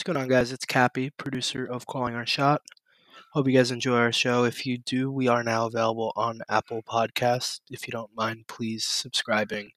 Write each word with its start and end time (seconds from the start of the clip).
What's 0.00 0.06
going 0.06 0.16
on, 0.16 0.28
guys? 0.28 0.50
It's 0.50 0.64
Cappy, 0.64 1.10
producer 1.10 1.66
of 1.66 1.84
Calling 1.84 2.14
Our 2.14 2.24
Shot. 2.24 2.62
Hope 3.34 3.46
you 3.46 3.52
guys 3.52 3.70
enjoy 3.70 3.98
our 3.98 4.12
show. 4.12 4.44
If 4.44 4.64
you 4.64 4.78
do, 4.78 5.12
we 5.12 5.28
are 5.28 5.44
now 5.44 5.66
available 5.66 6.14
on 6.16 6.40
Apple 6.48 6.82
Podcasts. 6.82 7.60
If 7.70 7.86
you 7.86 7.92
don't 7.92 8.16
mind, 8.16 8.46
please 8.46 8.86
subscribing, 8.86 9.72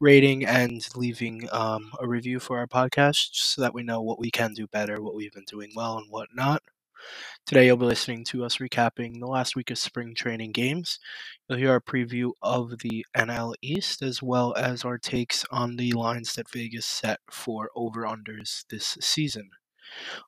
rating, 0.00 0.44
and 0.44 0.84
leaving 0.96 1.48
um, 1.52 1.92
a 2.00 2.08
review 2.08 2.40
for 2.40 2.58
our 2.58 2.66
podcast 2.66 3.28
so 3.34 3.62
that 3.62 3.72
we 3.72 3.84
know 3.84 4.02
what 4.02 4.18
we 4.18 4.32
can 4.32 4.52
do 4.52 4.66
better, 4.66 5.00
what 5.00 5.14
we've 5.14 5.32
been 5.32 5.44
doing 5.46 5.70
well, 5.76 5.98
and 5.98 6.10
what 6.10 6.30
not. 6.34 6.60
Today, 7.44 7.66
you'll 7.66 7.76
be 7.76 7.86
listening 7.86 8.24
to 8.26 8.44
us 8.44 8.58
recapping 8.58 9.18
the 9.18 9.26
last 9.26 9.56
week 9.56 9.70
of 9.72 9.78
spring 9.78 10.14
training 10.14 10.52
games. 10.52 11.00
You'll 11.48 11.58
hear 11.58 11.72
our 11.72 11.80
preview 11.80 12.30
of 12.40 12.78
the 12.78 13.04
NL 13.16 13.54
East 13.60 14.00
as 14.00 14.22
well 14.22 14.54
as 14.56 14.84
our 14.84 14.96
takes 14.96 15.44
on 15.50 15.76
the 15.76 15.92
lines 15.92 16.34
that 16.34 16.50
Vegas 16.50 16.86
set 16.86 17.18
for 17.30 17.68
over 17.74 18.02
unders 18.04 18.64
this 18.70 18.96
season. 19.00 19.50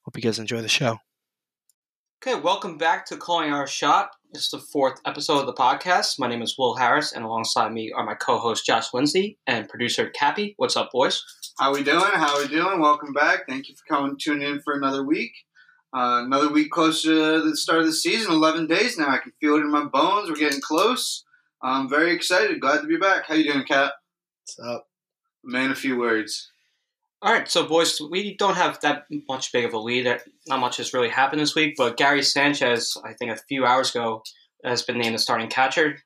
Hope 0.03 0.17
you 0.17 0.23
guys 0.23 0.41
enjoy 0.41 0.61
the 0.61 0.69
show. 0.69 0.99
Okay, 2.21 2.39
welcome 2.39 2.79
back 2.79 3.07
to 3.07 3.17
Calling 3.17 3.53
Our 3.53 3.69
Shot. 3.69 4.11
It's 4.33 4.51
the 4.51 4.59
fourth 4.59 5.01
episode 5.07 5.39
of 5.39 5.47
the 5.47 5.55
podcast. 5.55 6.19
My 6.19 6.27
name 6.27 6.43
is 6.43 6.57
Will 6.59 6.75
Harris, 6.75 7.13
and 7.13 7.25
alongside 7.25 7.73
me 7.73 7.93
are 7.97 8.05
my 8.05 8.15
co-host 8.15 8.67
Josh 8.67 8.93
Lindsay 8.93 9.39
and 9.47 9.69
producer 9.69 10.11
Cappy. 10.11 10.55
What's 10.57 10.77
up, 10.77 10.91
boys? 10.93 11.23
How 11.61 11.73
we 11.73 11.85
doing? 11.85 12.01
How 12.01 12.43
we 12.43 12.49
doing? 12.49 12.81
Welcome 12.81 13.13
back. 13.13 13.47
Thank 13.49 13.69
you 13.69 13.77
for 13.77 13.95
coming, 13.95 14.17
tuning 14.21 14.49
in 14.49 14.61
for 14.63 14.75
another 14.75 15.05
week. 15.05 15.33
Uh, 15.95 16.25
another 16.25 16.49
week 16.51 16.73
closer 16.73 17.39
to 17.39 17.43
the 17.43 17.57
start 17.57 17.81
of 17.81 17.87
the 17.87 17.93
season. 17.93 18.33
Eleven 18.33 18.67
days 18.67 18.99
now. 18.99 19.09
I 19.09 19.19
can 19.19 19.33
feel 19.41 19.55
it 19.55 19.61
in 19.61 19.71
my 19.71 19.85
bones. 19.85 20.29
We're 20.29 20.37
getting 20.37 20.61
close. 20.61 21.25
I'm 21.63 21.89
very 21.89 22.13
excited. 22.13 22.61
Glad 22.61 22.81
to 22.81 22.89
be 22.89 22.97
back. 22.97 23.27
How 23.27 23.35
you 23.35 23.53
doing, 23.53 23.65
Kat? 23.65 23.93
What's 24.43 24.59
up? 24.59 24.89
Man, 25.45 25.71
a 25.71 25.75
few 25.77 25.97
words. 25.97 26.51
All 27.23 27.33
right, 27.33 27.49
so 27.49 27.67
boys, 27.67 28.01
we 28.11 28.37
don't 28.37 28.57
have 28.57 28.81
that 28.81 29.05
much 29.29 29.53
big 29.53 29.65
of 29.65 29.73
a 29.73 29.79
lead. 29.79 30.21
Not 30.47 30.61
much 30.61 30.79
has 30.79 30.93
really 30.93 31.09
happened 31.09 31.41
this 31.41 31.55
week, 31.55 31.75
but 31.79 31.97
Gary 31.97 32.23
Sanchez, 32.23 32.99
I 33.03 33.15
think 33.15 33.31
a 33.31 33.37
few 33.49 33.65
hours 33.65 33.91
ago, 33.91 34.23
has 34.65 34.83
been 34.83 34.99
named 34.99 35.15
the 35.15 35.19
starting 35.19 35.49
catcher. 35.49 35.99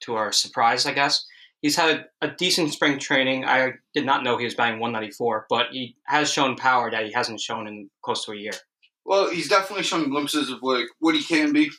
To 0.00 0.16
our 0.16 0.32
surprise, 0.32 0.84
I 0.84 0.92
guess 0.92 1.24
he's 1.62 1.76
had 1.76 2.06
a 2.20 2.28
decent 2.28 2.72
spring 2.72 2.98
training. 2.98 3.44
I 3.44 3.74
did 3.94 4.04
not 4.04 4.24
know 4.24 4.36
he 4.36 4.44
was 4.44 4.54
batting 4.54 4.80
194, 4.80 5.46
but 5.48 5.66
he 5.70 5.96
has 6.06 6.30
shown 6.30 6.56
power 6.56 6.90
that 6.90 7.06
he 7.06 7.12
hasn't 7.12 7.40
shown 7.40 7.66
in 7.66 7.88
close 8.02 8.24
to 8.24 8.32
a 8.32 8.36
year. 8.36 8.52
Well, 9.04 9.30
he's 9.30 9.48
definitely 9.48 9.84
shown 9.84 10.10
glimpses 10.10 10.50
of 10.50 10.62
like 10.62 10.86
what 10.98 11.14
he 11.14 11.22
can 11.22 11.52
be. 11.52 11.70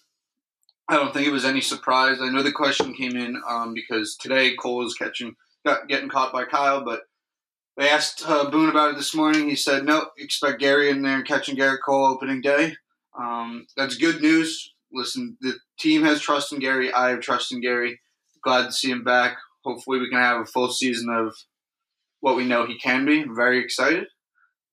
I 0.87 0.95
don't 0.95 1.13
think 1.13 1.27
it 1.27 1.31
was 1.31 1.45
any 1.45 1.61
surprise. 1.61 2.19
I 2.21 2.29
know 2.29 2.43
the 2.43 2.51
question 2.51 2.93
came 2.93 3.15
in 3.15 3.41
um, 3.47 3.73
because 3.73 4.15
today 4.15 4.55
Cole 4.55 4.77
was 4.77 4.93
catching, 4.93 5.35
got, 5.65 5.87
getting 5.87 6.09
caught 6.09 6.31
by 6.31 6.45
Kyle, 6.45 6.85
but 6.85 7.01
they 7.77 7.89
asked 7.89 8.23
uh, 8.25 8.49
Boone 8.49 8.69
about 8.69 8.91
it 8.91 8.97
this 8.97 9.15
morning. 9.15 9.49
He 9.49 9.55
said, 9.55 9.83
"No, 9.83 10.09
expect 10.17 10.59
Gary 10.59 10.89
in 10.89 11.01
there 11.01 11.23
catching 11.23 11.57
Gerrit 11.57 11.79
Cole 11.83 12.05
opening 12.05 12.41
day." 12.41 12.75
Um, 13.19 13.65
that's 13.75 13.97
good 13.97 14.21
news. 14.21 14.73
Listen, 14.93 15.37
the 15.41 15.55
team 15.79 16.03
has 16.03 16.21
trust 16.21 16.53
in 16.53 16.59
Gary. 16.59 16.93
I 16.93 17.09
have 17.09 17.21
trust 17.21 17.51
in 17.51 17.61
Gary. 17.61 17.99
Glad 18.43 18.67
to 18.67 18.71
see 18.71 18.91
him 18.91 19.03
back. 19.03 19.37
Hopefully, 19.63 19.99
we 19.99 20.09
can 20.09 20.19
have 20.19 20.41
a 20.41 20.45
full 20.45 20.71
season 20.71 21.09
of 21.09 21.35
what 22.19 22.35
we 22.35 22.45
know 22.45 22.65
he 22.65 22.77
can 22.77 23.05
be. 23.05 23.21
I'm 23.21 23.35
very 23.35 23.59
excited. 23.59 24.05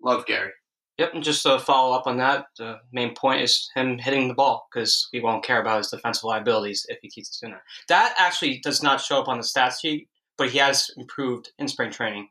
Love 0.03 0.27
Gary. 0.27 0.53
Yep, 0.99 1.15
and 1.15 1.25
just 1.25 1.43
to 1.45 1.59
follow 1.59 1.97
up 1.97 2.07
on 2.07 2.19
that, 2.19 2.47
the 2.59 2.79
main 2.93 3.15
point 3.15 3.41
is 3.41 3.71
him 3.75 3.99
hitting 3.99 4.29
the 4.29 4.35
ball 4.35 4.69
because 4.73 5.09
we 5.13 5.21
won't 5.21 5.45
care 5.45 5.61
about 5.61 5.79
his 5.79 5.89
defensive 5.89 6.25
liabilities 6.25 6.85
if 6.89 6.99
he 7.01 7.09
keeps 7.09 7.41
doing 7.41 7.55
that. 7.55 7.63
That 7.89 8.15
actually 8.19 8.59
does 8.59 8.83
not 8.83 9.01
show 9.01 9.21
up 9.21 9.29
on 9.29 9.39
the 9.39 9.43
stats 9.43 9.81
sheet, 9.81 10.09
but 10.37 10.51
he 10.51 10.59
has 10.59 10.91
improved 10.97 11.51
in 11.59 11.67
spring 11.67 11.91
training. 11.91 12.29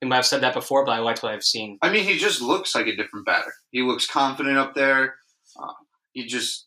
We 0.00 0.08
might 0.08 0.16
have 0.16 0.26
said 0.26 0.40
that 0.42 0.54
before, 0.54 0.86
but 0.86 0.92
I 0.92 1.00
liked 1.00 1.22
what 1.22 1.34
I've 1.34 1.44
seen. 1.44 1.78
I 1.82 1.90
mean, 1.90 2.04
he 2.04 2.18
just 2.18 2.40
looks 2.40 2.74
like 2.74 2.86
a 2.86 2.96
different 2.96 3.26
batter. 3.26 3.52
He 3.72 3.82
looks 3.82 4.06
confident 4.06 4.56
up 4.56 4.74
there. 4.74 5.16
Uh, 5.60 5.72
he 6.12 6.26
just 6.26 6.66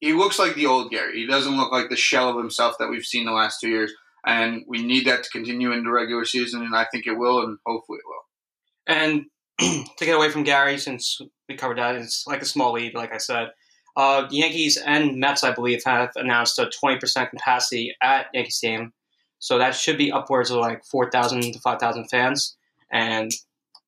he 0.00 0.12
looks 0.12 0.38
like 0.38 0.54
the 0.54 0.66
old 0.66 0.90
Gary. 0.90 1.20
He 1.20 1.26
doesn't 1.26 1.56
look 1.56 1.72
like 1.72 1.88
the 1.88 1.96
shell 1.96 2.28
of 2.28 2.36
himself 2.36 2.76
that 2.78 2.88
we've 2.88 3.04
seen 3.04 3.26
the 3.26 3.32
last 3.32 3.60
two 3.60 3.68
years. 3.68 3.92
And 4.26 4.64
we 4.66 4.82
need 4.82 5.06
that 5.06 5.22
to 5.24 5.30
continue 5.30 5.72
into 5.72 5.90
regular 5.90 6.24
season, 6.24 6.62
and 6.62 6.74
I 6.74 6.86
think 6.90 7.06
it 7.06 7.16
will, 7.16 7.44
and 7.44 7.58
hopefully 7.64 7.98
it 7.98 8.04
will. 8.06 8.94
And 8.94 9.26
to 9.60 10.04
get 10.04 10.16
away 10.16 10.30
from 10.30 10.44
Gary, 10.44 10.78
since 10.78 11.20
we 11.48 11.56
covered 11.56 11.78
that, 11.78 11.96
it's 11.96 12.26
like 12.26 12.42
a 12.42 12.46
small 12.46 12.72
lead, 12.72 12.94
like 12.94 13.12
I 13.12 13.18
said. 13.18 13.48
Uh, 13.96 14.28
the 14.28 14.36
Yankees 14.36 14.76
and 14.76 15.18
Mets, 15.18 15.42
I 15.42 15.52
believe, 15.52 15.82
have 15.84 16.10
announced 16.16 16.58
a 16.58 16.70
20% 16.82 17.30
capacity 17.30 17.94
at 18.02 18.26
Yankee 18.34 18.50
Stadium 18.50 18.92
so 19.38 19.58
that 19.58 19.74
should 19.74 19.98
be 19.98 20.12
upwards 20.12 20.50
of 20.50 20.58
like 20.58 20.84
4,000 20.84 21.52
to 21.52 21.58
5,000 21.60 22.08
fans. 22.08 22.56
And 22.90 23.30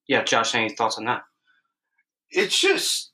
yeah, 0.06 0.22
Josh, 0.24 0.54
any 0.54 0.74
thoughts 0.74 0.98
on 0.98 1.04
that? 1.06 1.22
It's 2.30 2.58
just, 2.58 3.12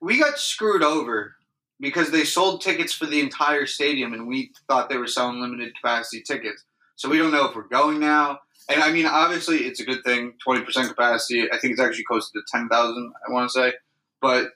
we 0.00 0.18
got 0.18 0.38
screwed 0.38 0.82
over 0.82 1.34
because 1.80 2.10
they 2.10 2.24
sold 2.24 2.62
tickets 2.62 2.92
for 2.92 3.06
the 3.06 3.20
entire 3.20 3.66
stadium 3.66 4.14
and 4.14 4.26
we 4.26 4.52
thought 4.68 4.88
they 4.88 4.96
were 4.96 5.06
selling 5.06 5.40
limited 5.40 5.74
capacity 5.76 6.22
tickets. 6.22 6.64
So 6.96 7.08
we 7.08 7.18
don't 7.18 7.32
know 7.32 7.46
if 7.46 7.54
we're 7.54 7.68
going 7.68 8.00
now. 8.00 8.38
And 8.68 8.82
I 8.82 8.92
mean, 8.92 9.06
obviously, 9.06 9.58
it's 9.58 9.80
a 9.80 9.84
good 9.84 10.04
thing 10.04 10.34
20% 10.46 10.88
capacity. 10.88 11.50
I 11.50 11.58
think 11.58 11.72
it's 11.72 11.80
actually 11.80 12.04
close 12.04 12.30
to 12.30 12.40
10,000, 12.50 13.12
I 13.26 13.32
want 13.32 13.50
to 13.50 13.52
say. 13.52 13.72
But 14.20 14.50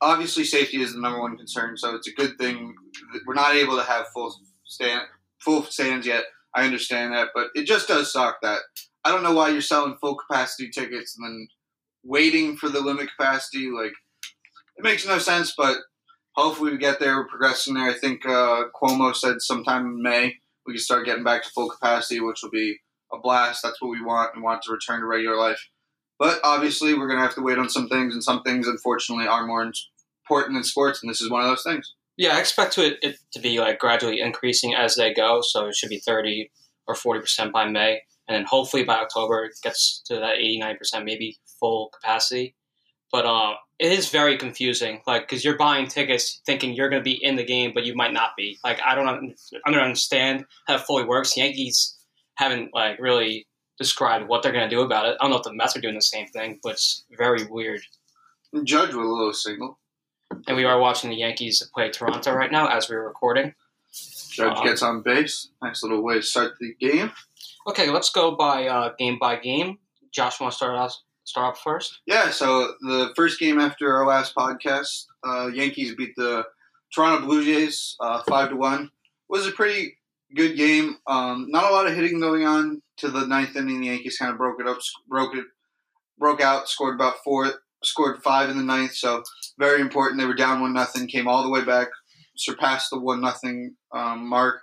obviously, 0.00 0.44
safety 0.44 0.80
is 0.80 0.94
the 0.94 1.00
number 1.00 1.20
one 1.20 1.36
concern. 1.36 1.76
So 1.76 1.94
it's 1.94 2.08
a 2.08 2.12
good 2.12 2.38
thing. 2.38 2.74
We're 3.26 3.34
not 3.34 3.54
able 3.54 3.76
to 3.76 3.84
have 3.84 4.08
full 4.08 4.34
stand 4.64 5.02
full 5.38 5.62
stands 5.64 6.06
yet. 6.06 6.24
I 6.54 6.64
understand 6.64 7.12
that, 7.12 7.28
but 7.34 7.48
it 7.54 7.64
just 7.64 7.88
does 7.88 8.12
suck 8.12 8.38
that 8.42 8.60
I 9.04 9.10
don't 9.10 9.22
know 9.22 9.34
why 9.34 9.50
you're 9.50 9.60
selling 9.60 9.96
full 10.00 10.16
capacity 10.16 10.70
tickets 10.70 11.16
and 11.16 11.26
then 11.26 11.48
waiting 12.04 12.56
for 12.56 12.68
the 12.68 12.80
limit 12.80 13.10
capacity. 13.16 13.70
Like 13.70 13.92
it 14.76 14.82
makes 14.82 15.06
no 15.06 15.18
sense, 15.18 15.54
but 15.56 15.76
hopefully 16.32 16.72
we 16.72 16.78
get 16.78 17.00
there. 17.00 17.16
We're 17.16 17.28
progressing 17.28 17.74
there. 17.74 17.90
I 17.90 17.94
think 17.94 18.24
uh, 18.24 18.64
Cuomo 18.74 19.14
said 19.14 19.42
sometime 19.42 19.86
in 19.86 20.02
May 20.02 20.36
we 20.66 20.74
can 20.74 20.80
start 20.80 21.06
getting 21.06 21.24
back 21.24 21.42
to 21.42 21.50
full 21.50 21.68
capacity, 21.68 22.20
which 22.20 22.40
will 22.42 22.50
be 22.50 22.78
a 23.14 23.20
blast. 23.20 23.62
That's 23.62 23.80
what 23.80 23.90
we 23.90 24.02
want. 24.02 24.36
We 24.36 24.42
want 24.42 24.62
to 24.62 24.72
return 24.72 25.00
to 25.00 25.06
regular 25.06 25.36
life. 25.36 25.68
But 26.18 26.40
obviously, 26.44 26.94
we're 26.94 27.08
going 27.08 27.18
to 27.18 27.24
have 27.24 27.34
to 27.34 27.42
wait 27.42 27.58
on 27.58 27.68
some 27.68 27.88
things, 27.88 28.14
and 28.14 28.22
some 28.22 28.42
things, 28.42 28.68
unfortunately, 28.68 29.26
are 29.26 29.46
more 29.46 29.62
important 29.62 30.56
than 30.56 30.64
sports, 30.64 31.02
and 31.02 31.10
this 31.10 31.20
is 31.20 31.30
one 31.30 31.42
of 31.42 31.48
those 31.48 31.64
things. 31.64 31.94
Yeah, 32.16 32.36
I 32.36 32.40
expect 32.40 32.78
it, 32.78 32.98
it 33.02 33.18
to 33.32 33.40
be 33.40 33.58
like 33.58 33.78
gradually 33.78 34.20
increasing 34.20 34.74
as 34.74 34.94
they 34.94 35.12
go. 35.12 35.40
So 35.42 35.66
it 35.66 35.74
should 35.74 35.88
be 35.88 35.98
30 35.98 36.50
or 36.86 36.94
40% 36.94 37.50
by 37.50 37.68
May. 37.68 38.02
And 38.28 38.36
then 38.36 38.44
hopefully 38.44 38.84
by 38.84 38.96
October, 38.96 39.44
it 39.44 39.52
gets 39.62 40.00
to 40.06 40.14
that 40.16 40.36
89%, 40.36 41.04
maybe 41.04 41.38
full 41.58 41.90
capacity. 41.90 42.54
But 43.10 43.26
uh, 43.26 43.54
it 43.78 43.92
is 43.92 44.08
very 44.08 44.36
confusing, 44.36 45.00
like 45.06 45.22
because 45.22 45.44
you're 45.44 45.56
buying 45.56 45.86
tickets 45.86 46.40
thinking 46.46 46.74
you're 46.74 46.88
going 46.88 47.02
to 47.02 47.04
be 47.04 47.22
in 47.22 47.36
the 47.36 47.44
game, 47.44 47.72
but 47.74 47.84
you 47.84 47.94
might 47.94 48.12
not 48.12 48.30
be. 48.36 48.58
Like 48.64 48.80
I 48.84 48.94
don't, 48.94 49.34
I 49.64 49.70
don't 49.70 49.80
understand 49.80 50.46
how 50.66 50.76
it 50.76 50.80
fully 50.80 51.04
works. 51.04 51.36
Yankees 51.36 51.93
haven't 52.36 52.70
like 52.74 52.98
really 52.98 53.46
described 53.78 54.28
what 54.28 54.42
they're 54.42 54.52
going 54.52 54.68
to 54.68 54.74
do 54.74 54.82
about 54.82 55.06
it. 55.06 55.16
I 55.20 55.24
don't 55.24 55.30
know 55.30 55.38
if 55.38 55.42
the 55.42 55.52
Mets 55.52 55.76
are 55.76 55.80
doing 55.80 55.94
the 55.94 56.02
same 56.02 56.26
thing, 56.28 56.60
but 56.62 56.72
it's 56.72 57.04
very 57.16 57.44
weird. 57.44 57.82
Judge 58.64 58.94
with 58.94 59.04
a 59.04 59.08
little 59.08 59.32
signal 59.32 59.78
and 60.46 60.56
we 60.56 60.64
are 60.64 60.78
watching 60.78 61.10
the 61.10 61.16
Yankees 61.16 61.62
play 61.74 61.90
Toronto 61.90 62.32
right 62.32 62.50
now 62.50 62.68
as 62.68 62.88
we're 62.88 63.04
recording. 63.04 63.54
Judge 64.30 64.58
um, 64.58 64.64
gets 64.64 64.82
on 64.82 65.02
base. 65.02 65.50
Nice 65.62 65.82
little 65.82 66.02
way 66.02 66.16
to 66.16 66.22
start 66.22 66.54
the 66.58 66.74
game. 66.80 67.12
Okay, 67.68 67.90
let's 67.90 68.10
go 68.10 68.34
by 68.34 68.66
uh, 68.66 68.92
game 68.98 69.18
by 69.18 69.36
game. 69.36 69.78
Josh, 70.12 70.40
want 70.40 70.52
to 70.52 70.56
start 70.56 70.74
off 70.74 70.96
start 71.24 71.54
off 71.54 71.62
first? 71.62 72.00
Yeah. 72.06 72.30
So 72.30 72.74
the 72.80 73.12
first 73.16 73.38
game 73.38 73.60
after 73.60 73.94
our 73.94 74.06
last 74.06 74.34
podcast, 74.34 75.06
uh, 75.26 75.48
Yankees 75.52 75.94
beat 75.94 76.14
the 76.16 76.44
Toronto 76.94 77.24
Blue 77.24 77.44
Jays 77.44 77.96
uh, 78.00 78.22
five 78.28 78.50
to 78.50 78.56
one. 78.56 78.90
Was 79.28 79.46
a 79.46 79.52
pretty 79.52 79.96
good 80.34 80.56
game. 80.56 80.96
Um, 81.06 81.46
not 81.48 81.70
a 81.70 81.74
lot 81.74 81.86
of 81.86 81.94
hitting 81.94 82.20
going 82.20 82.44
on 82.44 82.82
to 82.98 83.10
the 83.10 83.26
ninth 83.26 83.56
inning. 83.56 83.80
The 83.80 83.86
Yankees 83.88 84.18
kind 84.18 84.32
of 84.32 84.38
broke 84.38 84.60
it 84.60 84.66
up, 84.66 84.78
broke 85.08 85.34
it, 85.34 85.44
broke 86.18 86.40
out, 86.40 86.68
scored 86.68 86.94
about 86.94 87.16
four 87.24 87.52
scored 87.82 88.22
five 88.22 88.50
in 88.50 88.56
the 88.56 88.62
ninth, 88.62 88.94
so 88.94 89.22
very 89.58 89.80
important. 89.80 90.20
They 90.20 90.26
were 90.26 90.34
down 90.34 90.60
one 90.60 90.72
nothing, 90.72 91.06
came 91.06 91.28
all 91.28 91.42
the 91.42 91.50
way 91.50 91.64
back, 91.64 91.88
surpassed 92.36 92.88
the 92.90 92.98
one 92.98 93.20
nothing 93.20 93.76
um, 93.94 94.28
mark. 94.28 94.60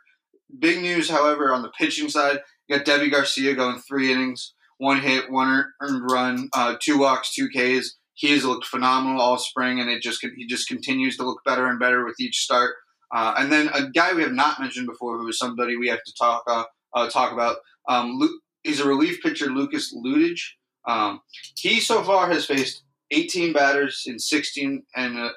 Big 0.59 0.81
news, 0.81 1.09
however, 1.09 1.53
on 1.53 1.61
the 1.61 1.71
pitching 1.77 2.09
side, 2.09 2.39
you 2.67 2.77
got 2.77 2.85
Deivi 2.85 3.11
Garcia 3.11 3.55
going 3.55 3.79
three 3.87 4.11
innings, 4.11 4.53
one 4.77 4.99
hit, 4.99 5.31
one 5.31 5.65
earned 5.81 6.11
run, 6.11 6.49
uh, 6.53 6.75
two 6.81 6.99
walks, 6.99 7.33
two 7.33 7.47
Ks. 7.49 7.97
He 8.13 8.31
has 8.31 8.43
looked 8.43 8.65
phenomenal 8.65 9.21
all 9.21 9.37
spring, 9.37 9.79
and 9.79 9.89
it 9.89 10.01
just 10.01 10.25
he 10.35 10.45
just 10.45 10.67
continues 10.67 11.17
to 11.17 11.23
look 11.23 11.41
better 11.45 11.67
and 11.67 11.79
better 11.79 12.05
with 12.05 12.15
each 12.19 12.37
start. 12.39 12.75
Uh, 13.13 13.35
and 13.37 13.51
then 13.51 13.69
a 13.73 13.89
guy 13.89 14.13
we 14.13 14.21
have 14.21 14.31
not 14.31 14.59
mentioned 14.59 14.87
before, 14.87 15.17
who 15.17 15.27
is 15.27 15.37
somebody 15.37 15.75
we 15.75 15.89
have 15.89 16.03
to 16.03 16.13
talk 16.17 16.43
uh, 16.47 16.63
uh 16.93 17.09
talk 17.09 17.31
about. 17.31 17.57
Um, 17.87 18.17
Luke, 18.17 18.41
he's 18.63 18.79
a 18.79 18.87
relief 18.87 19.21
pitcher, 19.21 19.47
Lucas 19.47 19.93
Luetge. 19.93 20.41
Um, 20.87 21.21
he 21.55 21.79
so 21.79 22.03
far 22.03 22.29
has 22.29 22.45
faced 22.45 22.83
18 23.11 23.53
batters 23.53 24.03
in 24.05 24.19
16 24.19 24.83
and 24.95 25.17
a, 25.17 25.31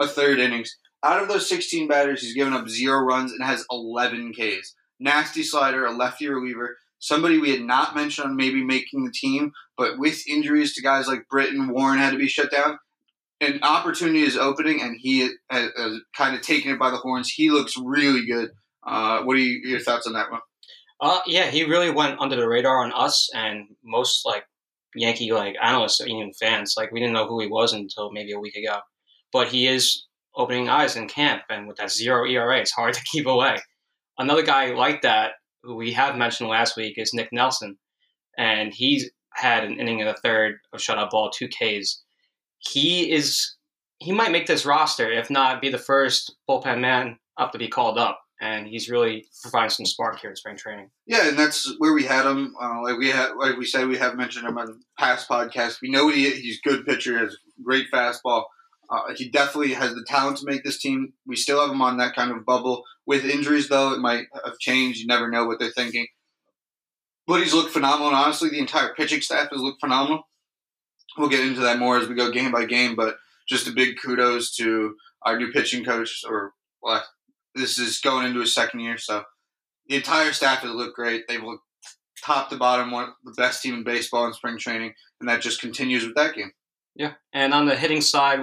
a, 0.00 0.06
third 0.06 0.38
innings. 0.38 0.76
Out 1.04 1.20
of 1.20 1.28
those 1.28 1.48
16 1.48 1.88
batters, 1.88 2.22
he's 2.22 2.34
given 2.34 2.52
up 2.52 2.68
zero 2.68 3.00
runs 3.00 3.32
and 3.32 3.42
has 3.42 3.66
11 3.70 4.32
Ks. 4.32 4.74
Nasty 5.00 5.42
slider, 5.42 5.84
a 5.84 5.90
lefty 5.90 6.28
reliever, 6.28 6.76
somebody 7.00 7.38
we 7.38 7.50
had 7.50 7.62
not 7.62 7.96
mentioned 7.96 8.28
on 8.28 8.36
maybe 8.36 8.64
making 8.64 9.04
the 9.04 9.12
team, 9.12 9.52
but 9.76 9.98
with 9.98 10.26
injuries 10.28 10.72
to 10.74 10.82
guys 10.82 11.08
like 11.08 11.28
Britton, 11.28 11.68
Warren 11.68 11.98
had 11.98 12.12
to 12.12 12.18
be 12.18 12.28
shut 12.28 12.52
down. 12.52 12.78
An 13.42 13.58
opportunity 13.62 14.22
is 14.22 14.36
opening, 14.36 14.80
and 14.80 14.96
he 14.98 15.20
has, 15.50 15.70
has 15.76 16.00
kind 16.16 16.36
of 16.36 16.42
taken 16.42 16.70
it 16.70 16.78
by 16.78 16.90
the 16.90 16.96
horns. 16.96 17.28
He 17.28 17.50
looks 17.50 17.74
really 17.76 18.24
good. 18.24 18.50
Uh, 18.86 19.22
what 19.22 19.36
are 19.36 19.40
you, 19.40 19.60
your 19.68 19.80
thoughts 19.80 20.06
on 20.06 20.12
that 20.12 20.30
one? 20.30 20.40
Uh, 21.00 21.20
yeah, 21.26 21.50
he 21.50 21.64
really 21.64 21.90
went 21.90 22.20
under 22.20 22.36
the 22.36 22.46
radar 22.46 22.84
on 22.84 22.92
us 22.92 23.28
and 23.34 23.66
most 23.82 24.24
like 24.24 24.44
Yankee 24.94 25.32
like 25.32 25.56
analysts 25.60 26.00
or 26.00 26.06
even 26.06 26.32
fans. 26.38 26.74
Like 26.76 26.92
we 26.92 27.00
didn't 27.00 27.14
know 27.14 27.26
who 27.26 27.40
he 27.40 27.48
was 27.48 27.72
until 27.72 28.12
maybe 28.12 28.32
a 28.32 28.38
week 28.38 28.54
ago. 28.54 28.78
But 29.32 29.48
he 29.48 29.66
is 29.66 30.06
opening 30.36 30.68
eyes 30.68 30.96
in 30.96 31.08
camp, 31.08 31.42
and 31.50 31.66
with 31.66 31.78
that 31.78 31.90
zero 31.90 32.24
ERA, 32.26 32.60
it's 32.60 32.70
hard 32.70 32.94
to 32.94 33.02
keep 33.10 33.26
away. 33.26 33.58
Another 34.18 34.42
guy 34.42 34.72
like 34.72 35.02
that 35.02 35.32
who 35.62 35.74
we 35.74 35.92
have 35.92 36.16
mentioned 36.16 36.48
last 36.48 36.76
week 36.76 36.94
is 36.96 37.14
Nick 37.14 37.30
Nelson, 37.32 37.76
and 38.38 38.72
he's 38.72 39.10
had 39.34 39.64
an 39.64 39.80
inning 39.80 40.00
in 40.00 40.06
the 40.06 40.14
third 40.14 40.56
of 40.72 40.80
shutout 40.80 41.10
ball, 41.10 41.30
two 41.30 41.48
Ks. 41.48 42.02
He 42.62 43.12
is 43.12 43.56
he 43.98 44.12
might 44.12 44.32
make 44.32 44.46
this 44.46 44.66
roster, 44.66 45.10
if 45.10 45.30
not 45.30 45.60
be 45.60 45.70
the 45.70 45.78
first 45.78 46.34
bullpen 46.48 46.80
man 46.80 47.18
up 47.38 47.52
to 47.52 47.58
be 47.58 47.68
called 47.68 47.98
up 47.98 48.22
and 48.42 48.66
he's 48.66 48.90
really 48.90 49.24
providing 49.40 49.70
some 49.70 49.86
spark 49.86 50.18
here 50.18 50.30
in 50.30 50.36
spring 50.36 50.56
training. 50.56 50.90
Yeah, 51.06 51.28
and 51.28 51.38
that's 51.38 51.72
where 51.78 51.92
we 51.92 52.02
had 52.02 52.26
him. 52.26 52.54
Uh, 52.60 52.82
like 52.82 52.98
we 52.98 53.08
had, 53.08 53.34
like 53.38 53.56
we 53.56 53.64
said, 53.64 53.86
we 53.86 53.96
have 53.96 54.16
mentioned 54.16 54.46
him 54.46 54.58
on 54.58 54.80
past 54.98 55.28
podcasts. 55.28 55.80
We 55.80 55.90
know 55.90 56.08
he, 56.08 56.28
he's 56.30 56.60
good 56.60 56.84
pitcher, 56.84 57.16
has 57.16 57.36
great 57.62 57.86
fastball. 57.92 58.44
Uh, 58.90 59.14
he 59.14 59.30
definitely 59.30 59.72
has 59.74 59.94
the 59.94 60.04
talent 60.08 60.38
to 60.38 60.44
make 60.44 60.64
this 60.64 60.80
team. 60.80 61.12
We 61.24 61.36
still 61.36 61.60
have 61.60 61.70
him 61.70 61.80
on 61.80 61.98
that 61.98 62.16
kind 62.16 62.32
of 62.32 62.44
bubble. 62.44 62.82
With 63.06 63.24
injuries, 63.24 63.68
though, 63.68 63.92
it 63.92 64.00
might 64.00 64.26
have 64.44 64.58
changed. 64.58 64.98
You 64.98 65.06
never 65.06 65.30
know 65.30 65.46
what 65.46 65.60
they're 65.60 65.70
thinking. 65.70 66.08
But 67.28 67.40
he's 67.40 67.54
looked 67.54 67.72
phenomenal, 67.72 68.08
and 68.08 68.16
honestly, 68.16 68.50
the 68.50 68.58
entire 68.58 68.92
pitching 68.94 69.20
staff 69.20 69.50
has 69.52 69.60
looked 69.60 69.80
phenomenal. 69.80 70.24
We'll 71.16 71.28
get 71.28 71.46
into 71.46 71.60
that 71.60 71.78
more 71.78 71.98
as 71.98 72.08
we 72.08 72.14
go 72.14 72.30
game 72.30 72.52
by 72.52 72.64
game, 72.64 72.96
but 72.96 73.16
just 73.48 73.68
a 73.68 73.72
big 73.72 73.96
kudos 74.02 74.54
to 74.56 74.94
our 75.22 75.38
new 75.38 75.52
pitching 75.52 75.84
coach, 75.84 76.22
or 76.28 76.52
well, 76.82 77.04
this 77.54 77.78
is 77.78 78.00
going 78.00 78.26
into 78.26 78.40
his 78.40 78.54
second 78.54 78.80
year, 78.80 78.98
so 78.98 79.24
the 79.88 79.96
entire 79.96 80.32
staff 80.32 80.60
has 80.60 80.70
looked 80.70 80.96
great. 80.96 81.24
They've 81.28 81.42
looked 81.42 81.64
top 82.24 82.50
to 82.50 82.56
bottom, 82.56 82.90
one 82.90 83.04
of 83.04 83.14
the 83.24 83.32
best 83.32 83.62
team 83.62 83.74
in 83.74 83.84
baseball 83.84 84.26
in 84.26 84.32
spring 84.32 84.58
training, 84.58 84.94
and 85.20 85.28
that 85.28 85.42
just 85.42 85.60
continues 85.60 86.04
with 86.04 86.14
that 86.16 86.34
game. 86.34 86.52
Yeah, 86.94 87.12
and 87.32 87.52
on 87.52 87.66
the 87.66 87.76
hitting 87.76 88.00
side, 88.00 88.40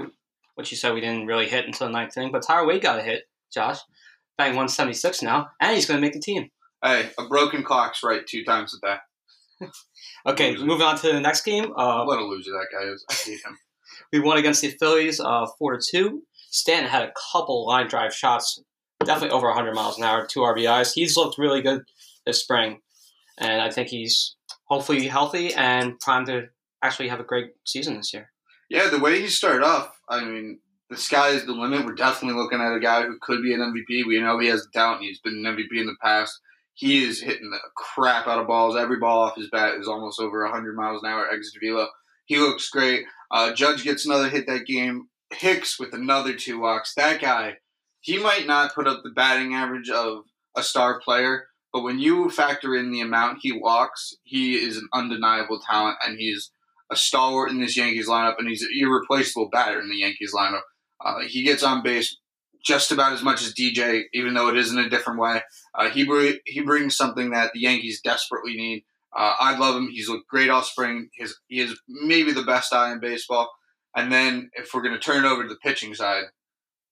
what 0.56 0.72
you 0.72 0.78
said 0.78 0.94
we 0.94 1.02
didn't 1.02 1.28
really 1.28 1.48
hit 1.48 1.66
until 1.66 1.88
the 1.88 1.94
ninth 1.94 2.18
inning, 2.18 2.32
but 2.32 2.44
Tyler 2.44 2.68
Wade 2.68 2.82
got 2.82 3.00
a 3.00 3.04
hit, 3.04 3.24
Josh. 3.54 3.80
Bang 4.38 4.52
176 4.52 5.22
now, 5.22 5.50
and 5.60 5.76
he's 5.76 5.86
going 5.86 5.98
to 5.98 6.02
make 6.02 6.14
the 6.14 6.20
team. 6.20 6.50
Hey, 6.84 7.10
a 7.20 7.28
broken 7.28 7.62
clock's 7.62 8.04
right 8.04 8.26
two 8.26 8.46
times 8.46 8.74
at 8.74 8.88
that. 8.88 9.02
Okay, 10.26 10.56
moving 10.58 10.86
on 10.86 10.98
to 10.98 11.12
the 11.12 11.20
next 11.20 11.44
game. 11.44 11.72
Uh, 11.76 12.04
what 12.06 12.20
a 12.20 12.24
loser 12.24 12.52
that 12.52 12.68
guy 12.72 12.86
is. 12.92 13.04
I 13.10 13.14
hate 13.14 13.46
him. 13.46 13.58
we 14.14 14.20
won 14.20 14.38
against 14.38 14.62
the 14.62 14.70
Phillies 14.80 15.20
uh, 15.20 15.48
4 15.58 15.78
to 15.78 15.84
2. 15.92 16.22
Stanton 16.52 16.90
had 16.90 17.04
a 17.04 17.12
couple 17.32 17.68
line 17.68 17.88
drive 17.88 18.14
shots 18.14 18.62
definitely 19.06 19.36
over 19.36 19.48
100 19.48 19.74
miles 19.74 19.98
an 19.98 20.04
hour, 20.04 20.28
two 20.28 20.42
RBIs. 20.42 20.94
He's 20.94 21.16
looked 21.16 21.38
really 21.38 21.62
good 21.62 21.84
this 22.26 22.42
spring, 22.42 22.80
and 23.38 23.62
I 23.62 23.72
think 23.72 23.90
he's 23.90 24.36
hopefully 24.66 25.08
healthy 25.08 25.54
and 25.54 26.00
primed 26.00 26.28
to 26.28 26.48
actually 26.84 27.10
have 27.10 27.20
a 27.20 27.24
great 27.24 27.52
season 27.66 27.98
this 27.98 28.14
year. 28.14 28.32
Yeah, 28.70 28.90
the 28.90 29.00
way 29.00 29.20
he 29.20 29.28
started 29.28 29.64
off, 29.64 29.92
I 30.10 30.24
mean, 30.24 30.60
the 30.90 30.98
sky 30.98 31.30
is 31.30 31.46
the 31.46 31.54
limit. 31.54 31.86
We're 31.86 31.96
definitely 31.96 32.40
looking 32.42 32.62
at 32.62 32.76
a 32.76 32.80
guy 32.80 33.04
who 33.04 33.18
could 33.22 33.42
be 33.42 33.54
an 33.54 33.60
MVP. 33.62 34.06
We 34.06 34.20
know 34.20 34.40
he 34.40 34.48
has 34.48 34.68
talent. 34.74 35.02
He's 35.02 35.20
been 35.20 35.46
an 35.46 35.56
MVP 35.56 35.80
in 35.80 35.88
the 35.88 35.96
past. 36.02 36.40
He 36.80 37.04
is 37.04 37.22
hitting 37.22 37.50
the 37.50 37.60
crap 37.76 38.26
out 38.26 38.40
of 38.40 38.48
balls. 38.48 38.78
Every 38.78 39.00
ball 39.00 39.24
off 39.24 39.36
his 39.36 39.50
bat 39.50 39.76
is 39.76 39.88
almost 39.88 40.22
over 40.22 40.44
100 40.44 40.78
miles 40.78 41.04
an 41.04 41.10
hour 41.10 41.30
exit 41.30 41.60
velo. 41.62 41.90
He 42.26 42.38
looks 42.38 42.70
great. 42.70 43.04
Uh, 43.30 43.52
Judge 43.52 43.84
gets 43.84 44.06
another 44.06 44.30
hit 44.30 44.48
that 44.48 44.66
game. 44.66 45.10
Hicks 45.32 45.78
with 45.78 45.94
another 45.94 46.34
two 46.34 46.60
walks. 46.60 46.94
That 46.96 47.20
guy 47.20 47.58
he 48.00 48.18
might 48.18 48.48
not 48.48 48.74
put 48.74 48.88
up 48.88 49.02
the 49.04 49.10
batting 49.10 49.54
average 49.54 49.90
of 49.90 50.24
a 50.56 50.64
star 50.64 51.02
player, 51.02 51.48
but 51.74 51.84
when 51.84 52.00
you 52.00 52.30
factor 52.30 52.74
in 52.74 52.92
the 52.92 53.02
amount 53.02 53.40
he 53.42 53.52
walks, 53.52 54.16
he 54.24 54.56
is 54.56 54.78
an 54.78 54.88
undeniable 54.94 55.60
talent, 55.60 55.98
and 56.06 56.18
he's 56.18 56.50
a 56.90 56.96
stalwart 56.96 57.52
in 57.52 57.60
this 57.60 57.76
Yankees 57.76 58.08
lineup, 58.08 58.36
and 58.40 58.48
he's 58.48 58.64
an 58.64 58.70
irreplaceable 58.80 59.50
batter 59.52 59.82
in 59.82 59.90
the 59.90 59.98
Yankees 59.98 60.34
lineup. 60.34 60.62
Uh, 61.04 61.20
he 61.28 61.44
gets 61.44 61.62
on 61.62 61.84
base 61.84 62.18
just 62.64 62.92
about 62.92 63.14
as 63.14 63.24
much 63.24 63.42
as 63.42 63.54
DJ, 63.54 64.04
even 64.14 64.34
though 64.34 64.50
it 64.50 64.58
is 64.58 64.72
in 64.72 64.78
a 64.80 64.90
different 64.90 65.20
way. 65.20 65.42
Uh, 65.74 65.90
he 65.90 66.06
br- 66.06 66.40
he 66.46 66.62
brings 66.62 66.96
something 66.96 67.32
that 67.32 67.54
the 67.54 67.62
Yankees 67.62 68.02
desperately 68.02 68.56
need. 68.56 68.84
Uh, 69.16 69.34
I 69.40 69.58
love 69.58 69.76
him. 69.76 69.90
He's 69.90 70.10
looked 70.10 70.28
great 70.28 70.50
all 70.50 70.62
spring. 70.62 71.10
His, 71.14 71.36
he 71.48 71.60
is 71.60 71.80
maybe 71.88 72.32
the 72.32 72.44
best 72.44 72.74
eye 72.74 72.92
in 72.92 73.00
baseball. 73.00 73.50
And 73.96 74.12
then 74.12 74.52
if 74.54 74.74
we're 74.74 74.84
going 74.84 74.94
to 74.94 75.00
turn 75.00 75.26
it 75.26 75.28
over 75.28 75.44
to 75.44 75.50
the 75.50 75.56
pitching 75.56 75.96
side, 75.96 76.26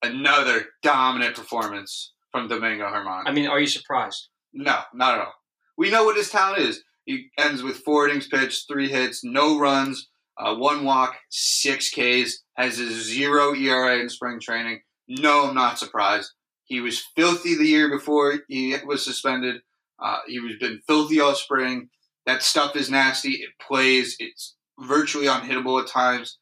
another 0.01 0.65
dominant 0.81 1.35
performance 1.35 2.13
from 2.31 2.47
Domingo 2.47 2.85
Germán. 2.85 3.23
I 3.25 3.31
mean, 3.31 3.47
are 3.47 3.59
you 3.59 3.67
surprised? 3.67 4.29
No, 4.53 4.79
not 4.93 5.15
at 5.15 5.21
all. 5.21 5.33
We 5.77 5.91
know 5.91 6.05
what 6.05 6.17
his 6.17 6.29
talent 6.29 6.61
is. 6.61 6.83
He 7.05 7.29
ends 7.37 7.63
with 7.63 7.77
four 7.77 8.07
innings 8.07 8.27
pitched, 8.27 8.67
three 8.67 8.89
hits, 8.89 9.23
no 9.23 9.59
runs, 9.59 10.09
uh, 10.37 10.55
one 10.55 10.83
walk, 10.83 11.15
six 11.29 11.89
Ks, 11.89 12.43
has 12.55 12.79
a 12.79 12.91
zero 12.91 13.55
ERA 13.55 13.99
in 13.99 14.09
spring 14.09 14.39
training. 14.39 14.81
No, 15.07 15.47
I'm 15.47 15.55
not 15.55 15.79
surprised. 15.79 16.31
He 16.65 16.81
was 16.81 17.05
filthy 17.15 17.55
the 17.55 17.65
year 17.65 17.89
before 17.89 18.39
he 18.47 18.75
was 18.85 19.03
suspended. 19.03 19.61
Uh, 19.99 20.19
he 20.27 20.39
was 20.39 20.55
been 20.59 20.81
filthy 20.85 21.19
all 21.19 21.33
spring. 21.33 21.89
That 22.25 22.43
stuff 22.43 22.75
is 22.75 22.89
nasty. 22.89 23.31
It 23.31 23.51
plays. 23.61 24.17
It's 24.19 24.55
virtually 24.79 25.27
unhittable 25.27 25.81
at 25.81 25.87
times. 25.87 26.37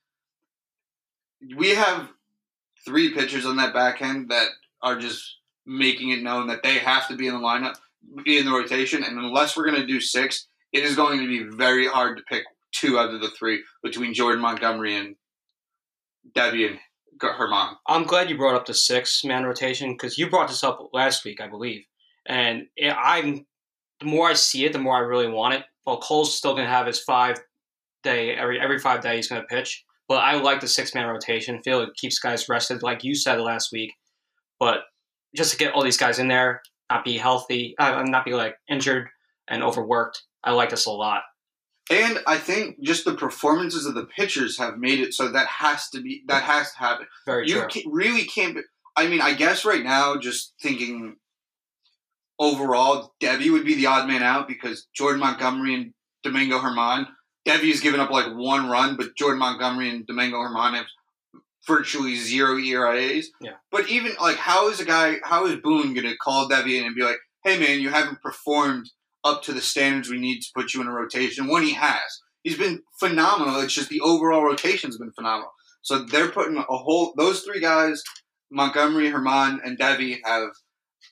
We 1.56 1.75
have 1.75 2.09
three 2.85 3.13
pitchers 3.13 3.45
on 3.45 3.57
that 3.57 3.73
back 3.73 4.01
end 4.01 4.29
that 4.29 4.50
are 4.81 4.97
just 4.97 5.38
making 5.65 6.09
it 6.09 6.23
known 6.23 6.47
that 6.47 6.63
they 6.63 6.79
have 6.79 7.07
to 7.07 7.15
be 7.15 7.27
in 7.27 7.33
the 7.33 7.39
lineup, 7.39 7.75
be 8.23 8.38
in 8.38 8.45
the 8.45 8.51
rotation. 8.51 9.03
And 9.03 9.18
unless 9.18 9.56
we're 9.56 9.69
going 9.69 9.81
to 9.81 9.88
do 9.88 10.01
six, 10.01 10.47
it 10.71 10.83
is 10.83 10.95
going 10.95 11.19
to 11.19 11.27
be 11.27 11.56
very 11.56 11.88
hard 11.88 12.18
to 12.18 12.23
pick 12.23 12.44
two 12.71 13.00
out 13.00 13.13
of 13.13 13.21
the 13.21 13.29
three 13.29 13.63
between 13.83 14.13
Jordan 14.13 14.41
Montgomery 14.41 14.95
and 14.95 15.15
Deivi 16.35 16.69
and 16.69 16.79
Germán. 17.21 17.75
I'm 17.88 18.03
glad 18.03 18.29
you 18.29 18.38
brought 18.38 18.56
up 18.56 18.65
the 18.65 18.73
six 18.73 19.23
man 19.23 19.45
rotation 19.45 19.94
because 19.94 20.17
you 20.17 20.29
brought 20.29 20.50
this 20.50 20.63
up 20.63 20.89
last 20.94 21.25
week, 21.25 21.41
I 21.41 21.47
believe. 21.47 21.85
And 22.25 22.67
I'm 22.81 23.45
the 24.00 24.06
more 24.06 24.29
I 24.29 24.33
see 24.33 24.65
it, 24.65 24.73
the 24.73 24.79
more 24.79 24.95
I 24.95 25.00
really 25.00 25.29
want 25.29 25.53
it. 25.53 25.63
Well, 25.85 26.00
Cole's 26.00 26.35
still 26.35 26.53
going 26.53 26.65
to 26.65 26.71
have 26.71 26.88
his 26.88 27.00
five 27.00 27.38
day 28.03 28.35
every 28.35 28.59
every 28.59 28.79
five 28.79 29.01
days 29.01 29.15
he's 29.15 29.27
going 29.27 29.41
to 29.41 29.47
pitch. 29.47 29.83
But 30.07 30.23
I 30.23 30.35
like 30.35 30.59
the 30.59 30.67
six 30.67 30.94
man 30.94 31.07
rotation. 31.07 31.61
Feel 31.63 31.81
it 31.81 31.95
keeps 31.95 32.19
guys 32.19 32.47
rested, 32.49 32.83
like 32.83 33.04
you 33.04 33.16
said 33.16 33.40
last 33.40 33.71
week. 33.71 33.94
But 34.59 34.83
just 35.35 35.51
to 35.51 35.57
get 35.57 35.73
all 35.73 35.83
these 35.83 35.97
guys 35.97 36.19
in 36.19 36.28
there, 36.28 36.61
not 36.90 37.04
be 37.04 37.18
healthy, 37.18 37.75
uh, 37.80 38.04
not 38.04 38.25
be 38.25 38.33
like 38.33 38.56
injured 38.69 39.09
and 39.47 39.63
overworked. 39.63 40.23
I 40.44 40.51
like 40.51 40.69
this 40.69 40.85
a 40.85 40.92
lot. 40.92 41.23
And 41.92 42.19
I 42.25 42.37
think 42.37 42.81
just 42.81 43.06
the 43.06 43.13
performances 43.13 43.85
of 43.85 43.94
the 43.94 44.06
pitchers 44.06 44.57
have 44.57 44.77
made 44.77 44.99
it 44.99 45.13
so 45.13 45.31
that 45.31 45.47
has 45.47 45.89
to 45.92 46.01
be 46.01 46.23
that 46.27 46.44
has 46.44 46.71
to 46.71 46.80
happen. 46.80 47.07
Very 47.25 47.47
you 47.47 47.59
true. 47.59 47.68
Can, 47.68 47.92
really 47.92 48.23
can't. 48.23 48.56
Be, 48.56 48.61
I 48.95 49.07
mean, 49.07 49.21
I 49.21 49.33
guess 49.33 49.65
right 49.65 49.83
now, 49.83 50.18
just 50.18 50.54
thinking 50.61 51.18
overall, 52.39 53.13
Deivi 53.21 53.51
would 53.51 53.65
be 53.65 53.75
the 53.75 53.85
odd 53.85 54.07
man 54.07 54.23
out 54.23 54.47
because 54.47 54.87
Jordan 54.95 55.19
Montgomery 55.19 55.75
and 55.75 55.94
Domingo 56.23 56.59
Germán 56.59 57.07
Deivi's 57.45 57.80
given 57.80 57.99
up 57.99 58.09
like 58.09 58.33
one 58.33 58.69
run, 58.69 58.95
but 58.95 59.15
Jordan 59.15 59.39
Montgomery 59.39 59.89
and 59.89 60.06
Domingo 60.06 60.37
Germán 60.37 60.73
have 60.73 60.87
virtually 61.68 62.15
zero 62.15 62.57
ERAs. 62.57 63.30
Yeah. 63.39 63.54
But 63.71 63.87
even 63.89 64.13
like, 64.19 64.37
how 64.37 64.69
is 64.69 64.80
a 64.80 64.85
guy, 64.85 65.18
how 65.23 65.45
is 65.45 65.57
Boone 65.57 65.94
going 65.94 66.07
to 66.07 66.18
call 66.18 66.49
Deivi 66.49 66.80
in 66.80 66.85
and 66.85 66.95
be 66.95 67.04
like, 67.04 67.19
"Hey, 67.44 67.59
man, 67.59 67.80
you 67.80 67.89
haven't 67.89 68.21
performed 68.21 68.89
up 69.25 69.44
to 69.44 69.51
the 69.51 69.61
standards 69.61 70.09
we 70.09 70.17
need 70.17 70.39
to 70.39 70.51
put 70.55 70.73
you 70.73 70.79
in 70.79 70.87
a 70.87 70.94
rotation"? 70.94 71.49
When 71.49 71.63
he 71.63 71.73
has, 71.73 72.21
he's 72.44 72.57
been 72.57 72.83
phenomenal. 72.99 73.59
It's 73.59 73.73
just 73.73 73.89
the 73.89 74.01
overall 74.01 74.45
rotation's 74.45 74.97
been 74.97 75.11
phenomenal. 75.11 75.51
So 75.81 75.99
they're 75.99 76.31
putting 76.31 76.57
a 76.57 76.63
whole 76.63 77.13
those 77.17 77.41
three 77.41 77.59
guys, 77.59 78.01
Montgomery, 78.49 79.11
Germán, 79.11 79.59
and 79.65 79.77
Deivi 79.77 80.19
have 80.23 80.51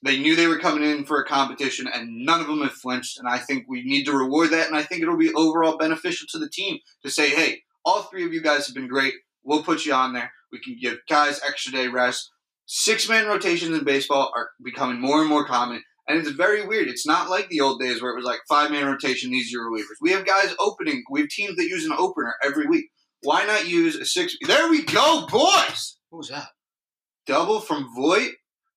they 0.03 0.20
knew 0.20 0.36
they 0.36 0.48
were 0.48 0.60
coming 0.60 0.84
in 0.84 1.05
for 1.05 1.22
a 1.22 1.25
competition, 1.25 1.88
and 1.88 2.25
none 2.25 2.41
of 2.41 2.48
them 2.48 2.62
have 2.62 2.74
flinched. 2.74 3.20
And 3.20 3.27
I 3.27 3.38
think 3.38 3.65
we 3.67 3.84
need 3.84 4.05
to 4.05 4.17
reward 4.17 4.50
that. 4.50 4.67
And 4.67 4.75
I 4.75 4.84
think 4.84 5.01
it'll 5.01 5.17
be 5.17 5.34
overall 5.34 5.77
beneficial 5.77 6.27
to 6.32 6.39
the 6.39 6.50
team 6.50 6.79
to 7.03 7.12
say, 7.12 7.29
hey, 7.29 7.62
all 7.86 8.03
three 8.03 8.25
of 8.25 8.34
you 8.34 8.41
guys 8.41 8.65
have 8.65 8.75
been 8.75 8.88
great. 8.88 9.13
We'll 9.43 9.63
put 9.63 9.86
you 9.86 9.93
on 9.93 10.13
there. 10.13 10.32
We 10.51 10.60
can 10.60 10.77
give 10.82 11.00
guys 11.10 11.41
extra 11.46 11.72
day 11.72 11.88
rest. 11.88 12.32
Six 12.65 13.10
man 13.10 13.27
rotations 13.27 13.77
in 13.77 13.84
baseball 13.84 14.32
are 14.36 14.50
becoming 14.63 15.00
more 15.00 15.20
and 15.20 15.29
more 15.29 15.46
common. 15.46 15.84
And 16.08 16.20
it's 16.20 16.32
very 16.32 16.66
weird. 16.66 16.90
It's 16.90 17.08
not 17.08 17.30
like 17.30 17.48
the 17.50 17.62
old 17.62 17.80
days 17.80 18.02
where 18.02 18.12
it 18.12 18.16
was 18.16 18.26
like 18.26 18.42
five 18.50 18.72
man 18.72 18.86
rotation, 18.86 19.32
these 19.32 19.48
are 19.48 19.58
your 19.58 19.72
relievers. 19.72 20.02
We 20.02 20.12
have 20.12 20.26
guys 20.26 20.54
opening. 20.60 21.04
We 21.10 21.22
have 21.22 21.30
teams 21.30 21.56
that 21.56 21.68
use 21.68 21.86
an 21.86 21.96
opener 21.98 22.36
every 22.44 22.68
week. 22.68 22.86
Why 23.22 23.46
not 23.46 23.70
use 23.70 23.96
a 23.96 24.06
six? 24.06 24.36
There 24.46 24.70
we 24.70 24.84
go, 24.84 25.26
boys. 25.30 25.98
What 26.10 26.18
was 26.18 26.30
that? 26.30 26.50
Double 27.26 27.62
from 27.62 27.88
Voit 27.96 28.32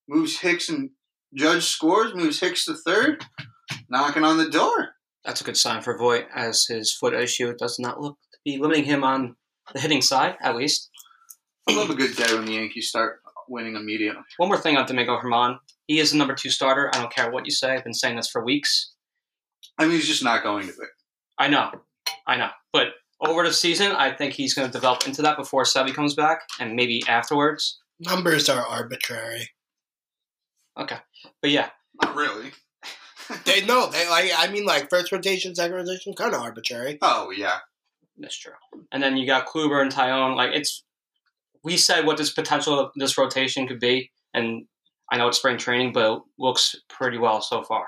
moves 0.07 0.39
Hicks 0.39 0.69
and 0.69 0.91
Judge 1.35 1.65
scores, 1.65 2.15
moves 2.15 2.39
Hicks 2.39 2.63
to 2.65 2.75
third, 2.75 3.25
knocking 3.89 4.23
on 4.23 4.37
the 4.37 4.49
door. 4.49 4.89
That's 5.25 5.41
a 5.41 5.43
good 5.43 5.57
sign 5.57 5.81
for 5.81 5.97
Voit, 5.97 6.27
as 6.33 6.65
his 6.69 6.93
foot 6.93 7.13
issue 7.13 7.53
does 7.57 7.77
not 7.77 7.99
look 7.99 8.17
to 8.31 8.39
be 8.45 8.57
limiting 8.57 8.85
him 8.85 9.03
on 9.03 9.35
the 9.73 9.81
hitting 9.81 10.01
side, 10.01 10.37
at 10.41 10.55
least. 10.55 10.89
I 11.67 11.75
love 11.75 11.89
a 11.89 11.95
good 11.95 12.15
day 12.15 12.33
when 12.33 12.45
the 12.45 12.53
Yankees 12.53 12.87
start 12.87 13.19
winning 13.49 13.75
immediately. 13.75 14.21
One 14.37 14.49
more 14.49 14.57
thing 14.57 14.77
on 14.77 14.85
Domingo 14.85 15.19
Germán. 15.19 15.57
He 15.87 15.99
is 15.99 16.11
the 16.11 16.17
number 16.17 16.35
two 16.35 16.49
starter. 16.49 16.89
I 16.93 16.99
don't 16.99 17.13
care 17.13 17.31
what 17.31 17.45
you 17.45 17.51
say. 17.51 17.73
I've 17.73 17.83
been 17.83 17.93
saying 17.93 18.15
this 18.17 18.29
for 18.29 18.43
weeks. 18.43 18.93
I 19.77 19.83
mean, 19.83 19.93
he's 19.93 20.07
just 20.07 20.23
not 20.23 20.43
going 20.43 20.67
to 20.67 20.73
be. 20.73 20.79
I 21.37 21.47
know. 21.47 21.71
I 22.25 22.37
know. 22.37 22.49
But 22.73 22.87
over 23.21 23.43
the 23.43 23.53
season, 23.53 23.91
I 23.93 24.11
think 24.11 24.33
he's 24.33 24.53
going 24.53 24.67
to 24.67 24.71
develop 24.71 25.07
into 25.07 25.21
that 25.21 25.37
before 25.37 25.63
Sevy 25.63 25.93
comes 25.93 26.13
back 26.15 26.41
and 26.59 26.75
maybe 26.75 27.01
afterwards. 27.07 27.79
Numbers 27.99 28.49
are 28.49 28.65
arbitrary. 28.65 29.49
Okay. 30.79 30.97
But 31.41 31.51
yeah, 31.51 31.69
Not 32.01 32.15
really. 32.15 32.51
They 33.45 33.65
no, 33.65 33.87
they 33.87 34.07
like. 34.09 34.31
I 34.37 34.47
mean, 34.47 34.65
like 34.65 34.89
first 34.89 35.11
rotation, 35.11 35.53
second 35.53 35.75
rotation, 35.75 36.13
kind 36.13 36.33
of 36.33 36.39
arbitrary. 36.41 36.97
oh 37.01 37.29
yeah. 37.31 37.57
that's 38.17 38.37
true. 38.37 38.53
And 38.93 39.03
then 39.03 39.17
you 39.17 39.25
got 39.27 39.45
Kluber 39.47 39.81
and 39.81 39.91
Taillon. 39.91 40.37
Like, 40.37 40.51
it's. 40.53 40.85
We 41.63 41.77
said 41.77 42.05
what 42.05 42.17
this 42.17 42.31
potential 42.31 42.79
of 42.79 42.91
this 42.95 43.17
rotation 43.17 43.67
could 43.67 43.79
be. 43.79 44.11
And 44.33 44.65
I 45.11 45.17
know 45.17 45.27
it's 45.27 45.37
spring 45.37 45.57
training, 45.57 45.93
but 45.93 46.13
it 46.13 46.21
looks 46.37 46.75
pretty 46.89 47.17
well 47.17 47.41
so 47.41 47.63
far. 47.63 47.87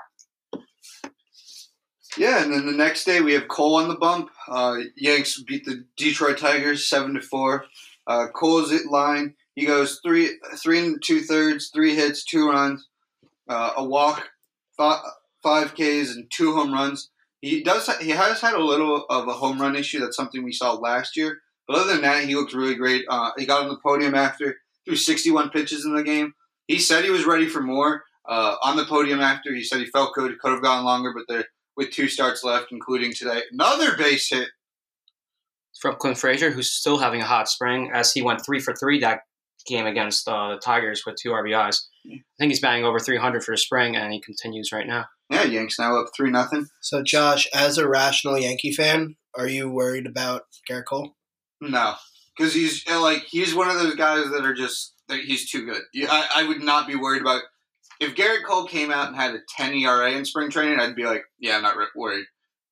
Yeah, 2.16 2.42
and 2.42 2.52
then 2.52 2.66
the 2.66 2.72
next 2.72 3.04
day 3.04 3.20
we 3.20 3.34
have 3.34 3.48
Cole 3.48 3.76
on 3.76 3.88
the 3.88 3.94
bump. 3.94 4.30
Uh, 4.48 4.78
Yanks 4.96 5.40
beat 5.42 5.64
the 5.64 5.84
Detroit 5.96 6.38
Tigers 6.38 6.88
seven 6.88 7.14
to 7.14 7.20
four. 7.20 7.66
Uh, 8.06 8.26
Cole's 8.34 8.72
at 8.72 8.86
line. 8.86 9.34
He 9.54 9.66
goes 9.66 10.00
three 10.04 10.38
three 10.56 10.80
and 10.80 11.02
two 11.02 11.20
thirds, 11.20 11.70
three 11.72 11.94
hits, 11.94 12.24
two 12.24 12.48
runs, 12.48 12.88
uh, 13.48 13.72
a 13.76 13.84
walk, 13.84 14.28
five, 14.76 15.00
five 15.42 15.74
Ks, 15.74 16.14
and 16.14 16.28
two 16.30 16.54
home 16.54 16.72
runs. 16.72 17.10
He 17.40 17.62
does. 17.62 17.88
He 17.98 18.10
has 18.10 18.40
had 18.40 18.54
a 18.54 18.64
little 18.64 19.06
of 19.08 19.28
a 19.28 19.32
home 19.32 19.60
run 19.60 19.76
issue. 19.76 20.00
That's 20.00 20.16
something 20.16 20.42
we 20.42 20.52
saw 20.52 20.72
last 20.72 21.16
year. 21.16 21.38
But 21.70 21.82
other 21.82 21.92
than 21.92 22.02
that, 22.02 22.24
he 22.24 22.34
looked 22.34 22.52
really 22.52 22.74
great. 22.74 23.04
Uh, 23.08 23.30
he 23.38 23.46
got 23.46 23.62
on 23.62 23.68
the 23.68 23.76
podium 23.76 24.16
after 24.16 24.56
threw 24.84 24.96
61 24.96 25.50
pitches 25.50 25.84
in 25.84 25.94
the 25.94 26.02
game. 26.02 26.34
He 26.66 26.80
said 26.80 27.04
he 27.04 27.10
was 27.10 27.24
ready 27.24 27.46
for 27.46 27.60
more. 27.60 28.02
Uh, 28.28 28.56
on 28.60 28.76
the 28.76 28.84
podium 28.84 29.20
after, 29.20 29.54
he 29.54 29.62
said 29.62 29.78
he 29.78 29.86
felt 29.86 30.12
good. 30.12 30.36
Could 30.40 30.50
have 30.50 30.62
gone 30.62 30.84
longer, 30.84 31.12
but 31.14 31.26
there 31.28 31.44
with 31.76 31.92
two 31.92 32.08
starts 32.08 32.42
left, 32.42 32.72
including 32.72 33.12
today. 33.12 33.42
Another 33.52 33.96
base 33.96 34.28
hit. 34.30 34.48
From 35.80 35.94
Clint 35.94 36.18
Frazier, 36.18 36.50
who's 36.50 36.72
still 36.72 36.98
having 36.98 37.20
a 37.20 37.24
hot 37.24 37.48
spring, 37.48 37.92
as 37.94 38.12
he 38.12 38.20
went 38.20 38.44
three 38.44 38.58
for 38.58 38.74
three 38.74 38.98
that 38.98 39.20
game 39.64 39.86
against 39.86 40.26
uh, 40.26 40.54
the 40.54 40.58
Tigers 40.58 41.04
with 41.06 41.18
two 41.22 41.30
RBIs. 41.30 41.82
I 42.04 42.18
think 42.40 42.50
he's 42.50 42.60
batting 42.60 42.84
over 42.84 42.98
300 42.98 43.44
for 43.44 43.52
the 43.52 43.58
spring, 43.58 43.94
and 43.94 44.12
he 44.12 44.20
continues 44.20 44.72
right 44.72 44.88
now. 44.88 45.04
Yeah, 45.30 45.44
Yanks 45.44 45.78
now 45.78 46.00
up 46.00 46.08
three 46.16 46.32
nothing. 46.32 46.66
So, 46.80 47.04
Josh, 47.04 47.46
as 47.54 47.78
a 47.78 47.88
rational 47.88 48.40
Yankee 48.40 48.72
fan, 48.72 49.14
are 49.36 49.46
you 49.46 49.70
worried 49.70 50.08
about 50.08 50.46
Gerrit 50.68 50.86
Cole? 50.86 51.14
No, 51.60 51.94
because 52.36 52.54
he's 52.54 52.84
uh, 52.90 53.00
like 53.00 53.24
he's 53.28 53.54
one 53.54 53.68
of 53.68 53.78
those 53.78 53.94
guys 53.94 54.30
that 54.30 54.44
are 54.44 54.54
just 54.54 54.94
that 55.08 55.20
he's 55.20 55.50
too 55.50 55.66
good. 55.66 55.82
I, 56.10 56.28
I 56.36 56.48
would 56.48 56.62
not 56.62 56.86
be 56.86 56.96
worried 56.96 57.20
about 57.22 57.42
if 58.00 58.14
Gerrit 58.14 58.44
Cole 58.44 58.66
came 58.66 58.90
out 58.90 59.08
and 59.08 59.16
had 59.16 59.34
a 59.34 59.40
10 59.56 59.74
ERA 59.74 60.12
in 60.12 60.24
spring 60.24 60.50
training. 60.50 60.78
I'd 60.80 60.96
be 60.96 61.04
like, 61.04 61.22
yeah, 61.38 61.56
I'm 61.56 61.62
not 61.62 61.76
worried. 61.94 62.24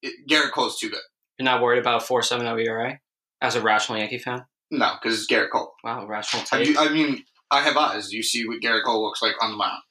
It, 0.02 0.14
Gerrit 0.30 0.52
Cole's 0.52 0.78
too 0.78 0.88
good. 0.88 1.00
You're 1.38 1.44
not 1.44 1.62
worried 1.62 1.80
about 1.80 2.02
a 2.02 2.04
4.70 2.06 2.64
ERA 2.66 2.98
as 3.42 3.54
a 3.56 3.60
rational 3.60 3.98
Yankee 3.98 4.18
fan? 4.18 4.44
No, 4.70 4.94
because 5.00 5.18
it's 5.20 5.30
Gerrit 5.30 5.50
Cole. 5.50 5.72
Wow, 5.84 6.06
rational 6.06 6.44
I, 6.52 6.64
take. 6.64 6.74
do- 6.74 6.80
I 6.80 6.88
mean, 6.88 7.24
I 7.50 7.60
have 7.60 7.76
eyes. 7.76 8.12
You 8.12 8.22
see 8.22 8.46
what 8.46 8.60
Gerrit 8.62 8.84
Cole 8.84 9.02
looks 9.04 9.20
like 9.22 9.34
on 9.42 9.50
the 9.50 9.56
mound. 9.56 9.82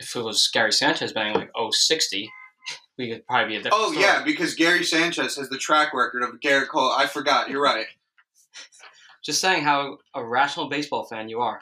if 0.00 0.16
it 0.16 0.22
was 0.22 0.48
Gary 0.52 0.72
Sanchez 0.72 1.12
batting 1.12 1.34
like 1.34 1.50
060, 1.70 2.30
we 2.98 3.10
could 3.10 3.26
probably 3.26 3.48
be 3.48 3.56
a 3.56 3.62
different 3.62 3.74
Oh 3.84 3.90
story. 3.92 4.04
yeah, 4.04 4.22
because 4.24 4.54
Gary 4.54 4.84
Sanchez 4.84 5.36
has 5.36 5.48
the 5.48 5.58
track 5.58 5.94
record 5.94 6.22
of 6.22 6.40
Gerrit 6.40 6.68
Cole. 6.68 6.90
I 6.96 7.06
forgot. 7.06 7.48
You're 7.50 7.62
right. 7.62 7.86
Just 9.28 9.42
saying 9.42 9.62
how 9.62 9.98
a 10.14 10.24
rational 10.24 10.70
baseball 10.70 11.04
fan 11.04 11.28
you 11.28 11.40
are. 11.40 11.60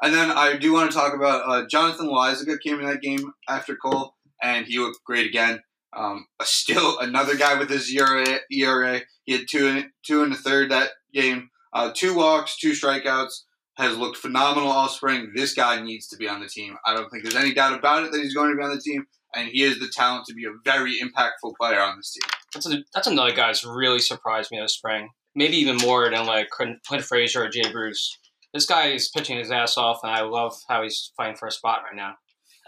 And 0.00 0.14
then 0.14 0.30
I 0.30 0.56
do 0.56 0.72
want 0.72 0.92
to 0.92 0.96
talk 0.96 1.12
about 1.12 1.42
uh, 1.44 1.66
Jonathan 1.66 2.06
Loaisiga 2.06 2.60
came 2.60 2.78
in 2.78 2.86
that 2.86 3.00
game 3.00 3.32
after 3.48 3.74
Cole, 3.74 4.14
and 4.40 4.64
he 4.64 4.78
looked 4.78 5.02
great 5.02 5.26
again. 5.26 5.58
Um, 5.92 6.26
still 6.44 7.00
another 7.00 7.36
guy 7.36 7.58
with 7.58 7.68
his 7.68 7.92
ERA. 7.92 8.38
ERA. 8.52 9.00
He 9.24 9.32
had 9.32 9.48
two 9.50 9.66
in, 9.66 9.90
two 10.06 10.22
in 10.22 10.30
the 10.30 10.36
third 10.36 10.70
that 10.70 10.90
game. 11.12 11.50
Uh, 11.72 11.90
two 11.92 12.14
walks, 12.14 12.56
two 12.56 12.74
strikeouts. 12.74 13.40
Has 13.76 13.96
looked 13.96 14.16
phenomenal 14.16 14.70
all 14.70 14.88
spring. 14.88 15.32
This 15.34 15.52
guy 15.52 15.82
needs 15.82 16.06
to 16.10 16.16
be 16.16 16.28
on 16.28 16.40
the 16.40 16.46
team. 16.46 16.76
I 16.86 16.94
don't 16.94 17.10
think 17.10 17.24
there's 17.24 17.34
any 17.34 17.52
doubt 17.52 17.76
about 17.76 18.04
it 18.04 18.12
that 18.12 18.20
he's 18.20 18.34
going 18.34 18.52
to 18.52 18.56
be 18.56 18.62
on 18.62 18.70
the 18.70 18.80
team, 18.80 19.06
and 19.34 19.48
he 19.48 19.62
has 19.62 19.80
the 19.80 19.90
talent 19.92 20.26
to 20.26 20.34
be 20.34 20.44
a 20.44 20.52
very 20.64 21.00
impactful 21.00 21.54
player 21.60 21.80
on 21.80 21.96
this 21.96 22.12
team. 22.12 22.30
That's, 22.54 22.70
a, 22.70 22.84
that's 22.94 23.08
another 23.08 23.32
guy 23.32 23.48
that's 23.48 23.66
really 23.66 23.98
surprised 23.98 24.52
me 24.52 24.60
this 24.60 24.74
spring. 24.74 25.08
Maybe 25.34 25.56
even 25.56 25.76
more 25.76 26.10
than 26.10 26.26
like 26.26 26.48
Clint 26.50 27.04
Frazier 27.04 27.44
or 27.44 27.48
Jay 27.48 27.70
Bruce. 27.70 28.18
This 28.52 28.66
guy 28.66 28.88
is 28.88 29.10
pitching 29.10 29.38
his 29.38 29.50
ass 29.50 29.76
off, 29.76 30.00
and 30.02 30.12
I 30.12 30.22
love 30.22 30.54
how 30.68 30.82
he's 30.82 31.12
fighting 31.16 31.36
for 31.36 31.46
a 31.46 31.52
spot 31.52 31.82
right 31.84 31.94
now. 31.94 32.16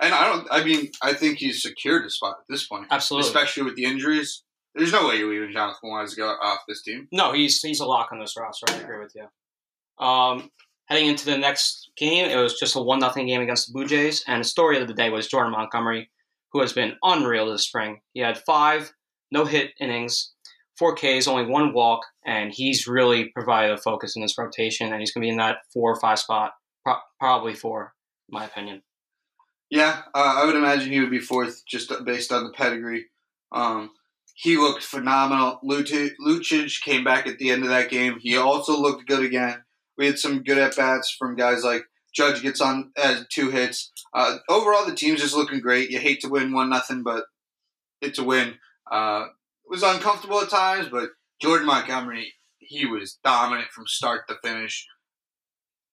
And 0.00 0.14
I 0.14 0.24
don't. 0.24 0.46
I 0.50 0.64
mean, 0.64 0.90
I 1.02 1.12
think 1.12 1.38
he's 1.38 1.62
secured 1.62 2.04
a 2.06 2.10
spot 2.10 2.36
at 2.40 2.44
this 2.48 2.66
point, 2.66 2.86
Absolutely. 2.90 3.28
especially 3.28 3.64
with 3.64 3.74
the 3.74 3.84
injuries. 3.84 4.44
There's 4.74 4.92
no 4.92 5.08
way 5.08 5.16
you're 5.16 5.30
leaving 5.30 5.52
Jonathan 5.52 5.90
Loaisiga 5.90 6.36
off 6.40 6.60
this 6.66 6.82
team. 6.82 7.08
No, 7.12 7.32
he's 7.32 7.60
he's 7.60 7.80
a 7.80 7.86
lock 7.86 8.10
on 8.12 8.20
this 8.20 8.34
roster. 8.38 8.66
I 8.68 8.76
agree 8.76 9.00
with 9.00 9.14
you. 9.14 10.04
Um, 10.04 10.50
heading 10.86 11.08
into 11.08 11.26
the 11.26 11.36
next 11.36 11.90
game, 11.96 12.30
it 12.30 12.36
was 12.36 12.58
just 12.58 12.76
a 12.76 12.80
one 12.80 13.00
nothing 13.00 13.26
game 13.26 13.42
against 13.42 13.68
the 13.68 13.72
Blue 13.72 13.86
Jays, 13.86 14.24
and 14.26 14.40
the 14.40 14.48
story 14.48 14.80
of 14.80 14.88
the 14.88 14.94
day 14.94 15.10
was 15.10 15.28
Jordan 15.28 15.52
Montgomery, 15.52 16.10
who 16.52 16.60
has 16.60 16.72
been 16.72 16.94
unreal 17.02 17.50
this 17.50 17.66
spring. 17.66 18.00
He 18.12 18.20
had 18.20 18.38
five 18.38 18.92
no 19.30 19.44
hit 19.44 19.70
innings, 19.80 20.32
four 20.82 20.96
Ks, 20.96 21.28
only 21.28 21.46
one 21.46 21.72
walk, 21.72 22.00
and 22.26 22.52
he's 22.52 22.88
really 22.88 23.26
provided 23.26 23.70
a 23.70 23.80
focus 23.80 24.16
in 24.16 24.22
this 24.22 24.36
rotation, 24.36 24.90
and 24.90 24.98
he's 24.98 25.12
going 25.12 25.22
to 25.22 25.26
be 25.26 25.30
in 25.30 25.36
that 25.36 25.58
four 25.72 25.92
or 25.92 26.00
five 26.00 26.18
spot, 26.18 26.54
pro- 26.84 26.96
probably 27.20 27.54
four, 27.54 27.94
my 28.28 28.44
opinion. 28.46 28.82
Yeah, 29.70 30.02
uh, 30.12 30.34
I 30.38 30.44
would 30.44 30.56
imagine 30.56 30.90
he 30.90 30.98
would 30.98 31.08
be 31.12 31.20
fourth 31.20 31.62
just 31.68 31.92
based 32.04 32.32
on 32.32 32.42
the 32.42 32.50
pedigree. 32.50 33.06
Um, 33.52 33.92
he 34.34 34.56
looked 34.56 34.82
phenomenal. 34.82 35.60
Lucic 35.64 36.82
came 36.82 37.04
back 37.04 37.28
at 37.28 37.38
the 37.38 37.50
end 37.50 37.62
of 37.62 37.68
that 37.68 37.88
game. 37.88 38.18
He 38.20 38.36
also 38.36 38.76
looked 38.76 39.06
good 39.06 39.24
again. 39.24 39.62
We 39.96 40.06
had 40.06 40.18
some 40.18 40.42
good 40.42 40.58
at 40.58 40.74
bats 40.74 41.14
from 41.16 41.36
guys 41.36 41.62
like 41.62 41.84
Judge 42.12 42.42
gets 42.42 42.60
on 42.60 42.90
as 42.96 43.24
two 43.32 43.50
hits. 43.50 43.92
Uh, 44.12 44.38
overall, 44.48 44.84
the 44.84 44.96
team's 44.96 45.20
just 45.20 45.36
looking 45.36 45.60
great. 45.60 45.90
You 45.90 46.00
hate 46.00 46.22
to 46.22 46.28
win 46.28 46.52
one 46.52 46.70
nothing, 46.70 47.04
but 47.04 47.22
it's 48.00 48.18
a 48.18 48.24
win. 48.24 48.54
Uh, 48.90 49.26
was 49.72 49.82
uncomfortable 49.82 50.40
at 50.40 50.50
times, 50.50 50.88
but 50.90 51.08
Jordan 51.40 51.66
Montgomery, 51.66 52.34
he 52.58 52.84
was 52.84 53.18
dominant 53.24 53.68
from 53.70 53.86
start 53.86 54.28
to 54.28 54.36
finish. 54.44 54.86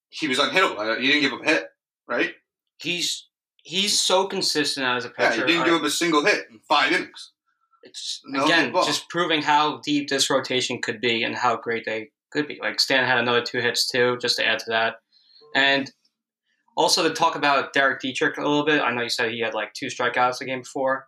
He 0.10 0.28
was 0.28 0.38
unhittable. 0.38 1.00
He 1.00 1.08
didn't 1.08 1.22
give 1.22 1.34
up 1.34 1.42
a 1.42 1.50
hit, 1.50 1.68
right? 2.08 2.34
He's 2.78 3.28
he's 3.64 3.98
so 3.98 4.28
consistent 4.28 4.86
as 4.86 5.06
a 5.06 5.10
pitcher. 5.10 5.30
Yeah, 5.30 5.42
he 5.42 5.48
didn't 5.48 5.62
I- 5.62 5.66
give 5.66 5.76
up 5.76 5.84
a 5.84 5.90
single 5.90 6.26
hit 6.26 6.46
in 6.52 6.60
five 6.68 6.92
innings. 6.92 7.32
it's 7.84 8.22
No 8.26 8.44
again 8.46 8.74
just 8.86 9.08
proving 9.10 9.42
how 9.42 9.80
deep 9.86 10.10
this 10.10 10.30
rotation 10.30 10.82
could 10.82 11.00
be 11.00 11.24
and 11.24 11.36
how 11.36 11.56
great 11.56 11.86
they 11.86 12.10
could 12.32 12.48
be. 12.48 12.60
Like 12.62 12.80
Stan 12.80 13.06
had 13.06 13.20
another 13.20 13.42
two 13.42 13.60
hits 13.62 13.90
too, 13.90 14.18
just 14.22 14.38
to 14.38 14.46
add 14.46 14.60
to 14.60 14.66
that. 14.70 14.96
And 15.56 15.90
also 16.76 17.08
to 17.08 17.14
talk 17.14 17.36
about 17.36 17.72
Derek 17.74 18.02
Dietrich 18.02 18.38
a 18.38 18.42
little 18.42 18.66
bit. 18.66 18.82
I 18.82 18.92
know 18.92 19.04
you 19.04 19.10
said 19.10 19.32
he 19.32 19.40
had 19.40 19.54
like 19.54 19.74
two 19.74 19.88
strikeouts 19.88 20.40
the 20.40 20.46
game 20.46 20.62
before. 20.62 21.08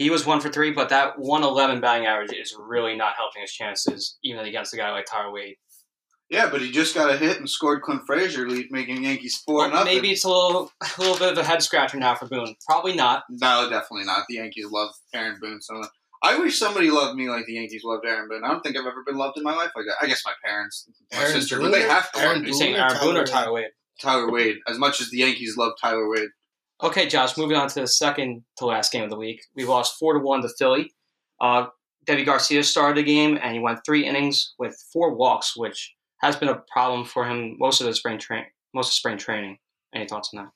He 0.00 0.08
was 0.08 0.24
one 0.24 0.40
for 0.40 0.48
three, 0.48 0.70
but 0.70 0.88
that 0.88 1.18
111 1.18 1.82
batting 1.82 2.06
average 2.06 2.32
is 2.32 2.56
really 2.58 2.96
not 2.96 3.16
helping 3.18 3.42
his 3.42 3.52
chances, 3.52 4.16
even 4.24 4.46
against 4.46 4.72
a 4.72 4.78
guy 4.78 4.90
like 4.92 5.04
Tyler 5.04 5.30
Wade. 5.30 5.56
Yeah, 6.30 6.48
but 6.48 6.62
he 6.62 6.70
just 6.70 6.94
got 6.94 7.10
a 7.10 7.18
hit 7.18 7.36
and 7.36 7.50
scored 7.50 7.82
Clint 7.82 8.06
Frazier, 8.06 8.46
making 8.70 9.02
Yankees 9.04 9.42
four 9.44 9.56
Well, 9.58 9.68
nothing. 9.68 9.94
maybe 9.94 10.10
it's 10.12 10.24
a 10.24 10.30
little, 10.30 10.72
a 10.80 11.00
little 11.00 11.18
bit 11.18 11.32
of 11.32 11.36
a 11.36 11.44
head 11.44 11.62
scratcher 11.62 11.98
now 11.98 12.14
for 12.14 12.26
Boone. 12.26 12.54
Probably 12.66 12.94
not. 12.94 13.24
No, 13.28 13.68
definitely 13.68 14.06
not. 14.06 14.24
The 14.26 14.36
Yankees 14.36 14.70
love 14.70 14.88
Aaron 15.12 15.36
Boone 15.38 15.60
so 15.60 15.74
much. 15.74 15.90
I 16.22 16.38
wish 16.38 16.58
somebody 16.58 16.90
loved 16.90 17.18
me 17.18 17.28
like 17.28 17.44
the 17.44 17.52
Yankees 17.56 17.82
loved 17.84 18.06
Aaron 18.06 18.26
Boone. 18.26 18.42
I 18.42 18.48
don't 18.48 18.62
think 18.62 18.78
I've 18.78 18.86
ever 18.86 19.04
been 19.04 19.18
loved 19.18 19.36
in 19.36 19.42
my 19.42 19.54
life 19.54 19.72
like 19.76 19.84
that. 19.84 19.96
I 20.00 20.06
guess 20.06 20.22
my 20.24 20.32
parents, 20.42 20.88
my 21.12 21.18
Aaron 21.18 21.32
sister, 21.32 21.58
Boone 21.58 21.72
but 21.72 21.78
they 21.78 21.82
have 21.82 22.10
to 22.12 22.20
Aaron 22.20 22.36
love 22.36 22.40
me. 22.40 22.48
You're 22.48 22.56
saying 22.56 22.76
Aaron 22.76 22.96
Boone 23.02 23.16
or 23.18 23.24
Tyler 23.26 23.44
Tyler 23.44 23.52
Wade? 23.52 23.70
Tyler 24.00 24.30
Wade, 24.30 24.56
as 24.66 24.78
much 24.78 25.02
as 25.02 25.10
the 25.10 25.18
Yankees 25.18 25.58
love 25.58 25.72
Tyler 25.78 26.08
Wade. 26.08 26.30
Okay, 26.82 27.06
Josh. 27.06 27.36
Moving 27.36 27.56
on 27.56 27.68
to 27.68 27.80
the 27.80 27.86
second 27.86 28.42
to 28.56 28.66
last 28.66 28.90
game 28.90 29.04
of 29.04 29.10
the 29.10 29.16
week, 29.16 29.42
we 29.54 29.64
lost 29.64 29.98
four 29.98 30.14
to 30.14 30.20
one 30.20 30.40
to 30.42 30.48
Philly. 30.58 30.92
Uh, 31.40 31.66
Deivi 32.06 32.24
Garcia 32.24 32.62
started 32.64 32.96
the 32.96 33.02
game, 33.06 33.38
and 33.42 33.52
he 33.52 33.60
went 33.60 33.80
three 33.84 34.06
innings 34.06 34.54
with 34.58 34.82
four 34.92 35.14
walks, 35.14 35.56
which 35.56 35.94
has 36.22 36.36
been 36.36 36.48
a 36.48 36.62
problem 36.72 37.04
for 37.04 37.26
him 37.26 37.56
most 37.58 37.80
of 37.80 37.86
the 37.86 37.94
spring 37.94 38.18
train, 38.18 38.44
most 38.74 38.88
of 38.88 38.94
spring 38.94 39.18
training. 39.18 39.58
Any 39.94 40.06
thoughts 40.06 40.30
on 40.32 40.44
that? 40.44 40.52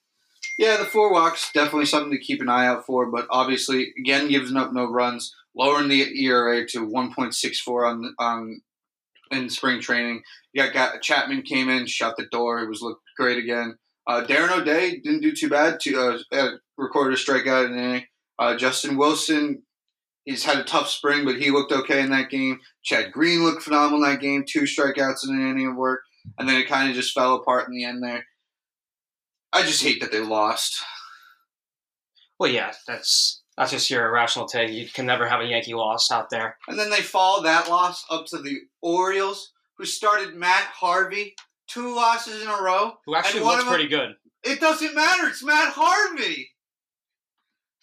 Yeah, 0.58 0.76
the 0.78 0.84
four 0.84 1.12
walks 1.12 1.50
definitely 1.52 1.86
something 1.86 2.12
to 2.12 2.18
keep 2.18 2.40
an 2.40 2.48
eye 2.48 2.66
out 2.66 2.86
for, 2.86 3.10
but 3.10 3.26
obviously 3.30 3.92
again 3.98 4.28
giving 4.28 4.56
up 4.56 4.72
no 4.72 4.84
runs, 4.86 5.34
lowering 5.54 5.88
the 5.88 6.24
ERA 6.24 6.66
to 6.68 6.86
1.64 6.86 7.90
on 7.90 8.14
on 8.18 8.60
in 9.30 9.50
spring 9.50 9.80
training. 9.80 10.22
Got, 10.56 10.72
got 10.72 11.02
Chapman 11.02 11.42
came 11.42 11.68
in, 11.68 11.86
shut 11.86 12.16
the 12.16 12.26
door. 12.26 12.60
It 12.60 12.68
was 12.68 12.82
looked 12.82 13.02
great 13.16 13.38
again. 13.38 13.76
Uh, 14.06 14.24
Darren 14.24 14.60
O'Day 14.60 15.00
didn't 15.02 15.22
do 15.22 15.34
too 15.34 15.48
bad. 15.48 15.80
To 15.80 15.98
uh, 15.98 16.18
uh, 16.36 16.50
recorded 16.76 17.18
a 17.18 17.20
strikeout 17.20 17.66
in 17.66 17.72
an 17.72 17.78
inning. 17.78 18.04
Uh, 18.38 18.56
Justin 18.56 18.96
Wilson 18.96 19.62
he's 20.24 20.44
had 20.44 20.58
a 20.58 20.64
tough 20.64 20.88
spring, 20.88 21.24
but 21.24 21.36
he 21.36 21.50
looked 21.50 21.72
okay 21.72 22.00
in 22.00 22.10
that 22.10 22.30
game. 22.30 22.60
Chad 22.82 23.12
Green 23.12 23.44
looked 23.44 23.62
phenomenal 23.62 24.04
in 24.04 24.10
that 24.10 24.20
game, 24.20 24.44
two 24.46 24.62
strikeouts 24.62 25.28
in 25.28 25.34
an 25.34 25.50
inning 25.50 25.68
of 25.68 25.76
work, 25.76 26.00
and 26.38 26.48
then 26.48 26.60
it 26.60 26.68
kind 26.68 26.88
of 26.88 26.96
just 26.96 27.14
fell 27.14 27.34
apart 27.34 27.68
in 27.68 27.74
the 27.74 27.84
end 27.84 28.02
there. 28.02 28.24
I 29.52 29.62
just 29.62 29.82
hate 29.82 30.00
that 30.00 30.10
they 30.10 30.20
lost. 30.20 30.82
Well, 32.38 32.50
yeah, 32.50 32.72
that's 32.86 33.42
that's 33.56 33.70
just 33.70 33.88
your 33.88 34.08
irrational 34.08 34.46
take. 34.46 34.72
You 34.72 34.88
can 34.88 35.06
never 35.06 35.28
have 35.28 35.40
a 35.40 35.46
Yankee 35.46 35.74
loss 35.74 36.10
out 36.10 36.28
there. 36.30 36.56
And 36.66 36.76
then 36.76 36.90
they 36.90 37.00
followed 37.00 37.44
that 37.44 37.68
loss 37.68 38.04
up 38.10 38.26
to 38.26 38.38
the 38.38 38.58
Orioles, 38.82 39.52
who 39.78 39.84
started 39.84 40.34
Matt 40.34 40.64
Harvey, 40.64 41.36
two 41.66 41.94
losses 41.94 42.42
in 42.42 42.48
a 42.48 42.62
row. 42.62 42.92
Who 43.06 43.14
actually 43.14 43.40
And 43.40 43.46
looks 43.48 43.58
of 43.60 43.66
them- 43.66 43.74
pretty 43.74 43.88
good. 43.88 44.14
It 44.42 44.60
doesn't 44.60 44.94
matter. 44.94 45.26
It's 45.28 45.42
Matt 45.42 45.72
Harvey. 45.74 46.50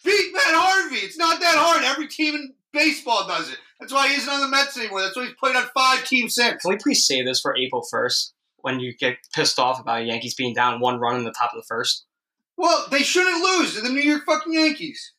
Beat 0.04 0.32
Matt 0.32 0.42
Harvey. 0.54 0.96
It's 0.96 1.18
not 1.18 1.40
that 1.40 1.56
hard. 1.56 1.84
Every 1.84 2.08
team 2.08 2.34
in 2.34 2.54
baseball 2.72 3.26
does 3.26 3.50
it. 3.50 3.58
That's 3.80 3.92
why 3.92 4.08
he 4.08 4.14
isn't 4.14 4.28
on 4.32 4.40
the 4.40 4.48
Mets 4.48 4.76
anymore. 4.78 5.00
That's 5.02 5.16
why 5.16 5.24
he's 5.24 5.34
played 5.38 5.56
on 5.56 5.64
five 5.74 6.04
teams 6.04 6.34
since. 6.34 6.62
Can 6.62 6.70
we 6.70 6.76
please 6.76 7.04
say 7.06 7.22
this 7.22 7.40
for 7.40 7.56
April 7.56 7.82
first 7.90 8.34
when 8.58 8.78
you 8.80 8.94
get 8.96 9.16
pissed 9.34 9.58
off 9.58 9.80
about 9.80 10.06
Yankees 10.06 10.34
being 10.34 10.54
down 10.54 10.80
one 10.80 10.98
run 11.00 11.16
in 11.16 11.24
the 11.24 11.32
top 11.32 11.50
of 11.52 11.60
the 11.60 11.66
first? 11.68 12.04
Well, 12.56 12.86
they 12.90 13.02
shouldn't 13.02 13.42
lose 13.42 13.74
to 13.74 13.80
the 13.80 13.88
New 13.88 14.00
York 14.02 14.22
fucking 14.26 14.52
Yankees. 14.52 15.14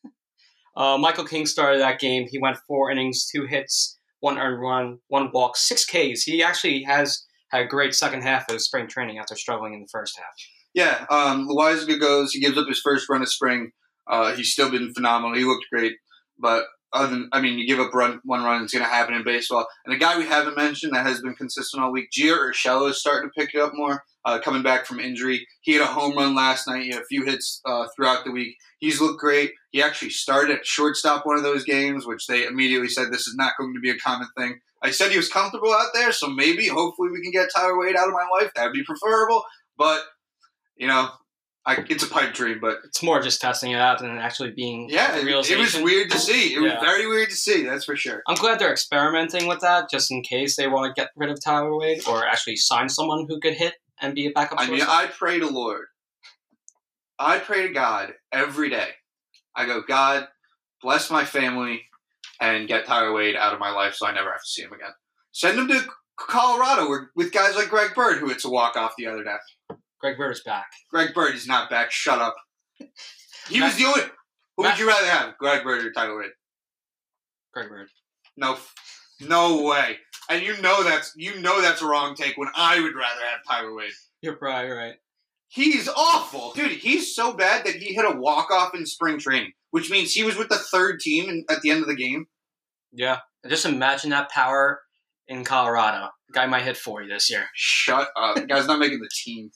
Uh, 0.76 0.96
Michael 0.98 1.24
King 1.24 1.46
started 1.46 1.80
that 1.80 1.98
game. 2.00 2.26
He 2.30 2.38
went 2.38 2.56
four 2.66 2.90
innings, 2.90 3.26
two 3.30 3.44
hits, 3.46 3.98
one 4.20 4.38
earned 4.38 4.60
run, 4.60 4.98
one 5.08 5.30
walk, 5.32 5.56
six 5.56 5.84
Ks. 5.84 6.22
He 6.22 6.42
actually 6.42 6.82
has 6.84 7.24
had 7.54 7.66
a 7.66 7.68
great 7.68 7.94
second 7.94 8.22
half 8.22 8.50
of 8.50 8.60
spring 8.60 8.88
training 8.88 9.18
after 9.18 9.36
struggling 9.36 9.74
in 9.74 9.80
the 9.80 9.88
first 9.90 10.18
half. 10.18 10.34
Yeah, 10.74 11.06
um, 11.08 11.48
Loaisiga 11.48 12.00
goes. 12.00 12.32
He 12.32 12.40
gives 12.40 12.58
up 12.58 12.66
his 12.66 12.80
first 12.80 13.08
run 13.08 13.22
of 13.22 13.28
spring. 13.28 13.70
Uh, 14.06 14.34
he's 14.34 14.52
still 14.52 14.70
been 14.70 14.92
phenomenal. 14.92 15.36
He 15.36 15.44
looked 15.44 15.66
great, 15.72 15.94
but 16.38 16.64
other 16.92 17.10
than, 17.10 17.28
I 17.32 17.40
mean, 17.40 17.58
you 17.58 17.66
give 17.66 17.80
up 17.80 17.94
run 17.94 18.20
one 18.24 18.44
run, 18.44 18.62
it's 18.62 18.72
going 18.72 18.84
to 18.84 18.90
happen 18.90 19.14
in 19.14 19.24
baseball. 19.24 19.66
And 19.84 19.94
a 19.94 19.98
guy 19.98 20.18
we 20.18 20.26
haven't 20.26 20.56
mentioned 20.56 20.94
that 20.94 21.06
has 21.06 21.20
been 21.20 21.34
consistent 21.34 21.82
all 21.82 21.92
week, 21.92 22.08
Gio 22.16 22.36
Urshela 22.36 22.90
is 22.90 23.00
starting 23.00 23.30
to 23.30 23.40
pick 23.40 23.54
it 23.54 23.60
up 23.60 23.72
more, 23.74 24.04
uh, 24.24 24.38
coming 24.38 24.62
back 24.62 24.86
from 24.86 25.00
injury. 25.00 25.46
He 25.60 25.72
had 25.72 25.82
a 25.82 25.86
home 25.86 26.16
run 26.16 26.34
last 26.34 26.66
night. 26.66 26.82
He 26.84 26.90
had 26.90 27.02
a 27.02 27.06
few 27.06 27.24
hits 27.24 27.60
uh, 27.66 27.86
throughout 27.94 28.24
the 28.24 28.30
week. 28.30 28.56
He's 28.78 29.00
looked 29.00 29.20
great. 29.20 29.52
He 29.70 29.82
actually 29.82 30.10
started 30.10 30.56
at 30.56 30.66
shortstop 30.66 31.26
one 31.26 31.36
of 31.36 31.42
those 31.42 31.64
games, 31.64 32.06
which 32.06 32.26
they 32.26 32.46
immediately 32.46 32.88
said 32.88 33.06
this 33.10 33.26
is 33.26 33.34
not 33.36 33.52
going 33.58 33.74
to 33.74 33.80
be 33.80 33.90
a 33.90 33.98
common 33.98 34.28
thing. 34.36 34.58
I 34.82 34.90
said 34.90 35.10
he 35.10 35.16
was 35.16 35.28
comfortable 35.28 35.72
out 35.72 35.88
there, 35.94 36.12
so 36.12 36.28
maybe, 36.28 36.68
hopefully, 36.68 37.08
we 37.10 37.22
can 37.22 37.32
get 37.32 37.48
Tyler 37.54 37.78
Wade 37.78 37.96
out 37.96 38.08
of 38.08 38.12
my 38.12 38.26
life. 38.38 38.50
That'd 38.54 38.72
be 38.74 38.84
preferable. 38.84 39.42
But 39.78 40.02
you 40.76 40.86
know, 40.86 41.08
I, 41.66 41.82
it's 41.88 42.04
a 42.04 42.08
pipe 42.08 42.34
dream, 42.34 42.58
but 42.60 42.78
It's 42.84 43.02
more 43.02 43.22
just 43.22 43.40
testing 43.40 43.70
it 43.70 43.78
out 43.80 44.00
than 44.00 44.10
actually 44.18 44.50
being 44.50 44.88
yeah, 44.90 45.16
it, 45.16 45.26
it 45.26 45.58
was 45.58 45.80
weird 45.80 46.10
to 46.10 46.18
see. 46.18 46.54
It 46.54 46.60
Yeah. 46.62 46.74
was 46.74 46.84
very 46.84 47.06
weird 47.06 47.30
to 47.30 47.36
see. 47.36 47.62
That's 47.62 47.86
for 47.86 47.96
sure. 47.96 48.22
I'm 48.28 48.34
glad 48.36 48.58
they're 48.58 48.72
experimenting 48.72 49.46
with 49.46 49.60
that, 49.60 49.88
just 49.90 50.10
in 50.10 50.22
case 50.22 50.56
they 50.56 50.68
want 50.68 50.94
to 50.94 51.00
get 51.00 51.10
rid 51.16 51.30
of 51.30 51.42
Tyler 51.42 51.74
Wade 51.74 52.06
or 52.06 52.26
actually 52.26 52.56
sign 52.56 52.88
someone 52.90 53.24
who 53.28 53.40
could 53.40 53.54
hit 53.54 53.74
and 54.04 54.14
be 54.14 54.26
a 54.26 54.30
backup. 54.30 54.60
I 54.60 54.68
mean, 54.68 54.80
source. 54.80 54.90
I 54.90 55.06
pray 55.06 55.38
to 55.40 55.46
Lord. 55.46 55.86
I 57.18 57.38
pray 57.38 57.66
to 57.66 57.72
God 57.72 58.12
every 58.32 58.68
day. 58.70 58.88
I 59.56 59.66
go, 59.66 59.82
God, 59.86 60.26
bless 60.82 61.10
my 61.10 61.24
family 61.24 61.82
and 62.40 62.66
get 62.68 62.86
Tyler 62.86 63.12
Wade 63.12 63.36
out 63.36 63.54
of 63.54 63.60
my 63.60 63.70
life 63.70 63.94
so 63.94 64.06
I 64.06 64.12
never 64.12 64.30
have 64.30 64.42
to 64.42 64.48
see 64.48 64.62
him 64.62 64.72
again. 64.72 64.90
Send 65.32 65.58
him 65.58 65.68
to 65.68 65.80
Colorado 66.16 66.88
where, 66.88 67.10
with 67.14 67.32
guys 67.32 67.54
like 67.56 67.68
Greg 67.68 67.94
Bird, 67.94 68.18
who 68.18 68.28
hits 68.28 68.44
a 68.44 68.50
walk 68.50 68.76
off 68.76 68.92
the 68.98 69.06
other 69.06 69.24
day. 69.24 69.36
Greg 70.00 70.18
Bird 70.18 70.32
is 70.32 70.42
back. 70.44 70.66
Greg 70.90 71.14
Bird 71.14 71.34
is 71.34 71.46
not 71.46 71.70
back. 71.70 71.90
Shut 71.90 72.18
up. 72.20 72.34
He 73.48 73.60
Matt- 73.60 73.74
was 73.74 73.76
the 73.76 73.84
only. 73.84 74.00
Who 74.56 74.62
Matt- 74.62 74.72
would 74.72 74.80
you 74.80 74.88
rather 74.88 75.06
have, 75.06 75.36
Greg 75.38 75.62
Bird 75.64 75.84
or 75.84 75.92
Tyler 75.92 76.18
Wade? 76.18 76.30
Greg 77.52 77.68
Bird. 77.68 77.88
No, 78.38 78.56
no 79.20 79.62
way. 79.64 79.98
And 80.28 80.42
you 80.42 80.60
know 80.62 80.82
that's 80.82 81.12
you 81.16 81.40
know 81.40 81.60
that's 81.60 81.82
a 81.82 81.86
wrong 81.86 82.14
take. 82.14 82.36
When 82.36 82.48
I 82.54 82.80
would 82.80 82.94
rather 82.94 83.20
have 83.30 83.40
Tyler 83.48 83.74
Wade. 83.74 83.92
You're 84.22 84.36
probably 84.36 84.70
right. 84.70 84.94
He's 85.48 85.88
awful, 85.88 86.52
dude. 86.54 86.72
He's 86.72 87.14
so 87.14 87.34
bad 87.34 87.64
that 87.64 87.76
he 87.76 87.94
hit 87.94 88.04
a 88.04 88.16
walk 88.16 88.50
off 88.50 88.74
in 88.74 88.86
spring 88.86 89.18
training, 89.18 89.52
which 89.70 89.90
means 89.90 90.12
he 90.12 90.24
was 90.24 90.36
with 90.36 90.48
the 90.48 90.56
third 90.56 90.98
team 90.98 91.28
in, 91.28 91.44
at 91.48 91.60
the 91.60 91.70
end 91.70 91.82
of 91.82 91.88
the 91.88 91.94
game. 91.94 92.26
Yeah. 92.92 93.18
Just 93.48 93.66
imagine 93.66 94.10
that 94.10 94.30
power 94.30 94.80
in 95.28 95.44
Colorado. 95.44 96.08
The 96.28 96.32
guy 96.32 96.46
might 96.46 96.62
hit 96.62 96.76
40 96.76 97.08
this 97.08 97.30
year. 97.30 97.46
Shut 97.54 98.08
up, 98.16 98.36
the 98.36 98.46
guy's 98.46 98.66
not 98.66 98.78
making 98.78 99.00
the 99.00 99.10
team. 99.24 99.50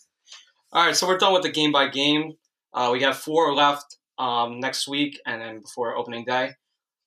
All 0.72 0.84
right, 0.84 0.94
so 0.94 1.06
we're 1.06 1.18
done 1.18 1.32
with 1.32 1.42
the 1.42 1.50
game 1.50 1.72
by 1.72 1.88
game. 1.88 2.34
Uh, 2.74 2.90
we 2.92 3.02
have 3.02 3.16
four 3.16 3.54
left 3.54 3.96
um, 4.18 4.60
next 4.60 4.86
week, 4.86 5.18
and 5.26 5.40
then 5.40 5.60
before 5.60 5.96
opening 5.96 6.24
day. 6.24 6.52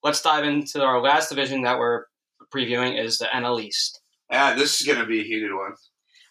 Let's 0.03 0.21
dive 0.21 0.45
into 0.45 0.83
our 0.83 0.99
last 0.99 1.29
division 1.29 1.61
that 1.61 1.77
we're 1.77 2.05
previewing 2.53 3.03
is 3.03 3.17
the 3.17 3.25
NL 3.25 3.61
East. 3.61 4.01
Yeah, 4.29 4.53
this 4.55 4.79
is 4.79 4.87
gonna 4.87 5.05
be 5.05 5.21
a 5.21 5.23
heated 5.23 5.53
one. 5.53 5.73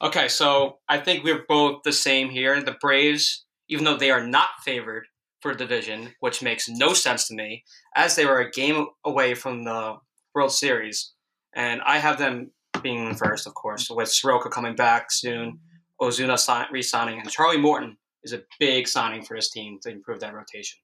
Okay, 0.02 0.28
so 0.28 0.78
I 0.88 0.98
think 0.98 1.24
we're 1.24 1.44
both 1.46 1.82
the 1.84 1.92
same 1.92 2.30
here. 2.30 2.62
The 2.62 2.76
Braves, 2.80 3.44
even 3.68 3.84
though 3.84 3.96
they 3.96 4.10
are 4.10 4.26
not 4.26 4.48
favored 4.64 5.06
for 5.40 5.54
division, 5.54 6.14
which 6.20 6.42
makes 6.42 6.68
no 6.68 6.94
sense 6.94 7.28
to 7.28 7.34
me, 7.34 7.64
as 7.94 8.16
they 8.16 8.24
were 8.24 8.40
a 8.40 8.50
game 8.50 8.86
away 9.04 9.34
from 9.34 9.64
the 9.64 9.96
World 10.34 10.52
Series, 10.52 11.12
and 11.54 11.80
I 11.82 11.98
have 11.98 12.18
them 12.18 12.52
being 12.82 13.14
first, 13.14 13.46
of 13.46 13.54
course, 13.54 13.90
with 13.90 14.08
Soroka 14.08 14.48
coming 14.48 14.74
back 14.74 15.10
soon, 15.10 15.58
Ozuna 16.00 16.38
sign- 16.38 16.68
re-signing, 16.70 17.20
and 17.20 17.30
Charlie 17.30 17.58
Morton 17.58 17.96
is 18.22 18.32
a 18.32 18.42
big 18.58 18.88
signing 18.88 19.22
for 19.22 19.36
this 19.36 19.50
team 19.50 19.78
to 19.82 19.90
improve 19.90 20.20
that 20.20 20.34
rotation. 20.34 20.78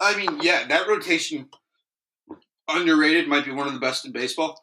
I 0.00 0.16
mean, 0.16 0.40
yeah, 0.40 0.66
that 0.66 0.88
rotation 0.88 1.48
underrated 2.68 3.28
might 3.28 3.44
be 3.44 3.50
one 3.52 3.66
of 3.66 3.74
the 3.74 3.80
best 3.80 4.04
in 4.06 4.12
baseball. 4.12 4.62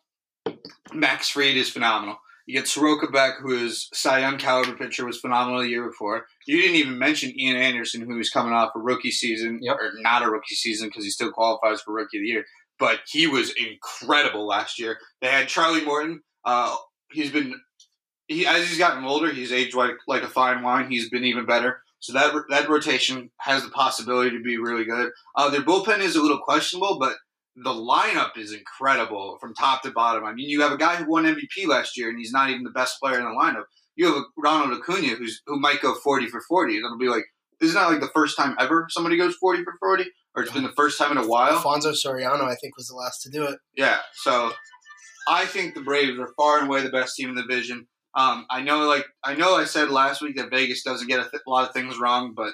Max 0.93 1.29
Fried 1.29 1.55
is 1.57 1.69
phenomenal. 1.69 2.17
You 2.47 2.55
get 2.59 2.67
Soroka 2.67 3.07
back, 3.11 3.35
who 3.39 3.51
is 3.65 3.87
Cy 3.93 4.19
Young 4.19 4.37
caliber 4.37 4.75
pitcher, 4.75 5.05
was 5.05 5.19
phenomenal 5.19 5.61
the 5.61 5.69
year 5.69 5.87
before. 5.87 6.25
You 6.47 6.59
didn't 6.61 6.75
even 6.77 6.97
mention 6.97 7.39
Ian 7.39 7.57
Anderson, 7.57 8.01
who 8.01 8.19
is 8.19 8.29
coming 8.31 8.51
off 8.51 8.71
a 8.75 8.79
rookie 8.79 9.11
season, 9.11 9.59
Yep. 9.61 9.75
or 9.77 9.91
not 9.99 10.23
a 10.23 10.29
rookie 10.29 10.55
season 10.55 10.89
because 10.89 11.03
he 11.03 11.11
still 11.11 11.31
qualifies 11.31 11.81
for 11.81 11.93
rookie 11.93 12.17
of 12.17 12.23
the 12.23 12.27
year. 12.27 12.45
But 12.79 13.01
he 13.07 13.27
was 13.27 13.53
incredible 13.53 14.45
last 14.47 14.79
year. 14.79 14.97
They 15.21 15.27
had 15.27 15.47
Charlie 15.47 15.85
Morton. 15.85 16.21
Uh, 16.43 16.75
he's 17.11 17.31
been, 17.31 17.53
he 18.27 18.47
as 18.47 18.67
he's 18.67 18.79
gotten 18.79 19.03
older, 19.05 19.31
he's 19.31 19.51
aged 19.51 19.75
like 19.75 19.91
like 20.07 20.23
a 20.23 20.27
fine 20.27 20.63
wine. 20.63 20.89
He's 20.89 21.09
been 21.09 21.23
even 21.23 21.45
better. 21.45 21.83
So 21.99 22.13
that 22.13 22.33
that 22.49 22.67
rotation 22.69 23.29
has 23.37 23.63
the 23.63 23.69
possibility 23.69 24.31
to 24.35 24.43
be 24.43 24.57
really 24.57 24.83
good. 24.83 25.11
Uh, 25.35 25.51
their 25.51 25.61
bullpen 25.61 25.99
is 25.99 26.15
a 26.15 26.21
little 26.21 26.39
questionable, 26.39 26.97
but 26.99 27.13
the 27.55 27.69
lineup 27.69 28.37
is 28.37 28.53
incredible 28.53 29.37
from 29.41 29.53
top 29.53 29.81
to 29.83 29.91
bottom. 29.91 30.23
I 30.23 30.33
mean, 30.33 30.49
you 30.49 30.61
have 30.61 30.71
a 30.71 30.77
guy 30.77 30.95
who 30.95 31.09
won 31.09 31.25
MVP 31.25 31.67
last 31.67 31.97
year, 31.97 32.09
and 32.09 32.17
he's 32.17 32.31
not 32.31 32.49
even 32.49 32.63
the 32.63 32.69
best 32.71 32.99
player 32.99 33.17
in 33.19 33.25
the 33.25 33.31
lineup. 33.31 33.65
You 33.95 34.07
have 34.07 34.15
a 34.15 34.23
Ronald 34.37 34.79
Acuna 34.79 35.15
who's 35.15 35.41
who 35.45 35.59
might 35.59 35.81
go 35.81 35.95
forty 35.95 36.27
for 36.27 36.41
forty. 36.47 36.77
and 36.77 36.85
It'll 36.85 36.97
be 36.97 37.09
like 37.09 37.25
isn't 37.61 37.75
that 37.75 37.89
like 37.89 37.99
the 37.99 38.09
first 38.13 38.37
time 38.37 38.55
ever 38.59 38.87
somebody 38.89 39.17
goes 39.17 39.35
forty 39.35 39.63
for 39.63 39.73
forty, 39.79 40.05
or 40.35 40.43
it's 40.43 40.51
been 40.51 40.63
the 40.63 40.73
first 40.75 40.97
time 40.97 41.11
in 41.11 41.17
a 41.17 41.27
while? 41.27 41.53
Alfonso 41.55 41.91
Soriano, 41.91 42.43
I 42.43 42.55
think, 42.55 42.75
was 42.77 42.87
the 42.87 42.95
last 42.95 43.21
to 43.23 43.29
do 43.29 43.43
it. 43.43 43.59
Yeah, 43.75 43.99
so 44.13 44.51
I 45.27 45.45
think 45.45 45.75
the 45.75 45.81
Braves 45.81 46.19
are 46.19 46.33
far 46.37 46.59
and 46.59 46.67
away 46.67 46.81
the 46.81 46.89
best 46.89 47.15
team 47.15 47.29
in 47.29 47.35
the 47.35 47.43
division. 47.43 47.87
Um, 48.15 48.45
I 48.49 48.61
know, 48.61 48.87
like 48.87 49.05
I 49.23 49.35
know, 49.35 49.55
I 49.55 49.65
said 49.65 49.89
last 49.89 50.21
week 50.21 50.35
that 50.37 50.49
Vegas 50.49 50.83
doesn't 50.83 51.07
get 51.07 51.19
a, 51.19 51.29
th- 51.29 51.43
a 51.45 51.49
lot 51.49 51.67
of 51.67 51.73
things 51.73 51.99
wrong, 51.99 52.33
but 52.35 52.53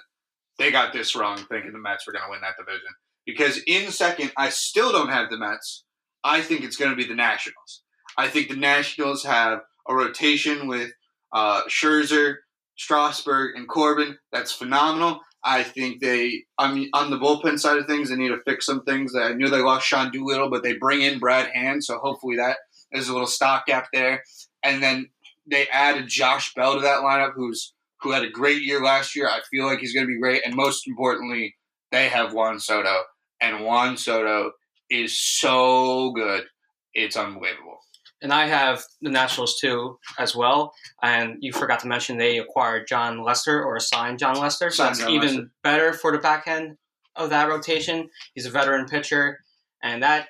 they 0.60 0.72
got 0.72 0.94
this 0.94 1.16
wrong, 1.16 1.38
thinking 1.50 1.72
the 1.72 1.80
Mets 1.80 2.06
were 2.06 2.14
going 2.14 2.26
to 2.26 2.32
win 2.32 2.42
that 2.42 2.56
division. 2.58 2.90
Because 3.28 3.62
in 3.68 3.92
second, 3.92 4.32
I 4.38 4.50
still 4.50 4.92
don't 4.92 5.10
have 5.10 5.30
the 5.30 5.38
Mets. 5.38 5.84
I 6.24 6.42
think 6.42 6.64
it's 6.64 6.78
going 6.78 6.92
to 6.92 6.98
be 6.98 7.06
the 7.06 7.14
Nationals. 7.14 7.84
I 8.18 8.28
think 8.30 8.50
the 8.50 8.56
Nationals 8.56 9.24
have 9.26 9.60
a 9.88 9.94
rotation 9.94 10.68
with 10.68 10.92
uh, 11.34 11.62
Scherzer, 11.66 12.38
Strasburg, 12.78 13.56
and 13.56 13.68
Corbin. 13.68 14.18
That's 14.32 14.52
phenomenal. 14.52 15.20
I 15.44 15.64
think 15.64 16.02
they, 16.02 16.46
I 16.58 16.74
mean, 16.74 16.90
on 16.94 17.12
the 17.12 17.18
bullpen 17.18 17.60
side 17.60 17.78
of 17.78 17.86
things, 17.86 18.10
they 18.10 18.16
need 18.16 18.30
to 18.30 18.42
fix 18.46 18.66
some 18.66 18.84
things. 18.84 19.14
I 19.16 19.34
knew 19.34 19.50
they 19.50 19.62
lost 19.62 19.86
Sean 19.86 20.10
Doolittle, 20.10 20.50
but 20.50 20.64
they 20.64 20.74
bring 20.74 21.02
in 21.02 21.20
Brad 21.20 21.50
Hand, 21.54 21.84
so 21.84 22.00
hopefully 22.00 22.38
that 22.38 22.58
is 22.92 23.08
a 23.08 23.14
little 23.14 23.28
stopgap 23.28 23.88
there. 23.94 24.24
And 24.64 24.82
then 24.82 25.10
they 25.50 25.68
added 25.68 26.08
Josh 26.08 26.54
Bell 26.54 26.76
to 26.76 26.82
that 26.82 27.02
lineup, 27.02 27.34
who's 27.36 27.74
who 28.02 28.12
had 28.12 28.24
a 28.24 28.30
great 28.30 28.62
year 28.62 28.82
last 28.82 29.16
year. 29.16 29.28
I 29.28 29.42
feel 29.50 29.66
like 29.66 29.80
he's 29.80 29.94
going 29.94 30.06
to 30.06 30.14
be 30.14 30.20
great. 30.20 30.46
And 30.46 30.56
most 30.56 30.88
importantly, 30.88 31.56
they 31.92 32.10
have 32.10 32.34
Juan 32.34 32.60
Soto, 32.60 33.04
and 33.42 33.64
Juan 33.66 33.98
Soto 33.98 34.52
is 34.90 35.20
so 35.20 36.12
good, 36.12 36.46
it's 36.94 37.16
unbelievable. 37.18 37.80
And 38.22 38.34
I 38.34 38.48
have 38.48 38.84
the 39.02 39.12
Nationals 39.12 39.60
too 39.60 40.00
as 40.18 40.36
well. 40.36 40.74
And 41.04 41.36
you 41.40 41.54
forgot 41.54 41.80
to 41.82 41.88
mention 41.88 42.18
they 42.18 42.40
acquired 42.40 42.88
Jon 42.88 43.24
Lester 43.24 43.64
or 43.64 43.80
signed 43.80 44.18
Jon 44.18 44.38
Lester, 44.40 44.72
so 44.72 44.84
that's 44.84 45.00
John 45.00 45.12
even 45.12 45.28
Lester. 45.30 45.52
better 45.64 45.94
for 45.94 46.12
the 46.12 46.18
back 46.18 46.48
end 46.48 46.78
of 47.16 47.30
that 47.30 47.48
rotation. 47.48 48.10
He's 48.34 48.46
a 48.48 48.50
veteran 48.50 48.86
pitcher, 48.88 49.40
and 49.84 50.02
that 50.02 50.28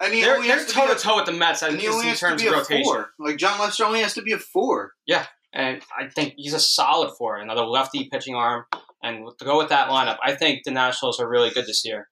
And 0.00 0.12
he 0.14 0.22
they're 0.22 0.42
they're 0.42 0.64
toe 0.64 0.86
to 0.92 0.98
toe 0.98 1.16
with 1.16 1.26
the 1.26 1.32
Mets 1.32 1.62
in 1.62 1.72
and 1.72 1.80
he 1.80 1.88
only 1.88 2.06
has 2.06 2.18
to 2.20 2.26
terms 2.26 2.42
be 2.42 2.48
of 2.48 2.54
a 2.54 2.56
rotation. 2.58 2.84
four. 2.84 3.10
Like 3.18 3.36
Jon 3.36 3.58
Lester 3.60 3.84
only 3.84 4.00
has 4.00 4.14
to 4.14 4.22
be 4.22 4.32
a 4.32 4.38
four. 4.38 4.92
Yeah, 5.06 5.26
And 5.52 5.82
I 5.98 6.08
think 6.08 6.34
he's 6.36 6.54
a 6.54 6.60
solid 6.60 7.12
four, 7.18 7.36
another 7.36 7.62
lefty 7.62 8.08
pitching 8.10 8.34
arm. 8.34 8.64
And 9.04 9.28
to 9.38 9.44
go 9.44 9.58
with 9.58 9.68
that 9.68 9.90
lineup, 9.90 10.16
I 10.24 10.34
think 10.34 10.64
the 10.64 10.70
Nationals 10.70 11.20
are 11.20 11.28
really 11.28 11.50
good 11.50 11.66
this 11.66 11.84
year. 11.84 12.08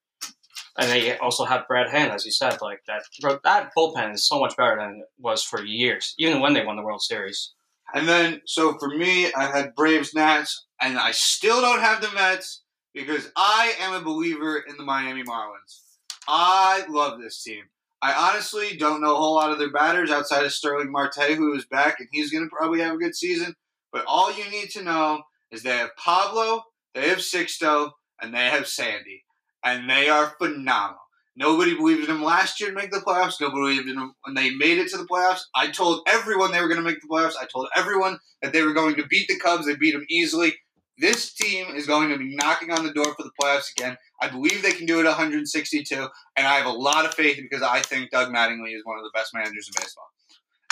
and 0.79 0.91
they 0.91 1.17
also 1.19 1.45
have 1.45 1.67
Brad 1.67 1.91
Hand, 1.91 2.13
as 2.13 2.27
you 2.27 2.33
said. 2.33 2.59
Like 2.61 2.83
that, 2.87 3.03
that 3.45 3.71
bullpen 3.77 4.13
is 4.15 4.29
so 4.29 4.39
much 4.39 4.57
better 4.59 4.77
than 4.77 5.01
it 5.01 5.09
was 5.19 5.43
for 5.43 5.65
years, 5.65 6.15
even 6.19 6.41
when 6.41 6.53
they 6.53 6.65
won 6.65 6.77
the 6.77 6.83
World 6.83 7.03
Series. 7.03 7.53
And 7.95 8.07
then, 8.07 8.43
so 8.47 8.79
for 8.79 8.89
me, 8.89 9.33
I 9.33 9.47
had 9.47 9.75
Braves, 9.75 10.15
Nats, 10.15 10.67
and 10.81 10.99
I 10.99 11.13
still 11.13 11.63
don't 11.63 11.81
have 11.81 12.03
the 12.03 12.11
Mets 12.13 12.63
because 12.95 13.31
I 13.37 13.75
am 13.81 13.95
a 13.95 14.05
believer 14.05 14.59
in 14.59 14.77
the 14.77 14.83
Miami 14.85 15.23
Marlins. 15.23 15.81
I 16.29 16.85
love 16.91 17.21
this 17.21 17.43
team. 17.43 17.65
I 18.03 18.31
honestly 18.31 18.77
don't 18.77 19.01
know 19.01 19.15
a 19.15 19.19
whole 19.19 19.35
lot 19.35 19.51
of 19.51 19.59
their 19.59 19.73
batters 19.73 20.11
outside 20.11 20.45
of 20.45 20.53
Starling 20.53 20.91
Marte, 20.91 21.37
who 21.37 21.55
is 21.55 21.65
back, 21.65 22.01
and 22.01 22.09
he's 22.13 22.31
going 22.31 22.45
to 22.45 22.55
probably 22.55 22.81
have 22.81 22.95
a 22.95 22.99
good 22.99 23.15
season. 23.15 23.55
But 23.93 24.05
all 24.07 24.37
you 24.37 24.49
need 24.51 24.71
to 24.71 24.83
know 24.83 25.23
is 25.51 25.63
they 25.63 25.77
have 25.77 25.97
Pablo, 25.97 26.65
they 26.95 27.09
have 27.09 27.19
Sixto, 27.19 27.93
and 28.21 28.35
they 28.35 28.47
have 28.47 28.67
Sandy, 28.67 29.25
and 29.65 29.89
they 29.89 30.09
are 30.09 30.35
phenomenal. 30.39 30.99
Nobody 31.35 31.75
believed 31.75 32.01
in 32.01 32.07
them 32.07 32.23
last 32.23 32.61
year 32.61 32.71
to 32.71 32.77
make 32.77 32.91
the 32.91 32.99
playoffs. 32.99 33.41
Nobody 33.41 33.61
believed 33.61 33.89
in 33.89 33.97
them 33.97 34.15
when 34.25 34.35
they 34.35 34.51
made 34.51 34.79
it 34.79 34.89
to 34.91 34.99
the 34.99 35.07
playoffs. 35.07 35.41
I 35.55 35.69
told 35.69 36.07
everyone 36.07 36.53
they 36.53 36.61
were 36.61 36.69
going 36.69 36.81
to 36.81 36.85
make 36.85 37.01
the 37.01 37.09
playoffs. 37.09 37.37
I 37.41 37.47
told 37.47 37.69
everyone 37.75 38.19
that 38.43 38.53
they 38.53 38.63
were 38.63 38.75
going 38.75 38.97
to 38.97 39.07
beat 39.07 39.29
the 39.29 39.39
Cubs. 39.39 39.65
They 39.65 39.75
beat 39.75 39.93
them 39.93 40.05
easily. 40.11 40.55
This 40.99 41.33
team 41.33 41.75
is 41.75 41.87
going 41.87 42.11
to 42.11 42.19
be 42.19 42.37
knocking 42.37 42.71
on 42.71 42.85
the 42.85 42.93
door 42.93 43.15
for 43.15 43.23
the 43.23 43.31
playoffs 43.41 43.73
again. 43.77 43.97
I 44.21 44.29
believe 44.29 44.63
they 44.63 44.73
can 44.73 44.85
do 44.85 45.01
it 45.01 45.05
162, 45.05 46.09
and 46.37 46.47
I 46.47 46.55
have 46.57 46.67
a 46.67 46.71
lot 46.71 47.07
of 47.07 47.15
faith 47.15 47.39
because 47.41 47.63
I 47.63 47.81
think 47.81 48.11
Doug 48.11 48.29
Mattingly 48.29 48.77
is 48.77 48.85
one 48.85 48.99
of 48.99 49.05
the 49.05 49.11
best 49.15 49.33
managers 49.33 49.69
in 49.69 49.83
baseball. 49.83 50.11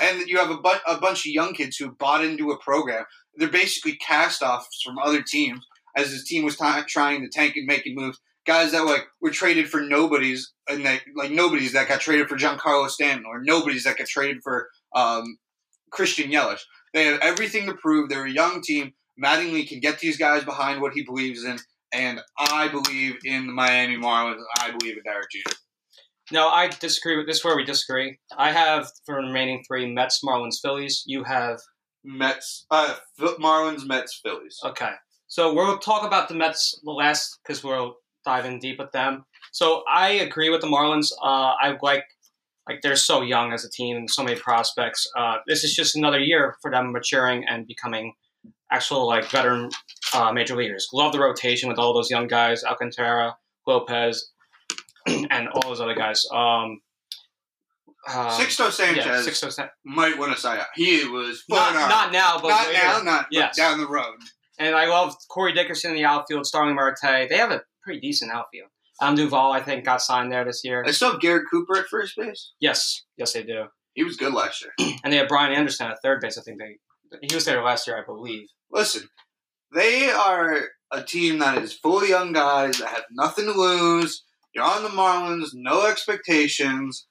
And 0.03 0.29
you 0.29 0.39
have 0.39 0.51
a, 0.51 0.59
bu- 0.59 0.87
a 0.87 0.99
bunch 0.99 1.21
of 1.21 1.33
young 1.33 1.55
kids 1.55 1.79
who 1.79 1.91
bought 1.93 2.23
into 2.23 2.51
a 2.51 2.59
program. 2.59 3.05
They're 3.35 3.49
basically 3.49 3.97
cast 3.97 4.43
offs 4.43 4.83
from 4.85 4.99
other 4.99 5.23
teams 5.23 5.67
as 5.97 6.11
his 6.11 6.25
team 6.25 6.45
was 6.45 6.57
t- 6.57 6.65
trying 6.89 7.23
to 7.23 7.29
tank 7.29 7.57
and 7.57 7.67
making 7.67 7.95
moves. 7.95 8.19
Guys 8.47 8.73
that 8.73 8.87
like 8.87 9.07
were 9.21 9.31
traded 9.31 9.69
for 9.69 9.81
nobodies 9.81 10.53
and 10.69 10.85
they 10.85 11.01
like 11.15 11.31
nobodies 11.31 11.73
that 11.73 11.89
got 11.89 12.01
traded 12.01 12.29
for 12.29 12.37
Giancarlo 12.39 12.89
Stanton 12.89 13.27
or 13.27 13.43
nobodies 13.43 13.85
that 13.85 13.99
got 13.99 14.07
traded 14.07 14.43
for 14.43 14.69
um, 14.97 15.37
Christian 15.91 16.31
Yelich. 16.31 16.61
They 16.95 17.05
have 17.05 17.21
everything 17.21 17.67
to 17.67 17.75
prove. 17.75 18.09
They're 18.09 18.25
a 18.27 18.31
young 18.31 18.63
team. 18.63 18.93
Mattingly 19.23 19.69
can 19.69 19.81
get 19.81 19.99
these 19.99 20.17
guys 20.17 20.45
behind 20.45 20.81
what 20.81 20.95
he 20.95 21.03
believes 21.05 21.45
in, 21.45 21.59
and 21.93 22.21
I 22.39 22.69
believe 22.69 23.17
in 23.25 23.47
the 23.47 23.53
Miami 23.53 23.97
Marlins. 23.97 24.43
I 24.59 24.71
believe 24.71 24.97
in 24.97 25.03
Derek 25.05 25.31
Jeter. 25.31 25.57
No, 26.33 26.49
I 26.49 26.69
disagree 26.69 27.17
with 27.17 27.27
this. 27.27 27.39
Is 27.39 27.45
where 27.45 27.57
we 27.57 27.65
disagree. 27.65 28.19
I 28.39 28.53
have 28.53 28.89
for 29.05 29.21
the 29.21 29.27
remaining 29.27 29.63
three 29.67 29.93
Mets, 29.93 30.21
Marlins, 30.25 30.57
Phillies. 30.63 31.03
You 31.07 31.25
have 31.25 31.61
Mets, 32.05 32.67
uh, 32.71 32.95
Marlins, 33.19 33.87
Mets, 33.87 34.21
Phillies. 34.23 34.59
okay. 34.65 34.93
So 35.31 35.55
we'll 35.55 35.79
talk 35.79 36.05
about 36.05 36.29
the 36.29 36.35
Mets 36.35 36.79
the 36.83 36.91
last 36.91 37.39
because 37.43 37.63
we'll 37.63 37.95
dive 38.25 38.45
in 38.47 38.59
deep 38.59 38.81
with 38.81 38.91
them. 38.91 39.25
So 39.53 39.85
I 39.89 40.09
agree 40.11 40.51
with 40.51 40.61
the 40.61 40.67
Marlins. 40.67 41.13
Uh, 41.23 41.55
I 41.63 41.77
like 41.83 42.05
like 42.69 42.81
they're 42.83 42.97
so 42.97 43.23
young 43.23 43.53
as 43.53 43.65
a 43.65 43.71
team 43.71 43.97
and 43.97 44.11
so 44.11 44.25
many 44.25 44.39
prospects. 44.39 45.09
Uh, 45.17 45.37
this 45.47 45.63
is 45.63 45.73
just 45.75 45.95
another 45.97 46.19
year 46.19 46.57
for 46.61 46.71
them 46.71 46.91
maturing 46.93 47.45
and 47.49 47.65
becoming 47.67 48.13
actual 48.73 49.07
like 49.07 49.25
veteran 49.31 49.71
uh, 50.15 50.33
major 50.33 50.57
leaguers. 50.57 50.89
Love 50.93 51.13
the 51.13 51.21
rotation 51.21 51.69
with 51.69 51.79
all 51.79 51.95
those 51.95 52.11
young 52.11 52.27
guys: 52.27 52.65
Alcantara, 52.65 53.37
Lopez, 53.69 54.33
and 55.07 55.49
all 55.55 55.63
those 55.63 55.81
other 55.81 55.95
guys. 55.95 56.25
Um, 56.35 56.81
uh, 58.09 58.37
Sixto 58.37 58.71
Sanchez 58.73 59.05
yeah, 59.07 59.23
six 59.23 59.45
oh 59.45 59.49
seven. 59.51 59.71
might 59.85 60.19
win 60.19 60.33
a 60.33 60.37
Cy 60.37 60.57
Young. 60.57 60.67
He 60.75 61.05
was 61.09 61.45
Not, 61.49 61.75
not 61.75 62.13
now, 62.13 62.39
but 62.41 62.49
Not 62.49 62.67
later. 62.67 62.79
now, 62.83 63.03
not 63.03 63.27
Yes. 63.31 63.57
down 63.57 63.79
the 63.79 63.87
road. 63.87 64.17
And 64.61 64.77
I 64.77 64.87
love 64.87 65.15
Corey 65.29 65.55
Dickerson 65.55 65.91
in 65.91 65.97
the 65.97 66.05
outfield, 66.05 66.47
Starling 66.47 66.77
Marte. 66.77 66.99
They 67.03 67.39
have 67.39 67.51
a 67.51 67.63
pretty 67.83 67.99
decent 67.99 68.31
outfield. 68.31 68.69
Adam 69.01 69.17
Duvall, 69.17 69.53
I 69.53 69.63
think, 69.63 69.87
got 69.87 70.03
signed 70.03 70.31
there 70.31 70.45
this 70.45 70.61
year. 70.63 70.83
They 70.85 70.93
still 70.93 71.13
have 71.13 71.21
Garrett 71.21 71.47
Cooper 71.51 71.79
at 71.79 71.87
first 71.87 72.15
base. 72.17 72.53
Yes, 72.61 73.05
yes, 73.17 73.33
they 73.33 73.43
do. 73.43 73.65
He 73.95 74.05
was 74.05 74.17
good 74.17 74.35
last 74.35 74.63
year. 74.63 74.93
And 75.03 75.11
they 75.11 75.17
have 75.17 75.29
Brian 75.29 75.55
Anderson 75.55 75.87
at 75.87 75.97
third 76.03 76.21
base. 76.21 76.37
I 76.37 76.43
think 76.43 76.59
they 76.59 76.77
he 77.23 77.35
was 77.35 77.47
there 77.47 77.63
last 77.63 77.87
year, 77.87 77.99
I 77.99 78.05
believe. 78.05 78.49
Listen, 78.71 79.09
they 79.75 80.11
are 80.11 80.61
a 80.93 81.03
team 81.03 81.39
that 81.39 81.59
is 81.59 81.73
full 81.73 82.03
of 82.03 82.09
young 82.09 82.33
guys 82.33 82.79
that 82.79 82.89
have 82.89 83.05
nothing 83.11 83.47
to 83.47 83.53
lose. 83.53 84.23
You're 84.55 84.65
on 84.65 84.83
the 84.83 84.91
Marlins, 84.91 85.49
no 85.55 85.87
expectations. 85.87 87.07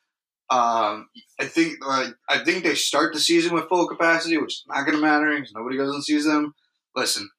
Um, 0.51 1.09
I 1.39 1.45
think 1.45 1.85
like 1.85 2.13
I 2.29 2.43
think 2.43 2.63
they 2.63 2.75
start 2.75 3.13
the 3.13 3.19
season 3.19 3.53
with 3.53 3.69
full 3.69 3.87
capacity, 3.87 4.37
which 4.37 4.53
is 4.53 4.63
not 4.67 4.85
going 4.85 4.95
to 4.97 5.01
matter 5.01 5.33
because 5.33 5.53
nobody 5.55 5.77
goes 5.77 5.93
and 5.93 6.03
sees 6.03 6.25
them. 6.25 6.53
Listen, 6.95 7.29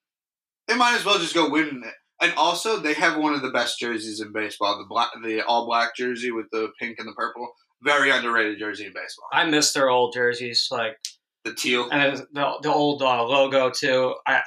they 0.71 0.77
might 0.77 0.95
as 0.95 1.05
well 1.05 1.19
just 1.19 1.35
go 1.35 1.51
win 1.51 1.83
it. 1.85 1.95
And 2.23 2.33
also, 2.37 2.79
they 2.79 2.93
have 2.95 3.17
one 3.17 3.35
of 3.35 3.43
the 3.43 3.51
best 3.51 3.79
jerseys 3.79 4.21
in 4.21 4.33
baseball 4.33 4.79
the 4.79 4.85
black, 4.89 5.09
the 5.25 5.43
all 5.43 5.67
black 5.67 5.97
jersey 5.97 6.31
with 6.31 6.47
the 6.53 6.71
pink 6.79 6.99
and 6.99 7.09
the 7.09 7.13
purple. 7.13 7.49
Very 7.83 8.11
underrated 8.11 8.59
jersey 8.59 8.85
in 8.87 8.93
baseball. 8.93 9.27
I 9.33 9.45
miss 9.47 9.73
their 9.73 9.89
old 9.89 10.13
jerseys, 10.13 10.69
like 10.71 10.99
The 11.45 11.55
teal. 11.55 11.89
and 11.91 12.19
the 12.33 12.53
the 12.63 12.73
old 12.73 13.01
uh, 13.03 13.25
logo 13.25 13.71
too. 13.71 14.15
I 14.27 14.43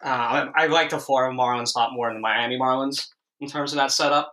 uh, 0.00 0.46
I, 0.54 0.66
like 0.68 0.90
the 0.90 1.00
Florida 1.00 1.36
Marlins 1.36 1.74
a 1.74 1.78
lot 1.80 1.92
more 1.92 2.06
than 2.06 2.14
the 2.14 2.20
Miami 2.20 2.56
Marlins 2.56 3.08
in 3.40 3.48
terms 3.48 3.72
of 3.72 3.78
that 3.78 3.90
setup. 3.90 4.32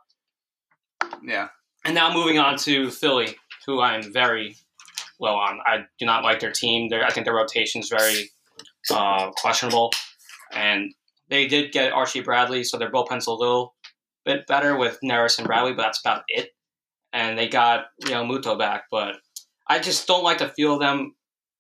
Yeah. 1.23 1.47
And 1.83 1.95
now 1.95 2.13
moving 2.13 2.37
on 2.37 2.55
to 2.59 2.91
Philly, 2.91 3.35
who 3.65 3.81
I'm 3.81 4.13
very 4.13 4.55
low 5.19 5.33
on. 5.35 5.59
I 5.65 5.85
do 5.97 6.05
not 6.05 6.23
like 6.23 6.39
their 6.39 6.51
team. 6.51 6.89
Their, 6.89 7.03
I 7.03 7.09
think 7.09 7.25
their 7.25 7.33
rotation 7.33 7.81
is 7.81 7.89
very 7.89 8.29
uh, 8.91 9.31
questionable. 9.31 9.91
And 10.53 10.93
they 11.29 11.47
did 11.47 11.71
get 11.71 11.91
Archie 11.91 12.21
Bradley, 12.21 12.63
so 12.63 12.77
their 12.77 12.91
bullpen's 12.91 13.27
a 13.27 13.31
little 13.31 13.75
bit 14.25 14.47
better 14.47 14.77
with 14.77 14.99
Neris 15.03 15.37
and 15.37 15.47
Bradley, 15.47 15.73
but 15.73 15.83
that's 15.83 15.99
about 15.99 16.23
it. 16.27 16.49
And 17.13 17.37
they 17.37 17.47
got 17.47 17.85
Realmuto 18.03 18.57
back, 18.57 18.83
but 18.91 19.15
I 19.67 19.79
just 19.79 20.07
don't 20.07 20.23
like 20.23 20.39
the 20.39 20.49
feel 20.49 20.73
of 20.73 20.79
them. 20.79 21.15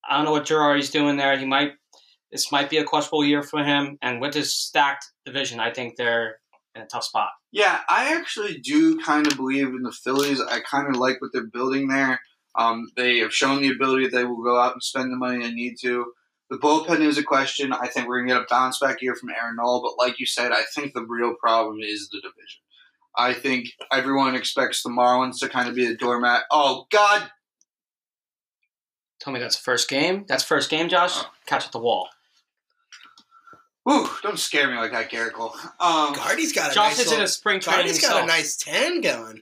I 0.07 0.17
don't 0.17 0.25
know 0.25 0.31
what 0.31 0.45
Girardi's 0.45 0.91
doing 0.91 1.17
there. 1.17 1.37
He 1.37 1.45
might 1.45 1.73
this 2.31 2.51
might 2.51 2.69
be 2.69 2.77
a 2.77 2.83
questionable 2.83 3.23
year 3.23 3.43
for 3.43 3.63
him, 3.63 3.97
and 4.01 4.19
with 4.19 4.33
this 4.33 4.53
stacked 4.53 5.05
division, 5.25 5.59
I 5.59 5.71
think 5.71 5.95
they're 5.95 6.39
in 6.75 6.81
a 6.81 6.85
tough 6.85 7.05
spot. 7.05 7.29
Yeah, 7.51 7.79
I 7.87 8.13
actually 8.13 8.57
do 8.57 8.99
kind 8.99 9.25
of 9.25 9.37
believe 9.37 9.67
in 9.67 9.83
the 9.83 9.91
Phillies. 9.91 10.41
I 10.41 10.59
kind 10.59 10.89
of 10.89 10.99
like 10.99 11.21
what 11.21 11.31
they're 11.31 11.47
building 11.47 11.87
there. 11.87 12.19
Um, 12.55 12.91
they 12.97 13.19
have 13.19 13.33
shown 13.33 13.61
the 13.61 13.69
ability 13.69 14.07
that 14.07 14.17
they 14.17 14.25
will 14.25 14.43
go 14.43 14.59
out 14.59 14.73
and 14.73 14.83
spend 14.83 15.11
the 15.11 15.17
money 15.17 15.39
they 15.39 15.51
need 15.51 15.75
to. 15.81 16.05
The 16.49 16.57
bullpen 16.57 17.01
is 17.01 17.17
a 17.17 17.23
question. 17.23 17.73
I 17.73 17.87
think 17.87 18.07
we're 18.07 18.19
going 18.19 18.29
to 18.29 18.35
get 18.35 18.43
a 18.43 18.47
bounce 18.49 18.79
back 18.79 19.01
year 19.01 19.15
from 19.15 19.29
Aaron 19.29 19.55
Nola, 19.55 19.81
but 19.81 19.97
like 19.97 20.19
you 20.19 20.25
said, 20.25 20.51
I 20.51 20.63
think 20.75 20.93
the 20.93 21.05
real 21.05 21.33
problem 21.33 21.79
is 21.81 22.09
the 22.09 22.21
division. 22.21 22.61
I 23.17 23.33
think 23.33 23.69
everyone 23.91 24.35
expects 24.35 24.83
the 24.83 24.89
Marlins 24.89 25.39
to 25.39 25.49
kind 25.49 25.69
of 25.69 25.75
be 25.75 25.85
a 25.85 25.95
doormat. 25.95 26.43
Oh, 26.51 26.85
God. 26.91 27.31
Tell 29.19 29.33
me 29.33 29.39
that's 29.39 29.55
the 29.55 29.63
first 29.63 29.89
game. 29.89 30.25
That's 30.27 30.43
first 30.43 30.69
game, 30.69 30.89
Josh. 30.89 31.13
Oh. 31.15 31.29
Catch 31.47 31.65
at 31.65 31.71
the 31.71 31.79
wall. 31.79 32.09
Ooh, 33.89 34.07
don't 34.23 34.39
scare 34.39 34.69
me 34.69 34.77
like 34.77 34.91
that, 34.91 35.11
Gerrit 35.11 35.33
Cole. 35.33 35.55
Um, 35.79 36.13
Gardy's 36.13 36.53
got 36.53 36.71
a 36.71 36.75
Josh 36.75 36.97
nice 36.97 36.99
is 36.99 37.07
in 37.07 37.07
a 37.07 37.11
little, 37.11 37.27
spring 37.27 37.59
training 37.59 37.85
Gardy's 37.85 38.01
got 38.01 38.23
a 38.23 38.25
nice 38.25 38.57
ten 38.57 39.01
going. 39.01 39.41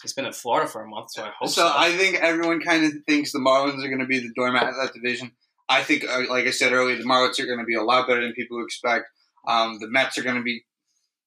He's 0.00 0.14
been 0.14 0.24
in 0.24 0.32
Florida 0.32 0.68
for 0.68 0.82
a 0.82 0.88
month, 0.88 1.10
so 1.10 1.22
I 1.22 1.32
hope 1.38 1.48
so 1.48 1.68
so. 1.68 1.72
I 1.74 1.94
think 1.96 2.16
everyone 2.16 2.60
kind 2.60 2.84
of 2.86 2.92
thinks 3.06 3.32
the 3.32 3.38
Marlins 3.38 3.84
are 3.84 3.88
going 3.88 4.00
to 4.00 4.06
be 4.06 4.20
the 4.20 4.32
doormat 4.34 4.68
of 4.68 4.74
that 4.80 4.94
division. 4.94 5.32
I 5.68 5.82
think, 5.82 6.04
uh, 6.04 6.22
like 6.28 6.46
I 6.46 6.50
said 6.50 6.72
earlier, 6.72 6.96
the 6.96 7.04
Marlins 7.04 7.40
are 7.40 7.46
going 7.46 7.58
to 7.58 7.64
be 7.64 7.74
a 7.74 7.82
lot 7.82 8.06
better 8.06 8.22
than 8.22 8.32
people 8.32 8.62
expect. 8.62 9.06
Um, 9.46 9.78
the 9.80 9.88
Mets 9.88 10.18
are 10.18 10.22
going 10.22 10.36
to 10.36 10.42
be 10.42 10.64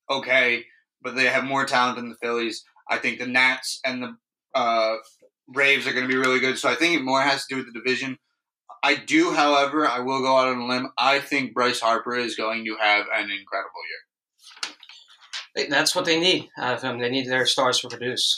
okay, 0.10 0.65
but 1.02 1.15
they 1.15 1.25
have 1.25 1.43
more 1.43 1.65
talent 1.65 1.97
than 1.97 2.10
the 2.10 2.15
Phillies. 2.21 2.63
I 2.89 2.97
think 2.97 3.19
the 3.19 3.28
Nats 3.28 3.80
and 3.86 4.02
the 4.02 4.15
uh, 4.56 4.95
Braves 5.47 5.88
are 5.88 5.93
going 5.93 6.08
to 6.08 6.13
be 6.13 6.17
really 6.17 6.39
good. 6.39 6.58
So 6.58 6.69
I 6.69 6.75
think 6.75 6.95
it 6.95 7.04
more 7.04 7.21
has 7.21 7.45
to 7.45 7.56
do 7.56 7.58
with 7.58 7.73
the 7.73 7.80
division. 7.80 8.17
I 8.82 8.95
do, 8.95 9.34
however, 9.34 9.88
I 9.88 9.99
will 9.99 10.21
go 10.21 10.38
out 10.38 10.47
on 10.47 10.60
a 10.60 10.67
limb. 10.67 10.89
I 10.97 11.19
think 11.19 11.54
Bryce 11.54 11.82
Harper 11.82 12.15
is 12.15 12.36
going 12.36 12.65
to 12.65 12.75
have 12.80 13.06
an 13.13 13.30
incredible 13.30 13.84
year. 13.89 14.09
They- 15.55 15.67
That's 15.67 15.95
what 15.95 16.05
they 16.05 16.19
need 16.19 16.49
out 16.57 16.75
of 16.75 16.81
him. 16.81 16.99
They 16.99 17.09
need 17.09 17.27
their 17.27 17.45
stars 17.45 17.79
to 17.79 17.89
produce. 17.89 18.38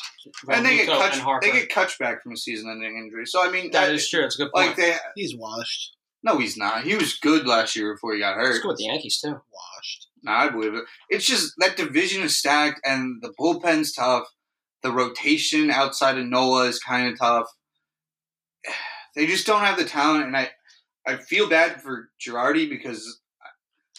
And 0.49 0.65
they 0.65 0.77
get 0.77 0.89
Realmuto 0.89 1.23
cut, 1.23 1.41
they 1.41 1.51
get 1.51 1.69
cuts 1.69 1.97
back 1.97 2.23
from 2.23 2.31
a 2.33 2.37
season-ending 2.37 2.97
injury. 2.97 3.25
So 3.25 3.45
I 3.45 3.51
mean, 3.51 3.71
that 3.71 3.89
I- 3.89 3.93
is 3.93 4.09
true. 4.09 4.23
It's 4.23 4.35
a 4.39 4.43
good 4.43 4.51
point. 4.53 4.67
like 4.67 4.75
they. 4.77 4.95
He's 5.15 5.35
washed. 5.35 5.95
No, 6.23 6.37
he's 6.37 6.55
not. 6.55 6.83
He 6.83 6.95
was 6.95 7.17
good 7.17 7.47
last 7.47 7.75
year 7.75 7.93
before 7.93 8.13
he 8.13 8.19
got 8.19 8.35
hurt. 8.35 8.51
It's 8.51 8.59
good 8.59 8.67
with 8.69 8.77
the 8.77 8.85
Yankees 8.85 9.19
too. 9.19 9.29
Washed. 9.51 10.07
No, 10.23 10.31
I 10.31 10.49
believe 10.49 10.75
it. 10.75 10.83
It's 11.09 11.25
just 11.25 11.53
that 11.57 11.75
division 11.77 12.21
is 12.23 12.37
stacked 12.37 12.79
and 12.85 13.21
the 13.23 13.33
bullpen's 13.39 13.91
tough. 13.93 14.27
The 14.83 14.91
rotation 14.91 15.69
outside 15.71 16.17
of 16.19 16.25
Nola 16.27 16.65
is 16.65 16.79
kind 16.79 17.11
of 17.11 17.17
tough. 17.19 17.47
They 19.13 19.25
just 19.27 19.45
don't 19.45 19.59
have 19.59 19.77
the 19.77 19.83
talent, 19.83 20.23
and 20.27 20.37
I, 20.37 20.51
I 21.05 21.17
feel 21.17 21.49
bad 21.49 21.81
for 21.81 22.09
Girardi 22.25 22.69
because 22.69 23.19
uh, 23.43 23.49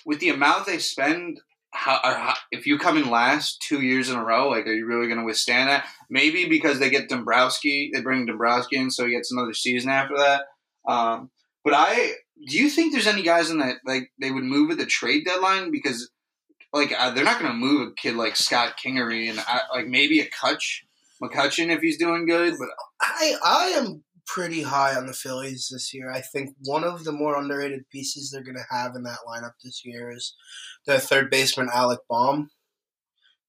with 0.06 0.20
the 0.20 0.30
amount 0.30 0.64
they 0.64 0.78
spend, 0.78 1.38
how, 1.72 2.00
how, 2.02 2.34
if 2.50 2.66
you 2.66 2.78
come 2.78 2.96
in 2.98 3.10
last 3.10 3.62
two 3.66 3.80
years 3.80 4.10
in 4.10 4.16
a 4.16 4.24
row, 4.24 4.48
like, 4.48 4.66
are 4.66 4.72
you 4.72 4.86
really 4.86 5.06
going 5.06 5.18
to 5.18 5.24
withstand 5.24 5.68
that? 5.68 5.86
Maybe 6.10 6.46
because 6.48 6.78
they 6.78 6.90
get 6.90 7.08
Dombrowski, 7.08 7.90
they 7.92 8.00
bring 8.02 8.26
Dombrowski 8.26 8.76
in, 8.76 8.90
so 8.90 9.06
he 9.06 9.12
gets 9.12 9.32
another 9.32 9.54
season 9.54 9.90
after 9.90 10.16
that. 10.18 10.42
Um, 10.86 11.30
but 11.64 11.74
I, 11.74 12.12
do 12.46 12.58
you 12.58 12.68
think 12.68 12.92
there's 12.92 13.06
any 13.06 13.22
guys 13.22 13.50
in 13.50 13.58
that 13.58 13.76
like 13.86 14.10
they 14.20 14.30
would 14.30 14.44
move 14.44 14.70
at 14.70 14.78
the 14.78 14.86
trade 14.86 15.24
deadline? 15.24 15.70
Because 15.70 16.10
like 16.72 16.92
uh, 16.96 17.10
they're 17.10 17.24
not 17.24 17.40
going 17.40 17.52
to 17.52 17.56
move 17.58 17.88
a 17.88 17.94
kid 17.94 18.16
like 18.16 18.36
Scott 18.36 18.74
Kingery 18.84 19.30
and 19.30 19.38
uh, 19.38 19.60
like 19.72 19.86
maybe 19.86 20.20
a 20.20 20.28
Kutch 20.28 20.82
McCutcheon 21.22 21.74
if 21.74 21.80
he's 21.80 21.98
doing 21.98 22.26
good, 22.26 22.54
but 22.58 22.68
I 23.00 23.34
I 23.44 23.64
am 23.76 24.02
pretty 24.26 24.62
high 24.62 24.94
on 24.94 25.06
the 25.06 25.12
Phillies 25.12 25.68
this 25.70 25.92
year. 25.92 26.10
I 26.10 26.20
think 26.20 26.54
one 26.64 26.84
of 26.84 27.04
the 27.04 27.12
more 27.12 27.36
underrated 27.36 27.88
pieces 27.90 28.30
they're 28.30 28.42
going 28.42 28.56
to 28.56 28.74
have 28.74 28.94
in 28.94 29.02
that 29.02 29.18
lineup 29.26 29.52
this 29.62 29.82
year 29.84 30.10
is 30.10 30.34
their 30.86 30.98
third 30.98 31.30
baseman 31.30 31.68
Alec 31.72 32.00
Bohm, 32.08 32.50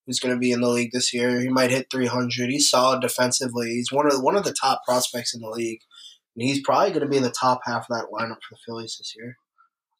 who's 0.05 0.19
going 0.19 0.33
to 0.33 0.39
be 0.39 0.51
in 0.51 0.61
the 0.61 0.69
league 0.69 0.91
this 0.91 1.13
year. 1.13 1.39
He 1.39 1.49
might 1.49 1.71
hit 1.71 1.87
300. 1.91 2.49
He's 2.49 2.69
solid 2.69 3.01
defensively. 3.01 3.69
He's 3.69 3.91
one 3.91 4.07
of 4.07 4.21
one 4.21 4.35
of 4.35 4.43
the 4.43 4.55
top 4.59 4.81
prospects 4.85 5.33
in 5.33 5.41
the 5.41 5.49
league, 5.49 5.81
and 6.35 6.47
he's 6.47 6.61
probably 6.61 6.89
going 6.89 7.01
to 7.01 7.09
be 7.09 7.17
in 7.17 7.23
the 7.23 7.31
top 7.31 7.61
half 7.65 7.87
of 7.89 7.97
that 7.97 8.07
lineup 8.11 8.41
for 8.47 8.55
the 8.55 8.59
Phillies 8.65 8.97
this 8.97 9.13
year. 9.15 9.37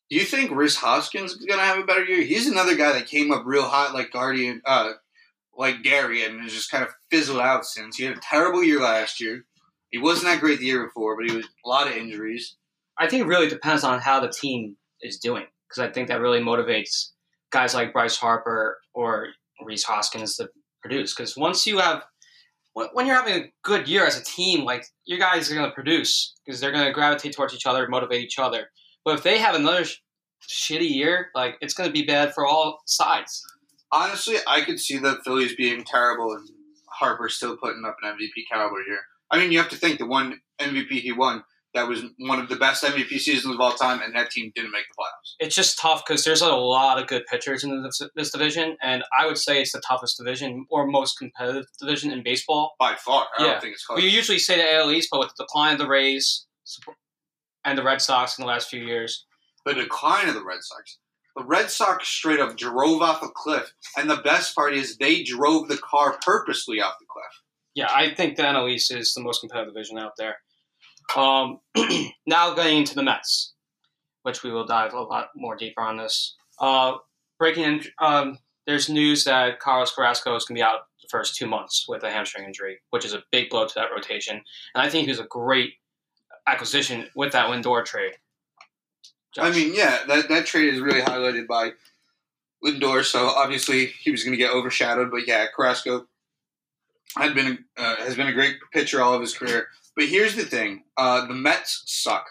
Do 0.10 0.18
you 0.18 0.26
think 0.26 0.52
Rhys 0.52 0.76
Hoskins 0.78 1.32
is 1.32 1.46
going 1.46 1.60
to 1.60 1.66
have 1.66 1.80
a 1.80 1.86
better 1.86 2.04
year? 2.04 2.22
He's 2.24 2.48
another 2.48 2.76
guy 2.76 2.94
that 2.94 3.08
came 3.08 3.32
up 3.32 3.44
real 3.46 3.64
hot, 3.64 3.94
like 3.94 4.12
Guardian, 4.12 4.62
uh, 4.66 4.92
like 5.58 5.82
Gary, 5.82 6.24
and 6.24 6.42
has 6.42 6.54
just 6.54 6.70
kind 6.70 6.84
of 6.84 6.90
fizzled 7.10 7.40
out 7.40 7.66
since. 7.66 7.96
He 7.96 8.04
had 8.04 8.18
a 8.18 8.22
terrible 8.22 8.64
year 8.64 8.80
last 8.80 9.20
year. 9.22 9.46
He 9.94 10.00
wasn't 10.00 10.26
that 10.26 10.40
great 10.40 10.58
the 10.58 10.66
year 10.66 10.84
before, 10.84 11.16
but 11.16 11.30
he 11.30 11.36
was 11.36 11.46
a 11.46 11.70
lot 11.70 11.86
of 11.86 11.94
injuries. 11.94 12.58
I 12.98 13.08
think 13.08 13.22
it 13.22 13.28
really 13.28 13.48
depends 13.48 13.84
on 13.84 14.00
how 14.00 14.20
the 14.20 14.28
team 14.28 14.76
is 15.04 15.20
doing 15.20 15.46
because 15.70 15.88
I 15.88 15.94
think 15.94 16.08
that 16.08 16.20
really 16.20 16.40
motivates 16.40 17.12
guys 17.52 17.76
like 17.76 17.94
Bryce 17.94 18.18
Harper 18.18 18.80
or 18.96 19.28
Rhys 19.64 19.84
Hoskins 19.84 20.36
to 20.38 20.50
produce. 20.82 21.14
Because 21.14 21.38
once 21.38 21.68
you 21.68 21.78
have, 21.78 22.02
when 22.74 23.06
you're 23.06 23.16
having 23.16 23.36
a 23.36 23.54
good 23.62 23.88
year 23.88 24.04
as 24.04 24.20
a 24.20 24.24
team, 24.24 24.66
like 24.66 24.84
your 25.06 25.20
guys 25.20 25.52
are 25.52 25.56
going 25.56 25.70
to 25.70 25.76
produce 25.76 26.34
because 26.44 26.60
they're 26.60 26.72
going 26.72 26.88
to 26.88 26.92
gravitate 26.92 27.36
towards 27.36 27.54
each 27.54 27.68
other, 27.68 27.88
motivate 27.88 28.24
each 28.24 28.40
other. 28.40 28.72
But 29.06 29.20
if 29.20 29.24
they 29.24 29.38
have 29.38 29.54
another 29.54 29.86
sh- 29.86 30.00
shitty 30.50 30.90
year, 30.90 31.28
like 31.36 31.58
it's 31.62 31.76
going 31.76 31.88
to 31.88 31.94
be 31.94 32.04
bad 32.04 32.34
for 32.34 32.48
all 32.48 32.80
sides. 32.88 33.44
Honestly, 33.92 34.38
I 34.48 34.62
could 34.62 34.80
see 34.80 34.98
the 34.98 35.20
Phillies 35.24 35.56
being 35.56 35.84
terrible 35.84 36.34
and 36.34 36.50
Harper 36.88 37.30
still 37.30 37.58
putting 37.58 37.86
up 37.86 37.98
an 38.02 38.12
MVP 38.12 38.46
caliber 38.52 38.82
year. 38.88 39.02
I 39.34 39.40
mean, 39.40 39.52
you 39.52 39.58
have 39.58 39.70
to 39.70 39.76
think 39.76 39.98
the 39.98 40.06
one 40.06 40.40
MVP 40.60 40.90
he 41.02 41.12
won 41.12 41.44
that 41.74 41.88
was 41.88 42.04
one 42.20 42.40
of 42.40 42.50
the 42.50 42.56
best 42.56 42.84
MVP 42.84 43.18
seasons 43.18 43.56
of 43.56 43.60
all 43.60 43.72
time, 43.72 44.00
and 44.04 44.16
that 44.16 44.30
team 44.30 44.52
didn't 44.54 44.72
make 44.72 44.84
the 44.88 44.94
playoffs. 44.94 45.34
It's 45.40 45.56
just 45.56 45.80
tough 45.80 46.04
because 46.06 46.24
there's 46.24 46.44
a 46.44 46.52
lot 46.52 47.02
of 47.02 47.08
good 47.08 47.24
pitchers 47.26 47.64
in 47.64 47.82
this, 47.82 48.00
this 48.16 48.32
division, 48.32 48.78
and 48.84 49.04
I 49.18 49.26
would 49.26 49.40
say 49.40 49.60
it's 49.60 49.72
the 49.72 49.82
toughest 49.82 50.20
division 50.20 50.68
or 50.70 50.86
most 50.86 51.18
competitive 51.18 51.66
division 51.80 52.12
in 52.12 52.22
baseball. 52.22 52.76
By 52.80 52.94
far, 52.94 53.26
I 53.40 53.44
Yeah. 53.44 53.52
don't 53.54 53.62
think 53.62 53.74
it's 53.74 53.86
close. 53.88 53.98
We 54.00 54.08
usually 54.08 54.38
say 54.38 54.58
the 54.58 54.72
AL 54.72 54.92
East, 54.92 55.10
but 55.12 55.20
with 55.20 55.30
the 55.36 55.46
decline 55.46 55.74
of 55.74 55.80
the 55.80 55.88
Rays 55.88 56.46
and 57.66 57.76
the 57.76 57.84
Red 57.84 58.04
Sox 58.04 58.38
in 58.38 58.44
the 58.44 58.48
last 58.48 58.70
few 58.70 58.86
years, 58.86 59.26
the 59.66 59.74
decline 59.74 60.28
of 60.28 60.36
the 60.36 60.44
Red 60.44 60.60
Sox. 60.62 61.00
The 61.36 61.44
Red 61.44 61.72
Sox 61.72 62.08
straight 62.08 62.40
up 62.40 62.56
drove 62.56 63.02
off 63.02 63.24
a 63.24 63.30
cliff, 63.30 63.74
and 63.98 64.08
the 64.08 64.18
best 64.18 64.54
part 64.54 64.76
is 64.76 64.98
they 64.98 65.24
drove 65.24 65.70
the 65.70 65.78
car 65.78 66.20
purposely 66.24 66.80
off 66.82 66.94
the 67.00 67.08
cliff. 67.10 67.42
Yeah, 67.76 67.88
I 67.94 68.14
think 68.14 68.36
the 68.36 68.44
NL 68.44 68.72
East 68.72 68.92
is 68.92 69.14
the 69.14 69.22
most 69.22 69.40
competitive 69.42 69.74
division 69.74 69.98
out 69.98 70.14
there. 70.18 70.38
Um, 71.16 71.60
now 72.28 72.54
going 72.54 72.78
into 72.78 72.96
the 72.96 73.04
Mets, 73.04 73.54
which 74.24 74.44
we 74.44 74.52
will 74.52 74.66
dive 74.66 74.94
a 74.94 75.02
lot 75.02 75.30
more 75.36 75.56
deeper 75.56 75.82
on 75.82 75.98
this. 75.98 76.36
Uh, 76.60 76.94
breaking 77.40 77.64
in, 77.64 77.82
um, 78.00 78.38
there's 78.66 78.90
news 78.90 79.24
that 79.26 79.60
Carlos 79.60 79.94
Carrasco 79.94 80.36
is 80.36 80.46
going 80.46 80.56
to 80.56 80.60
be 80.60 80.64
out 80.64 80.82
the 81.02 81.08
first 81.10 81.36
two 81.36 81.48
months 81.48 81.86
with 81.88 82.04
a 82.04 82.12
hamstring 82.12 82.46
injury, 82.46 82.80
which 82.92 83.06
is 83.06 83.14
a 83.14 83.24
big 83.32 83.50
blow 83.50 83.68
to 83.68 83.74
that 83.76 83.92
rotation. 83.92 84.36
And 84.36 84.82
I 84.82 84.90
think 84.90 85.06
he 85.06 85.12
was 85.12 85.20
a 85.20 85.26
great 85.26 85.74
acquisition 86.48 87.08
with 87.16 87.34
that 87.34 87.50
Lindor 87.50 87.84
trade. 87.84 88.14
I 89.38 89.52
mean, 89.52 89.74
yeah, 89.76 90.04
that, 90.08 90.30
that 90.30 90.46
trade 90.46 90.74
is 90.74 90.80
really 90.80 91.02
highlighted 91.02 91.48
by 91.48 91.72
Lindor, 92.64 93.04
so 93.04 93.28
obviously 93.28 93.88
he 93.88 94.12
was 94.12 94.24
going 94.24 94.34
to 94.34 94.38
get 94.38 94.52
overshadowed. 94.52 95.10
But 95.10 95.28
yeah, 95.28 95.48
Carrasco 95.54 96.06
had 97.18 97.36
been 97.36 97.66
uh, 97.78 97.98
has 97.98 98.16
been 98.16 98.28
a 98.28 98.34
great 98.34 98.58
pitcher 98.72 99.02
all 99.02 99.14
of 99.14 99.22
his 99.22 99.38
career. 99.38 99.68
But 99.96 100.06
here's 100.06 100.36
the 100.36 100.46
thing: 100.46 100.84
uh, 100.98 101.26
the 101.28 101.34
Mets 101.34 101.84
suck. 101.86 102.26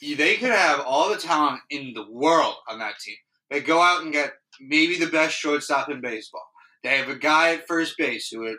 They 0.00 0.36
could 0.36 0.50
have 0.50 0.80
all 0.80 1.10
the 1.10 1.18
talent 1.18 1.60
in 1.68 1.92
the 1.94 2.10
world 2.10 2.54
on 2.68 2.78
that 2.78 2.98
team. 3.00 3.16
They 3.50 3.60
go 3.60 3.80
out 3.82 4.02
and 4.02 4.12
get 4.12 4.32
maybe 4.60 4.98
the 4.98 5.10
best 5.10 5.34
shortstop 5.34 5.90
in 5.90 6.00
baseball. 6.00 6.46
They 6.82 6.96
have 6.96 7.08
a 7.08 7.18
guy 7.18 7.54
at 7.54 7.66
first 7.66 7.98
base 7.98 8.28
who 8.28 8.46
had 8.46 8.56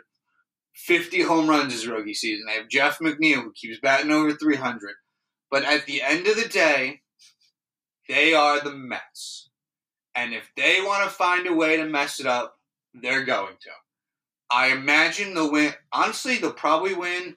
50 0.74 1.22
home 1.22 1.48
runs 1.48 1.72
his 1.72 1.88
rookie 1.88 2.14
season. 2.14 2.46
They 2.46 2.54
have 2.54 2.68
Jeff 2.68 2.98
McNeil 2.98 3.42
who 3.42 3.52
keeps 3.52 3.80
batting 3.80 4.12
over 4.12 4.32
300. 4.32 4.92
But 5.50 5.64
at 5.64 5.86
the 5.86 6.02
end 6.02 6.26
of 6.26 6.36
the 6.36 6.48
day, 6.48 7.02
they 8.08 8.34
are 8.34 8.60
the 8.60 8.72
Mets. 8.72 9.50
And 10.14 10.34
if 10.34 10.50
they 10.56 10.78
want 10.80 11.04
to 11.04 11.10
find 11.10 11.46
a 11.46 11.54
way 11.54 11.76
to 11.76 11.84
mess 11.84 12.20
it 12.20 12.26
up, 12.26 12.56
they're 12.94 13.24
going 13.24 13.54
to. 13.62 13.70
I 14.52 14.68
imagine 14.68 15.34
they'll 15.34 15.50
win. 15.50 15.72
Honestly, 15.92 16.36
they'll 16.36 16.52
probably 16.52 16.94
win 16.94 17.36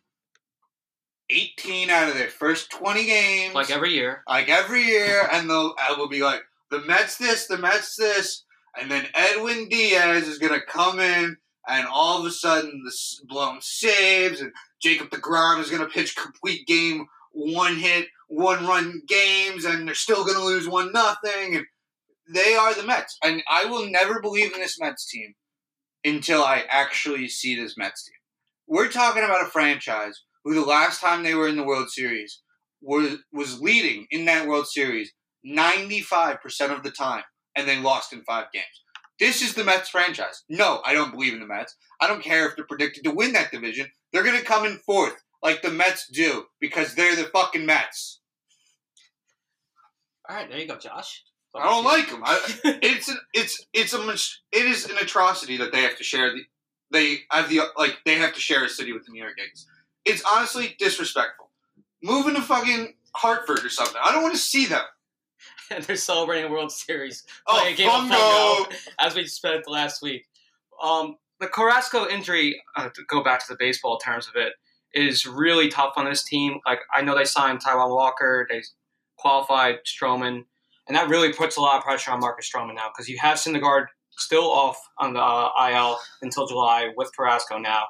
18 1.30 1.90
out 1.90 2.10
of 2.10 2.16
their 2.16 2.30
first 2.30 2.70
20 2.72 3.06
games. 3.06 3.56
like 3.56 3.72
every 3.72 3.94
year. 3.94 4.24
like 4.28 4.50
every 4.50 4.84
year, 4.84 5.28
and 5.32 5.50
they'll 5.50 5.74
I 5.78 5.96
will 5.98 6.10
be 6.10 6.22
like 6.22 6.42
the 6.72 6.82
Mets 6.82 7.18
this, 7.18 7.48
the 7.48 7.58
Mets 7.58 7.96
this, 7.96 8.44
and 8.80 8.92
then 8.92 9.08
Edwin 9.14 9.70
Diaz 9.70 10.28
is 10.28 10.40
gonna 10.40 10.62
come 10.62 11.00
in, 11.00 11.38
and 11.68 11.88
all 11.92 12.20
of 12.20 12.26
a 12.26 12.32
sudden 12.32 12.84
the 12.84 12.94
blown 13.28 13.60
saves, 13.62 14.42
and 14.42 14.52
Jacob 14.82 15.10
Degrom 15.10 15.60
is 15.62 15.72
gonna 15.72 15.88
pitch 15.88 16.16
complete 16.16 16.68
game, 16.68 17.08
one 17.32 17.78
hit, 17.78 18.08
one 18.28 18.68
run 18.68 19.02
games, 19.08 19.66
and 19.66 19.88
they're 19.88 19.96
still 19.96 20.26
gonna 20.26 20.44
lose 20.44 20.68
one 20.68 20.92
nothing, 20.92 21.56
and 21.56 21.66
they 22.28 22.56
are 22.56 22.74
the 22.74 22.84
Mets, 22.84 23.18
and 23.24 23.42
I 23.50 23.66
will 23.66 23.90
never 23.90 24.20
believe 24.22 24.54
in 24.54 24.60
this 24.60 24.80
Mets 24.80 25.10
team 25.10 25.34
until 26.06 26.44
I 26.44 26.64
actually 26.70 27.28
see 27.28 27.56
this 27.56 27.76
Mets 27.78 28.06
team. 28.06 28.14
We're 28.68 28.90
talking 28.90 29.24
about 29.24 29.46
a 29.46 29.50
franchise 29.50 30.22
who 30.44 30.54
the 30.54 30.62
last 30.62 31.02
time 31.02 31.24
they 31.24 31.34
were 31.34 31.50
in 31.50 31.58
the 31.58 31.64
World 31.64 31.90
Series 31.90 32.42
was 32.82 33.18
was 33.34 33.62
leading 33.62 34.06
in 34.12 34.26
that 34.26 34.48
World 34.48 34.68
Series 34.68 35.12
95% 35.46 36.38
of 36.72 36.84
the 36.84 36.92
time 36.92 37.24
and 37.56 37.68
they 37.68 37.80
lost 37.80 38.14
in 38.14 38.24
5 38.24 38.46
games. 38.54 38.66
This 39.20 39.42
is 39.42 39.54
the 39.54 39.64
Mets 39.64 39.90
franchise. 39.90 40.44
No, 40.50 40.82
I 40.86 40.94
don't 40.94 41.12
believe 41.12 41.34
in 41.34 41.40
the 41.40 41.48
Mets. 41.48 41.76
I 42.02 42.08
don't 42.08 42.24
care 42.24 42.48
if 42.48 42.56
they're 42.56 42.66
predicted 42.66 43.04
to 43.06 43.12
win 43.12 43.34
that 43.34 43.52
division. 43.52 43.88
They're 44.12 44.24
going 44.24 44.38
to 44.38 44.46
come 44.46 44.66
in 44.66 44.80
fourth 44.86 45.16
like 45.42 45.62
the 45.62 45.72
Mets 45.72 46.08
do 46.12 46.46
because 46.60 46.96
they're 46.96 47.16
the 47.16 47.30
fucking 47.34 47.66
Mets. 47.66 48.22
All 50.28 50.36
right, 50.36 50.50
there 50.50 50.60
you 50.60 50.68
go, 50.68 50.78
Josh. 50.78 51.24
I 51.56 51.70
don't 51.70 51.86
like 51.86 52.10
them. 52.10 52.22
I, 52.24 52.40
it's 52.82 53.08
an, 53.08 53.18
it's 53.34 53.66
it's 53.74 53.94
a 53.94 54.02
it 54.52 54.66
is 54.66 54.90
an 54.90 54.98
atrocity 54.98 55.58
that 55.58 55.72
they 55.72 55.82
have 55.82 55.98
to 55.98 56.04
share 56.04 56.32
the 56.32 56.44
they 56.92 57.20
have 57.32 57.50
the 57.50 57.62
like 57.78 57.98
they 58.06 58.16
have 58.16 58.34
to 58.34 58.40
share 58.40 58.64
a 58.64 58.70
city 58.70 58.94
with 58.94 59.06
the 59.06 59.12
New 59.12 59.22
York 59.22 59.36
Yankees. 59.38 59.68
It's 60.04 60.24
honestly 60.32 60.76
disrespectful. 60.80 61.50
Moving 62.04 62.36
to 62.36 62.42
fucking 62.42 62.94
Hartford 63.16 63.64
or 63.64 63.70
something. 63.70 64.00
I 64.04 64.12
don't 64.12 64.22
want 64.22 64.36
to 64.36 64.40
see 64.40 64.66
them. 64.66 64.84
and 65.72 65.84
they're 65.84 65.96
celebrating 65.96 66.46
a 66.46 66.52
World 66.52 66.72
Series. 66.72 67.24
Oh, 67.48 67.60
playing 67.60 67.74
a 67.74 67.78
game 67.78 67.90
fungo. 67.90 68.12
fungo, 68.12 68.90
as 69.00 69.16
we 69.16 69.26
spent 69.26 69.64
the 69.64 69.72
last 69.72 70.02
week. 70.02 70.26
Um, 70.82 71.18
the 71.40 71.48
Carrasco 71.48 72.08
injury, 72.08 72.62
uh, 72.76 72.90
to 72.90 73.02
go 73.08 73.24
back 73.24 73.40
to 73.40 73.46
the 73.50 73.58
baseball 73.60 73.98
terms 73.98 74.28
of 74.28 74.36
it, 74.36 74.54
is 74.94 75.26
really 75.26 75.70
tough 75.70 75.94
on 75.98 76.06
this 76.06 76.24
team. 76.24 76.60
Like 76.66 76.80
I 76.94 77.02
know 77.02 77.16
they 77.16 77.26
signed 77.26 77.62
Taijuan 77.62 77.90
Walker, 77.90 78.48
they 78.50 78.62
qualified 79.18 79.80
Stroman, 79.86 80.46
and 80.88 80.96
that 80.96 81.10
really 81.10 81.34
puts 81.34 81.58
a 81.58 81.62
lot 81.62 81.78
of 81.78 81.84
pressure 81.84 82.12
on 82.12 82.20
Marcus 82.20 82.50
Stroman 82.50 82.76
now 82.76 82.90
because 82.94 83.08
you 83.10 83.18
have 83.20 83.38
Syndergaard 83.38 83.86
still 84.18 84.50
off 84.50 84.78
on 85.00 85.14
the 85.14 85.20
uh, 85.22 85.50
IL 85.72 85.98
until 86.22 86.48
July 86.48 86.90
with 86.96 87.12
Carrasco 87.16 87.58
now, 87.58 87.84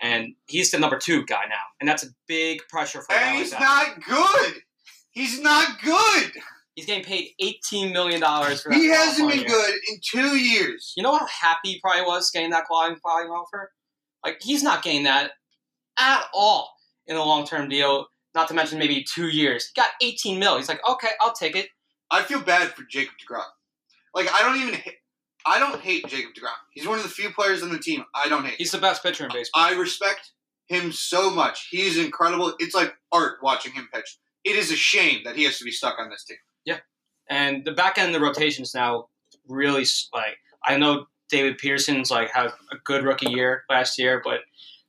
and 0.00 0.34
he's 0.46 0.70
the 0.70 0.78
number 0.78 0.98
two 0.98 1.24
guy 1.26 1.42
now, 1.48 1.62
and 1.80 1.88
that's 1.88 2.04
a 2.04 2.08
big 2.28 2.60
pressure 2.68 3.02
for 3.02 3.12
And 3.14 3.38
he's 3.38 3.50
that. 3.50 3.60
not 3.60 4.04
good. 4.04 4.54
He's 5.10 5.40
not 5.40 5.80
good. 5.82 6.32
He's 6.74 6.86
getting 6.86 7.04
paid 7.04 7.30
eighteen 7.38 7.92
million 7.92 8.20
dollars 8.20 8.62
for. 8.62 8.72
He 8.72 8.86
hasn't 8.88 9.28
been 9.28 9.40
year. 9.40 9.48
good 9.48 9.74
in 9.90 10.00
two 10.02 10.36
years. 10.38 10.94
You 10.96 11.02
know 11.02 11.14
how 11.16 11.26
happy 11.26 11.72
he 11.72 11.80
probably 11.80 12.02
was 12.06 12.30
getting 12.30 12.50
that 12.50 12.64
qualifying 12.64 13.28
offer? 13.28 13.70
Like 14.24 14.38
he's 14.40 14.62
not 14.62 14.82
getting 14.82 15.02
that 15.02 15.32
at 15.98 16.24
all 16.32 16.72
in 17.06 17.16
a 17.16 17.22
long 17.24 17.44
term 17.46 17.68
deal. 17.68 18.06
Not 18.34 18.48
to 18.48 18.54
mention 18.54 18.78
maybe 18.78 19.04
two 19.04 19.28
years. 19.28 19.66
He 19.74 19.78
got 19.78 19.90
18 20.00 20.38
mil. 20.38 20.56
He's 20.56 20.68
like, 20.68 20.80
okay, 20.88 21.10
I'll 21.20 21.34
take 21.34 21.54
it. 21.54 21.66
I 22.12 22.22
feel 22.22 22.40
bad 22.40 22.68
for 22.74 22.84
Jacob 22.84 23.14
Degrom. 23.14 23.42
Like 24.14 24.28
I 24.32 24.42
don't 24.42 24.60
even. 24.60 24.74
ha- 24.74 24.98
I 25.44 25.58
don't 25.58 25.80
hate 25.80 26.06
Jacob 26.06 26.34
Degrom. 26.34 26.50
He's 26.72 26.86
one 26.86 26.98
of 26.98 27.02
the 27.02 27.08
few 27.10 27.30
players 27.30 27.64
on 27.64 27.72
the 27.72 27.78
team 27.78 28.04
I 28.14 28.28
don't 28.28 28.44
hate. 28.44 28.54
He's 28.58 28.70
the 28.70 28.78
best 28.78 29.02
pitcher 29.02 29.24
in 29.24 29.30
baseball. 29.32 29.62
I 29.62 29.72
respect 29.72 30.30
him 30.68 30.92
so 30.92 31.30
much. 31.30 31.66
He's 31.70 31.98
incredible. 31.98 32.54
It's 32.60 32.74
like 32.74 32.94
art 33.10 33.38
watching 33.42 33.72
him 33.72 33.88
pitch. 33.92 34.18
It 34.44 34.54
is 34.56 34.70
a 34.70 34.76
shame 34.76 35.22
that 35.24 35.34
he 35.36 35.44
has 35.44 35.58
to 35.58 35.64
be 35.64 35.72
stuck 35.72 35.98
on 35.98 36.10
this 36.10 36.24
team. 36.24 36.36
Yeah, 36.64 36.78
and 37.28 37.64
the 37.64 37.72
back 37.72 37.98
end 37.98 38.14
of 38.14 38.20
the 38.20 38.24
rotations 38.24 38.74
now 38.74 39.08
really 39.48 39.84
like 40.12 40.36
I 40.64 40.76
know 40.76 41.06
David 41.28 41.58
Peterson's 41.58 42.10
like 42.10 42.30
had 42.30 42.46
a 42.46 42.76
good 42.84 43.04
rookie 43.04 43.30
year 43.30 43.64
last 43.70 43.98
year, 43.98 44.20
but 44.22 44.40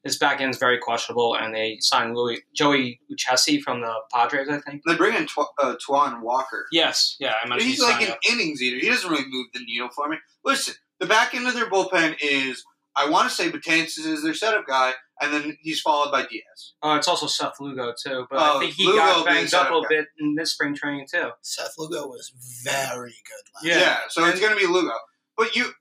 his 0.04 0.18
back 0.18 0.42
end 0.42 0.52
is 0.52 0.58
very 0.58 0.78
questionable. 0.78 1.36
And 1.36 1.54
they 1.56 1.78
signed 1.80 2.16
Louis 2.16 2.42
Joey 2.56 3.00
Lucchesi 3.12 3.62
from 3.62 3.82
the 3.82 3.94
Padres, 4.14 4.50
I 4.50 4.60
think. 4.60 4.82
They 4.86 4.96
bring 4.96 5.16
in 5.16 5.26
Tw- 5.28 5.40
uh, 5.62 5.76
Twan 5.88 6.22
Walker. 6.22 6.66
Yes, 6.72 7.16
yeah, 7.20 7.34
I 7.42 7.44
But 7.44 7.50
mentioned 7.50 7.70
he's 7.70 7.80
he 7.80 7.92
like 7.92 8.02
an 8.02 8.12
up. 8.12 8.20
innings 8.30 8.62
eater. 8.62 8.78
He 8.80 8.90
doesn't 8.90 9.10
really 9.10 9.26
move 9.28 9.48
the 9.54 9.60
needle 9.66 9.90
for 9.96 10.08
me. 10.10 10.18
Listen, 10.44 10.76
the 11.00 11.06
back 11.06 11.34
end 11.34 11.48
of 11.48 11.54
their 11.54 11.70
bullpen 11.70 12.16
is 12.22 12.64
I 12.96 13.10
want 13.10 13.28
to 13.28 13.34
say 13.36 13.50
Betances 13.52 14.06
is 14.06 14.22
their 14.24 14.36
setup 14.36 14.68
guy, 14.68 14.92
and 15.20 15.34
then 15.34 15.58
he's 15.62 15.82
followed 15.82 16.12
by 16.12 16.22
Diaz. 16.28 16.74
Uh, 16.84 16.96
it's 16.98 17.08
also 17.08 17.26
Seth 17.26 17.60
Lugo 17.60 17.92
too, 18.00 18.28
but 18.30 18.38
Oh, 18.40 18.58
I 18.58 18.60
think 18.60 18.76
he 18.76 18.86
Lugo 18.86 18.98
got 19.00 19.26
banged 19.26 19.52
up 19.56 19.64
a 19.64 19.66
up 19.66 19.72
little 19.72 19.86
bit 19.90 20.06
in 20.20 20.36
this 20.36 20.52
spring 20.52 20.76
training 20.76 21.08
too. 21.12 21.30
Seth 21.42 21.74
Lugo 21.80 22.06
was 22.08 22.32
very 22.64 23.16
good 23.26 23.44
last 23.56 23.66
Yeah. 23.66 23.80
Yeah, 23.80 23.98
so 24.10 24.24
it's 24.26 24.40
going 24.40 24.54
to 24.54 24.60
be 24.60 24.68
Lugo. 24.72 24.94
But 25.36 25.56
you, 25.56 25.72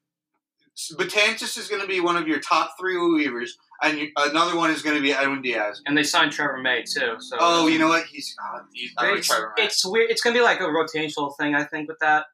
Betances 0.77 1.59
is 1.59 1.69
going 1.69 1.83
to 1.83 1.87
be 1.89 2.01
one 2.01 2.17
of 2.17 2.27
your 2.27 2.41
top 2.41 2.75
three 2.81 2.97
relievers, 2.97 3.51
and 3.83 3.99
you, 3.99 4.09
another 4.17 4.57
one 4.57 4.71
is 4.71 4.83
going 4.83 4.97
to 4.97 5.03
be 5.03 5.13
Edwin 5.13 5.43
Diaz. 5.43 5.83
And 5.87 5.97
they 5.97 6.03
signed 6.03 6.33
Trevor 6.33 6.59
May 6.59 6.83
too. 6.83 7.17
So 7.19 7.37
Oh, 7.41 7.67
you 7.67 7.79
know 7.79 7.89
what? 7.89 8.05
He's, 8.07 8.35
uh, 8.43 8.61
he's 8.73 8.91
I 8.99 9.09
like 9.11 9.19
it's, 9.19 9.29
Trevor 9.29 9.53
May. 9.57 9.65
it's 9.65 9.85
weird. 9.85 10.11
It's 10.11 10.23
gonna 10.23 10.35
be 10.35 10.41
like 10.43 10.61
a 10.61 10.65
rotational 10.65 11.35
thing, 11.39 11.55
I 11.55 11.65
think, 11.65 11.89
with 11.89 11.99
that. 12.01 12.25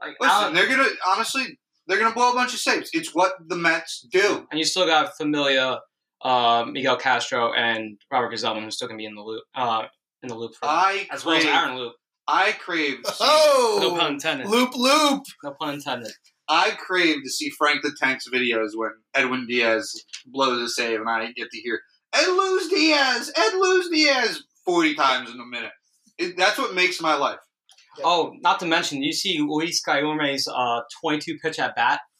Like, 0.00 0.16
Listen, 0.20 0.36
Alec- 0.36 0.54
they're 0.54 0.68
gonna 0.68 0.88
honestly, 1.08 1.58
they're 1.86 1.98
gonna 1.98 2.14
blow 2.14 2.32
a 2.32 2.34
bunch 2.34 2.52
of 2.54 2.58
saves. 2.60 2.90
It's 2.92 3.14
what 3.14 3.32
the 3.46 3.56
Mets 3.56 4.06
do. 4.10 4.46
and 4.50 4.58
you 4.58 4.64
still 4.64 4.84
got 4.86 5.16
Familia, 5.16 5.80
uh, 6.22 6.64
Miguel 6.68 6.96
Castro, 6.96 7.52
and 7.52 7.98
Robert 8.10 8.32
Gsellman, 8.32 8.64
who's 8.64 8.74
still 8.76 8.88
gonna 8.88 8.98
be 8.98 9.06
in 9.06 9.14
the 9.14 9.22
loop. 9.22 9.44
Uh, 9.54 9.84
in 10.22 10.28
the 10.28 10.34
loop 10.34 10.54
for 10.56 10.66
I 10.66 11.06
as 11.12 11.24
well 11.24 11.36
as 11.36 11.44
Aaron 11.44 11.76
Loup. 11.76 11.94
I 12.28 12.52
crave, 12.52 13.02
to 13.04 13.12
see- 13.12 13.24
No 13.24 13.90
pun 13.96 14.00
Oh, 14.00 14.06
intended. 14.08 14.48
loop 14.48 14.74
loop. 14.74 15.22
No 15.44 15.54
pun 15.60 15.74
intended. 15.74 16.10
I 16.48 16.72
crave 16.72 17.22
to 17.24 17.30
see 17.30 17.50
Frank 17.50 17.82
the 17.82 17.94
Tank's 18.00 18.28
videos 18.28 18.70
when 18.74 18.90
Edwin 19.14 19.46
Diaz 19.46 19.92
blows 20.26 20.62
a 20.62 20.68
save, 20.68 21.00
and 21.00 21.08
I 21.10 21.32
get 21.32 21.50
to 21.50 21.58
hear 21.60 21.80
Ed 22.12 22.28
lose 22.28 22.68
Diaz, 22.68 23.32
Ed 23.36 23.54
lose 23.54 23.88
Diaz 23.90 24.42
forty 24.64 24.94
times 24.94 25.30
in 25.30 25.40
a 25.40 25.44
minute. 25.44 25.72
It, 26.18 26.36
that's 26.36 26.58
what 26.58 26.74
makes 26.74 27.00
my 27.00 27.14
life. 27.14 27.38
Oh, 28.04 28.34
not 28.40 28.60
to 28.60 28.66
mention, 28.66 29.02
you 29.02 29.12
see 29.12 29.38
Luis 29.40 29.82
Guillorme's 29.82 30.46
uh, 30.46 30.80
22 31.00 31.38
pitch 31.42 31.58
at 31.58 31.74
bat. 31.74 32.00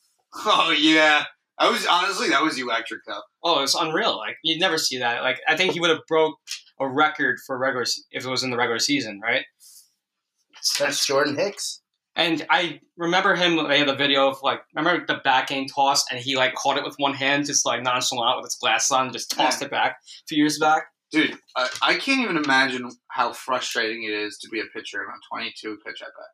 Oh 0.45 0.75
yeah, 0.77 1.25
I 1.57 1.71
was 1.71 1.87
honestly 1.87 2.29
that 2.29 2.43
was 2.43 2.59
electric 2.61 3.01
though. 3.07 3.23
Oh, 3.43 3.63
it's 3.63 3.75
unreal. 3.75 4.19
Like 4.19 4.37
you'd 4.45 4.61
never 4.61 4.77
see 4.77 4.99
that. 4.99 5.23
Like 5.23 5.41
I 5.49 5.57
think 5.57 5.73
he 5.73 5.81
would 5.81 5.89
have 5.89 6.01
broke 6.07 6.37
a 6.79 6.87
record 6.87 7.39
for 7.47 7.57
regular 7.57 7.87
se- 7.87 8.03
if 8.11 8.27
it 8.27 8.29
was 8.29 8.43
in 8.43 8.51
the 8.51 8.57
regular 8.59 8.79
season, 8.79 9.19
right? 9.23 9.45
That's 10.79 11.07
Jordan 11.07 11.37
Hicks. 11.37 11.81
And 12.17 12.47
I 12.49 12.81
remember 12.97 13.35
him. 13.35 13.69
They 13.69 13.79
had 13.79 13.89
a 13.91 13.95
video 13.95 14.29
of 14.29 14.39
like, 14.43 14.61
remember 14.75 15.05
the 15.07 15.21
backhand 15.23 15.69
toss, 15.75 16.05
and 16.11 16.19
he 16.19 16.37
like 16.37 16.55
caught 16.55 16.79
it 16.79 16.85
with 16.85 16.95
one 16.97 17.13
hand, 17.15 17.45
just 17.47 17.67
like 17.67 17.83
nonchalant 17.83 18.39
with 18.39 18.47
his 18.47 18.55
glasses 18.57 18.91
on, 18.91 19.13
just 19.13 19.31
tossed 19.31 19.63
it 19.63 19.71
back 19.71 19.99
a 20.03 20.27
few 20.27 20.39
years 20.39 20.59
back. 20.59 20.87
Dude, 21.13 21.39
I, 21.55 21.69
I 21.83 21.95
can't 21.95 22.23
even 22.23 22.37
imagine 22.43 22.91
how 23.09 23.33
frustrating 23.33 24.03
it 24.05 24.13
is 24.13 24.39
to 24.39 24.49
be 24.49 24.61
a 24.61 24.65
pitcher 24.75 25.01
on 25.03 25.15
a 25.15 25.37
22 25.37 25.79
pitch 25.87 26.03
at 26.03 26.09
bat. 26.09 26.27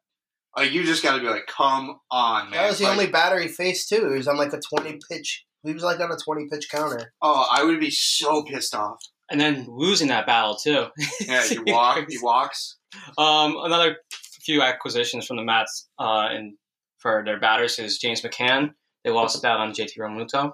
Like, 0.57 0.73
you 0.73 0.85
just 0.85 1.03
got 1.03 1.17
to 1.17 1.21
be 1.21 1.29
like, 1.29 1.47
come 1.47 1.99
on, 2.11 2.51
man. 2.51 2.61
That 2.63 2.69
was 2.69 2.79
the 2.79 2.85
Like, 2.85 2.93
only 2.93 3.07
batter 3.09 3.39
he 3.41 3.49
faced 3.49 3.89
too. 3.89 4.09
He 4.11 4.17
was 4.19 4.29
on 4.29 4.37
like 4.37 4.53
a 4.53 4.61
twenty 4.61 4.99
pitch. 5.11 5.45
He 5.65 5.73
was 5.73 5.83
like 5.83 5.99
on 6.01 6.13
a 6.13 6.17
twenty 6.17 6.47
pitch 6.51 6.69
counter. 6.71 7.13
Oh, 7.21 7.47
I 7.51 7.65
would 7.65 7.81
be 7.81 7.91
so 7.91 8.45
pissed 8.45 8.75
off. 8.75 8.99
And 9.31 9.41
then 9.41 9.67
losing 9.69 10.09
that 10.09 10.27
battle 10.27 10.57
too. 10.57 10.87
Yeah, 11.27 11.43
he 11.43 11.59
walk, 11.59 12.05
he 12.09 12.19
walks. 12.19 12.77
Um, 13.17 13.57
another 13.63 13.97
few 14.45 14.63
acquisitions 14.63 15.27
from 15.27 15.37
the 15.37 15.45
Mets 15.45 15.89
uh, 15.99 16.29
and 16.31 16.55
for 16.99 17.23
their 17.25 17.41
batters 17.41 17.79
is 17.79 17.99
James 17.99 18.23
McCann. 18.23 18.71
They 19.05 19.11
lost 19.11 19.45
out 19.45 19.61
on 19.61 19.73
JT 19.73 19.99
Realmuto. 19.99 20.53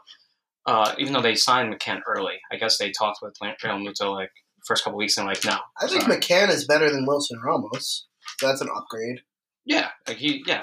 Uh, 0.66 0.94
even 0.98 1.12
though 1.12 1.22
they 1.22 1.34
signed 1.34 1.72
McCann 1.72 2.00
early, 2.06 2.34
I 2.52 2.56
guess 2.56 2.78
they 2.78 2.90
talked 2.90 3.20
with 3.22 3.34
Realmuto 3.42 4.12
like 4.14 4.30
first 4.66 4.84
couple 4.84 4.98
weeks 4.98 5.16
and 5.16 5.26
like 5.26 5.44
no. 5.44 5.56
I 5.80 5.86
think 5.86 6.02
sorry. 6.02 6.16
McCann 6.16 6.50
is 6.50 6.66
better 6.66 6.90
than 6.90 7.06
Wilson 7.06 7.40
Ramos. 7.42 8.06
That's 8.42 8.60
an 8.60 8.68
upgrade. 8.74 9.20
yeah, 9.64 9.88
like 10.06 10.18
he 10.18 10.42
yeah, 10.46 10.60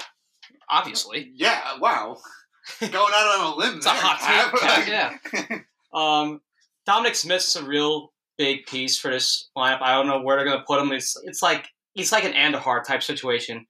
obviously 0.70 1.32
Yeah, 1.34 1.78
wow. 1.80 2.16
Going 2.80 2.92
out 2.92 3.40
on 3.40 3.52
a 3.52 3.56
limb. 3.56 3.76
it's 3.76 3.86
a 3.86 3.90
hot 3.90 4.52
take. 4.52 4.60
Cap. 4.60 5.20
yeah. 5.50 5.58
Um, 5.94 6.40
Dominic 6.84 7.14
Smith's 7.14 7.56
a 7.56 7.64
real 7.64 8.12
big 8.36 8.66
piece 8.66 8.98
for 8.98 9.10
this 9.10 9.48
lineup. 9.56 9.80
I 9.80 9.94
don't 9.94 10.06
know 10.06 10.20
where 10.20 10.36
they're 10.36 10.44
gonna 10.44 10.64
put 10.66 10.80
him. 10.80 10.92
It's 10.92 11.16
it's 11.24 11.40
like 11.42 11.66
it's 11.96 12.12
like 12.12 12.24
an 12.24 12.32
Andujar 12.32 12.84
type 12.84 13.02
situation. 13.02 13.66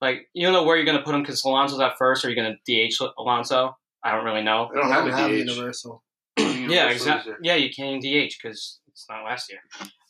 Like 0.00 0.28
you 0.34 0.44
don't 0.46 0.52
know 0.52 0.64
where 0.64 0.76
you're 0.76 0.86
gonna 0.86 1.02
put 1.02 1.14
him 1.14 1.22
because 1.22 1.44
Alonso's 1.44 1.80
at 1.80 1.96
first, 1.98 2.24
or 2.24 2.30
you're 2.30 2.36
gonna 2.36 2.56
DH 2.66 2.94
Alonso. 3.18 3.76
I 4.04 4.12
don't 4.12 4.24
really 4.24 4.42
know. 4.42 4.70
They 4.72 4.80
don't 4.80 4.88
They 4.88 4.94
have 4.94 5.04
don't 5.06 5.30
a 5.30 5.44
DH. 5.44 5.48
universal. 5.48 6.02
Yeah, 6.68 6.90
exactly. 6.90 7.34
Yeah, 7.42 7.54
you 7.54 7.70
can't 7.70 8.02
DH 8.02 8.34
because 8.42 8.80
it's 8.88 9.06
not 9.08 9.22
last 9.24 9.48
year. 9.50 9.60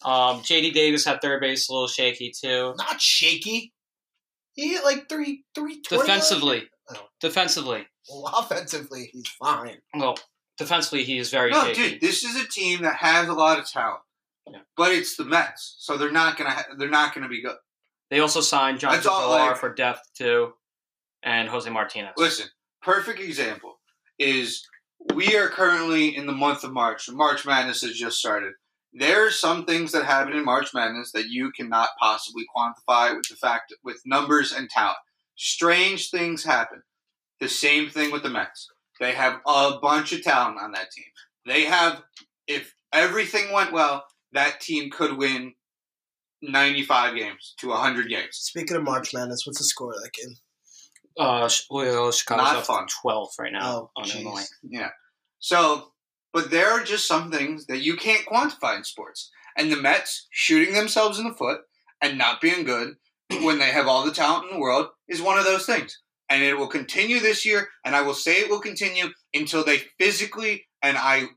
Um, 0.03 0.41
JD 0.41 0.73
Davis 0.73 1.07
at 1.07 1.21
third 1.21 1.41
base, 1.43 1.69
a 1.69 1.73
little 1.73 1.87
shaky 1.87 2.33
too. 2.33 2.73
Not 2.79 2.99
shaky. 3.01 3.75
He 4.55 4.69
hit 4.73 4.83
like 4.85 5.07
three 5.09 5.45
three. 5.55 5.83
Defensively, 5.89 6.65
Oh. 6.91 7.09
defensively, 7.21 7.87
Well, 8.09 8.27
offensively, 8.39 9.11
he's 9.13 9.29
fine. 9.39 9.79
well, 9.95 10.17
defensively 10.57 11.05
he 11.05 11.19
is 11.19 11.29
very 11.31 11.51
No, 11.51 11.63
shaky. 11.65 11.91
dude, 11.91 12.01
this 12.01 12.25
is 12.25 12.37
a 12.37 12.49
team 12.49 12.81
that 12.83 12.97
has 12.97 13.29
a 13.29 13.35
lot 13.35 13.59
of 13.59 13.69
talent. 13.71 14.01
Yeah. 14.51 14.61
But 14.77 14.93
it's 14.93 15.17
the 15.17 15.25
Mets, 15.25 15.77
so 15.79 15.97
they're 15.97 16.13
not 16.13 16.37
gonna 16.37 16.51
ha- 16.51 16.67
they're 16.79 16.89
not 16.89 17.15
gonna 17.15 17.29
be 17.29 17.43
good. 17.43 17.57
They 18.11 18.21
also 18.21 18.41
signed 18.41 18.79
Jonathan 18.81 18.99
That's 18.99 19.07
all, 19.07 19.21
Villar 19.37 19.51
like- 19.51 19.57
for 19.59 19.75
depth 19.75 20.03
too, 20.17 20.55
and 21.23 21.49
Jose 21.49 21.69
Martinez. 21.69 22.13
Listen, 22.17 22.47
perfect 22.83 23.21
example 23.21 23.81
is 24.19 24.67
we 25.15 25.37
are 25.37 25.49
currently 25.49 26.17
in 26.17 26.27
the 26.27 26.33
month 26.33 26.65
of 26.65 26.73
March. 26.73 27.09
March 27.11 27.45
Madness 27.45 27.83
has 27.83 27.93
just 27.95 28.19
started. 28.19 28.53
There 28.93 29.27
are 29.27 29.31
some 29.31 29.67
things 29.67 29.93
that 29.93 30.05
happen 30.07 30.33
in 30.33 30.45
March 30.45 30.73
Madness 30.73 31.13
that 31.13 31.27
you 31.29 31.51
cannot 31.53 31.91
possibly 32.01 32.45
quantify 32.57 33.15
with 33.15 33.29
the 33.29 33.37
fact 33.37 33.75
with 33.85 34.01
numbers 34.07 34.53
and 34.53 34.71
talent. 34.71 34.97
Strange 35.37 36.11
things 36.11 36.45
happen. 36.45 36.83
The 37.41 37.49
same 37.49 37.91
thing 37.91 38.11
with 38.11 38.23
the 38.23 38.31
Mets. 38.31 38.69
They 38.99 39.13
have 39.13 39.41
a 39.47 39.79
bunch 39.83 40.13
of 40.13 40.23
talent 40.23 40.59
on 40.59 40.73
that 40.73 40.91
team. 40.93 41.05
They 41.45 41.65
have, 41.65 42.03
if 42.47 42.75
everything 42.93 43.53
went 43.53 43.73
well, 43.73 44.05
that 44.37 44.61
team 44.61 44.91
could 44.91 45.17
win 45.17 45.55
95 46.43 47.17
games 47.17 47.55
to 47.59 47.69
100 47.69 48.09
games. 48.09 48.29
Speaking 48.33 48.77
of 48.77 48.83
March 48.83 49.13
Madness, 49.15 49.43
what's 49.47 49.59
the 49.59 49.65
score 49.65 49.93
of 49.95 50.03
that 50.03 50.13
game? 50.13 50.37
uh, 51.19 51.49
Ch- 51.49 51.67
well, 51.71 52.13
Chicago's 52.13 52.45
Not 52.45 52.57
up 52.57 52.67
fun. 52.67 52.87
to 52.87 52.95
twelve 53.01 53.31
right 53.39 53.53
now 53.53 53.61
Oh, 53.65 53.91
on 53.97 54.05
jeez. 54.05 54.15
Illinois. 54.23 54.45
Yeah. 54.63 54.91
So, 55.39 55.93
but 56.33 56.51
there 56.51 56.71
are 56.71 56.83
just 56.83 57.09
some 57.09 57.31
things 57.31 57.67
that 57.67 57.79
you 57.79 57.97
can't 57.97 58.27
quantify 58.27 58.77
in 58.77 58.85
sports. 58.85 59.31
And 59.57 59.73
the 59.73 59.77
Mets 59.81 60.27
shooting 60.31 60.75
themselves 60.75 61.19
in 61.19 61.27
the 61.27 61.33
foot 61.35 61.61
and 62.03 62.19
not 62.19 62.43
being 62.43 62.65
good 62.65 62.97
when 63.43 63.59
they 63.59 63.71
have 63.71 63.87
all 63.87 64.05
the 64.05 64.13
talent 64.13 64.45
in 64.51 64.57
the 64.57 64.61
world 64.61 64.89
is 65.09 65.23
one 65.23 65.39
of 65.39 65.45
those 65.47 65.65
things. 65.65 65.99
And 66.29 66.43
it 66.43 66.59
will 66.59 66.67
continue 66.67 67.21
this 67.21 67.47
year, 67.47 67.69
and 67.85 67.95
I 67.97 68.03
will 68.03 68.13
say 68.13 68.41
it 68.41 68.51
will 68.51 68.61
continue 68.61 69.07
until 69.33 69.65
they 69.65 69.79
physically 69.99 70.67
and 70.83 70.99
I 70.99 71.29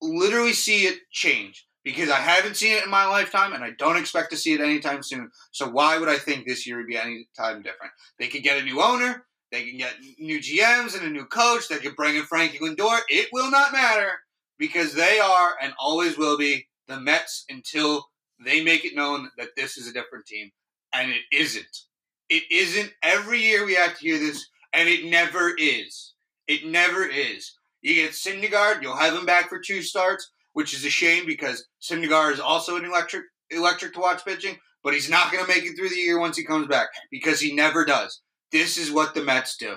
literally 0.00 0.54
see 0.54 0.86
it 0.86 0.98
change. 1.12 1.66
Because 1.84 2.10
I 2.10 2.18
haven't 2.18 2.56
seen 2.56 2.76
it 2.76 2.84
in 2.84 2.90
my 2.90 3.06
lifetime, 3.06 3.52
and 3.52 3.64
I 3.64 3.70
don't 3.78 3.96
expect 3.96 4.30
to 4.30 4.36
see 4.36 4.52
it 4.52 4.60
anytime 4.60 5.02
soon. 5.02 5.30
So 5.50 5.68
why 5.68 5.98
would 5.98 6.08
I 6.08 6.16
think 6.16 6.46
this 6.46 6.66
year 6.66 6.76
would 6.76 6.86
be 6.86 6.96
any 6.96 7.28
time 7.36 7.62
different? 7.62 7.92
They 8.18 8.28
could 8.28 8.44
get 8.44 8.60
a 8.60 8.64
new 8.64 8.80
owner, 8.80 9.26
they 9.52 9.68
can 9.68 9.76
get 9.76 9.94
new 10.18 10.40
GMs 10.40 10.96
and 10.96 11.06
a 11.06 11.10
new 11.10 11.26
coach. 11.26 11.68
They 11.68 11.76
could 11.76 11.94
bring 11.94 12.16
in 12.16 12.22
Frankie 12.22 12.58
Lindor. 12.58 13.00
It 13.10 13.28
will 13.32 13.50
not 13.50 13.72
matter 13.72 14.12
because 14.58 14.94
they 14.94 15.18
are 15.18 15.56
and 15.62 15.74
always 15.78 16.16
will 16.16 16.38
be 16.38 16.66
the 16.88 16.98
Mets 16.98 17.44
until 17.50 18.08
they 18.42 18.64
make 18.64 18.86
it 18.86 18.96
known 18.96 19.30
that 19.36 19.50
this 19.54 19.76
is 19.76 19.86
a 19.86 19.92
different 19.92 20.24
team. 20.24 20.50
And 20.94 21.10
it 21.10 21.20
isn't. 21.30 21.82
It 22.30 22.44
isn't. 22.50 22.92
Every 23.02 23.42
year 23.42 23.66
we 23.66 23.74
have 23.74 23.96
to 23.98 24.00
hear 24.00 24.18
this, 24.18 24.46
and 24.72 24.88
it 24.88 25.04
never 25.04 25.54
is. 25.58 26.14
It 26.48 26.66
never 26.66 27.04
is. 27.04 27.52
You 27.82 27.94
get 27.94 28.12
Syndergaard, 28.12 28.80
you'll 28.80 28.96
have 28.96 29.14
him 29.14 29.26
back 29.26 29.50
for 29.50 29.58
two 29.58 29.82
starts, 29.82 30.30
which 30.52 30.74
is 30.74 30.84
a 30.84 30.90
shame 30.90 31.26
because 31.26 31.66
Syndergaard 31.80 32.32
is 32.32 32.40
also 32.40 32.76
an 32.76 32.84
electric 32.84 33.24
electric 33.50 33.94
to 33.94 34.00
watch 34.00 34.24
pitching, 34.24 34.56
but 34.82 34.94
he's 34.94 35.10
not 35.10 35.30
going 35.30 35.44
to 35.44 35.48
make 35.48 35.64
it 35.64 35.76
through 35.76 35.90
the 35.90 35.96
year 35.96 36.18
once 36.18 36.36
he 36.36 36.44
comes 36.44 36.66
back 36.66 36.88
because 37.10 37.40
he 37.40 37.54
never 37.54 37.84
does. 37.84 38.20
This 38.50 38.76
is 38.76 38.90
what 38.90 39.14
the 39.14 39.22
Mets 39.22 39.56
do. 39.56 39.76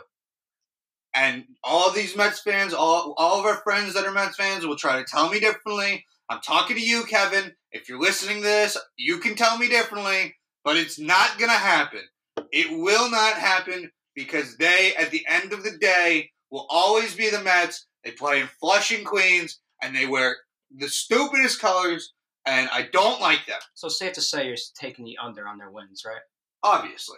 And 1.13 1.45
all 1.63 1.91
these 1.91 2.15
Mets 2.15 2.41
fans, 2.41 2.73
all, 2.73 3.13
all 3.17 3.39
of 3.39 3.45
our 3.45 3.57
friends 3.57 3.93
that 3.93 4.05
are 4.05 4.11
Mets 4.11 4.35
fans 4.35 4.65
will 4.65 4.75
try 4.75 4.97
to 4.97 5.05
tell 5.05 5.29
me 5.29 5.39
differently. 5.39 6.05
I'm 6.29 6.41
talking 6.41 6.75
to 6.75 6.81
you, 6.81 7.03
Kevin. 7.05 7.53
If 7.71 7.87
you're 7.87 7.99
listening 7.99 8.37
to 8.37 8.43
this, 8.43 8.77
you 8.97 9.19
can 9.19 9.35
tell 9.35 9.57
me 9.57 9.69
differently, 9.69 10.35
but 10.63 10.75
it's 10.75 10.99
not 10.99 11.37
going 11.37 11.51
to 11.51 11.57
happen. 11.57 12.01
It 12.51 12.67
will 12.69 13.09
not 13.09 13.33
happen 13.33 13.91
because 14.13 14.57
they, 14.57 14.93
at 14.97 15.11
the 15.11 15.25
end 15.29 15.53
of 15.53 15.63
the 15.63 15.77
day, 15.77 16.31
will 16.51 16.65
always 16.69 17.15
be 17.15 17.29
the 17.29 17.41
Mets. 17.41 17.87
They 18.03 18.11
play 18.11 18.41
in 18.41 18.47
Flushing, 18.59 19.05
Queens, 19.05 19.59
and 19.81 19.95
they 19.95 20.07
wear 20.07 20.35
the 20.75 20.87
stupidest 20.89 21.59
colors, 21.59 22.13
and 22.45 22.69
I 22.71 22.83
don't 22.93 23.19
like 23.21 23.45
them, 23.47 23.59
So 23.73 23.87
safe 23.89 24.13
to 24.13 24.21
say 24.21 24.47
you're 24.47 24.57
taking 24.79 25.03
the 25.05 25.17
under 25.21 25.47
on 25.47 25.57
their 25.57 25.71
wins, 25.71 26.03
right? 26.05 26.21
obviously. 26.63 27.17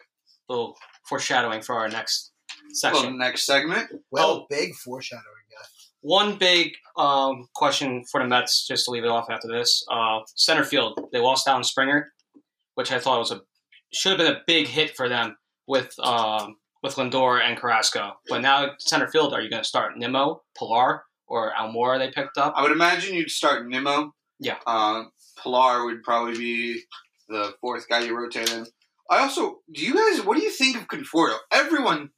A 0.50 0.54
little 0.54 0.78
foreshadowing 1.08 1.62
for 1.62 1.76
our 1.76 1.88
next 1.88 2.32
Well, 2.50 2.94
section. 2.96 3.18
next 3.18 3.46
segment. 3.46 3.90
Well, 4.12 4.30
Oh. 4.32 4.46
big 4.50 4.76
foreshadowing, 4.76 5.24
guy. 5.52 5.66
One 6.02 6.38
big 6.38 6.74
um, 6.98 7.48
question 7.54 8.04
for 8.12 8.22
the 8.22 8.28
Mets, 8.28 8.66
just 8.68 8.86
to 8.86 8.92
leave 8.92 9.04
it 9.06 9.10
off 9.10 9.30
after 9.30 9.48
this. 9.48 9.84
Uh, 9.90 10.20
center 10.36 10.64
field, 10.66 11.00
they 11.14 11.20
lost 11.20 11.48
Alan 11.48 11.64
Springer, 11.64 12.14
which 12.76 12.92
I 12.92 13.00
thought 13.00 13.20
was 13.20 13.32
a 13.32 13.42
should 13.94 14.20
have 14.20 14.28
been 14.28 14.36
a 14.36 14.44
big 14.46 14.68
hit 14.68 14.96
for 14.98 15.08
them 15.08 15.38
with 15.66 15.98
um, 16.00 16.58
with 16.84 16.96
Lindor 16.96 17.42
and 17.42 17.58
Carrasco. 17.58 18.20
But 18.28 18.42
now 18.42 18.72
center 18.80 19.08
field, 19.08 19.34
are 19.34 19.42
you 19.42 19.50
going 19.50 19.64
to 19.64 19.68
start 19.68 19.98
Nimmo, 19.98 20.44
Pilar, 20.58 21.04
or 21.28 21.52
Almora? 21.54 22.00
They 22.00 22.12
picked 22.12 22.38
up. 22.38 22.54
I 22.56 22.62
would 22.62 22.72
imagine 22.72 23.16
you'd 23.16 23.32
start 23.32 23.68
Nimmo. 23.68 24.14
Yeah. 24.40 24.58
Uh, 24.66 25.06
Pilar 25.38 25.86
would 25.86 26.04
probably 26.04 26.38
be 26.38 26.82
the 27.30 27.54
fourth 27.62 27.88
guy 27.88 28.00
you 28.04 28.18
rotate 28.18 28.52
in. 28.52 28.66
I 29.10 29.20
also, 29.20 29.60
do 29.74 29.82
you 29.82 29.94
guys, 29.94 30.26
what 30.26 30.38
do 30.38 30.44
you 30.44 30.52
think 30.52 30.76
of 30.76 30.88
Conforto? 30.88 31.38
Everyone, 31.52 32.10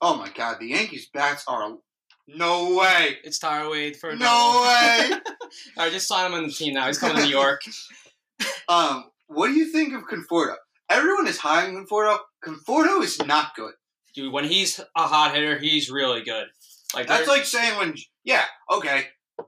oh 0.00 0.16
my 0.16 0.28
god, 0.34 0.58
the 0.58 0.68
Yankees 0.68 1.08
bats 1.12 1.44
are, 1.46 1.76
no 2.28 2.74
way, 2.74 3.18
It's 3.22 3.38
Tyler 3.38 3.70
Wade 3.70 3.96
for 3.96 4.16
no 4.16 4.62
way. 4.62 5.10
All 5.76 5.84
right, 5.84 5.92
just 5.92 6.08
sign 6.08 6.26
him 6.26 6.34
on 6.36 6.46
the 6.48 6.52
team 6.52 6.74
now. 6.74 6.88
He's 6.88 6.98
coming 6.98 7.16
to 7.16 7.22
New 7.22 7.30
York. 7.30 7.62
um, 8.68 9.04
what 9.28 9.48
do 9.48 9.54
you 9.54 9.70
think 9.70 9.94
of 9.94 10.02
Conforto? 10.02 10.54
Everyone 10.90 11.26
is 11.26 11.38
high 11.38 11.66
on 11.66 11.74
Conforto. 11.74 12.18
Conforto 12.44 13.02
is 13.02 13.24
not 13.24 13.54
good. 13.54 13.72
Dude, 14.14 14.32
when 14.32 14.44
he's 14.44 14.80
a 14.96 15.02
hot 15.02 15.34
hitter, 15.34 15.58
he's 15.58 15.90
really 15.90 16.22
good. 16.22 16.46
Like 16.94 17.06
That's 17.06 17.28
like 17.28 17.44
saying 17.44 17.78
when, 17.78 17.94
yeah, 18.24 18.44
okay, 18.70 19.06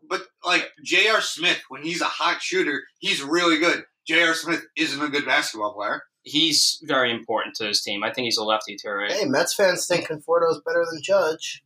but 0.08 0.22
like 0.44 0.68
J.R. 0.84 1.20
Smith, 1.20 1.62
when 1.68 1.82
he's 1.82 2.00
a 2.00 2.06
hot 2.06 2.42
shooter, 2.42 2.84
he's 2.98 3.22
really 3.22 3.58
good. 3.58 3.84
J.R. 4.06 4.34
Smith 4.34 4.64
isn't 4.76 5.02
a 5.02 5.08
good 5.08 5.26
basketball 5.26 5.74
player. 5.74 6.02
he's 6.22 6.82
very 6.84 7.10
important 7.12 7.54
to 7.56 7.66
his 7.66 7.82
team. 7.82 8.02
I 8.02 8.12
think 8.12 8.24
he's 8.26 8.38
a 8.38 8.44
lefty 8.44 8.76
too, 8.76 8.90
right? 8.90 9.12
Hey, 9.12 9.24
Mets 9.24 9.54
fans 9.54 9.86
think 9.86 10.08
Conforto 10.08 10.50
is 10.50 10.60
better 10.64 10.84
than 10.90 11.00
Judge. 11.02 11.62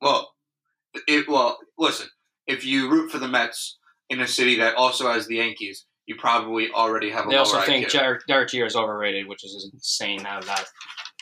Well, 0.00 0.32
it 1.06 1.28
well, 1.28 1.58
listen, 1.78 2.08
if 2.46 2.64
you 2.64 2.90
root 2.90 3.10
for 3.10 3.18
the 3.18 3.28
Mets 3.28 3.78
in 4.08 4.20
a 4.20 4.26
city 4.26 4.56
that 4.56 4.74
also 4.74 5.10
has 5.10 5.26
the 5.26 5.36
Yankees, 5.36 5.86
you 6.06 6.16
probably 6.16 6.70
already 6.70 7.10
have 7.10 7.26
a 7.26 7.28
They 7.28 7.36
also 7.36 7.60
think 7.60 7.86
IQ. 7.86 7.92
Derek, 7.92 8.26
Derek 8.26 8.48
Jeter 8.48 8.66
is 8.66 8.74
overrated, 8.74 9.28
which 9.28 9.44
is 9.44 9.70
insane 9.72 10.26
out 10.26 10.40
of 10.40 10.46
that 10.46 10.64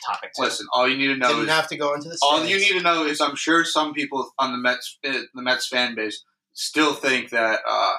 topic. 0.05 0.31
Too. 0.35 0.43
Listen, 0.43 0.67
all 0.73 0.87
you 0.87 0.97
need 0.97 1.07
to 1.07 1.15
know 1.17 1.29
Didn't 1.29 1.43
is 1.45 1.49
have 1.49 1.67
to 1.69 1.77
go 1.77 1.93
into 1.93 2.09
the 2.09 2.17
all 2.21 2.43
you 2.45 2.57
need 2.57 2.73
to 2.77 2.81
know 2.81 3.05
is 3.05 3.21
I'm 3.21 3.35
sure 3.35 3.63
some 3.65 3.93
people 3.93 4.31
on 4.39 4.51
the 4.51 4.57
Mets 4.57 4.97
uh, 5.07 5.11
the 5.33 5.41
Mets 5.41 5.67
fan 5.67 5.95
base 5.95 6.23
still 6.53 6.93
think 6.93 7.29
that 7.29 7.59
uh, 7.67 7.95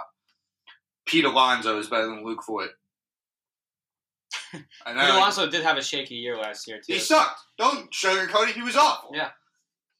Pete 1.06 1.24
Alonso 1.24 1.78
is 1.78 1.88
better 1.88 2.06
than 2.06 2.24
Luke 2.24 2.40
Voit. 2.46 2.70
And 4.52 4.62
Pete 4.86 4.96
I- 4.96 5.16
Alonso 5.16 5.48
did 5.48 5.62
have 5.62 5.76
a 5.76 5.82
shaky 5.82 6.16
year 6.16 6.36
last 6.36 6.66
year 6.68 6.78
too. 6.78 6.94
He 6.94 6.98
sucked. 6.98 7.40
Don't 7.58 7.90
sugarcoat 7.92 8.48
it. 8.48 8.54
He 8.54 8.62
was 8.62 8.76
awful. 8.76 9.10
Yeah. 9.14 9.30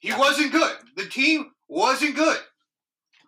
He 0.01 0.09
Yeah. 0.09 0.19
wasn't 0.19 0.53
good. 0.53 0.77
The 0.97 1.07
team 1.07 1.51
wasn't 1.69 2.17
good. 2.17 2.39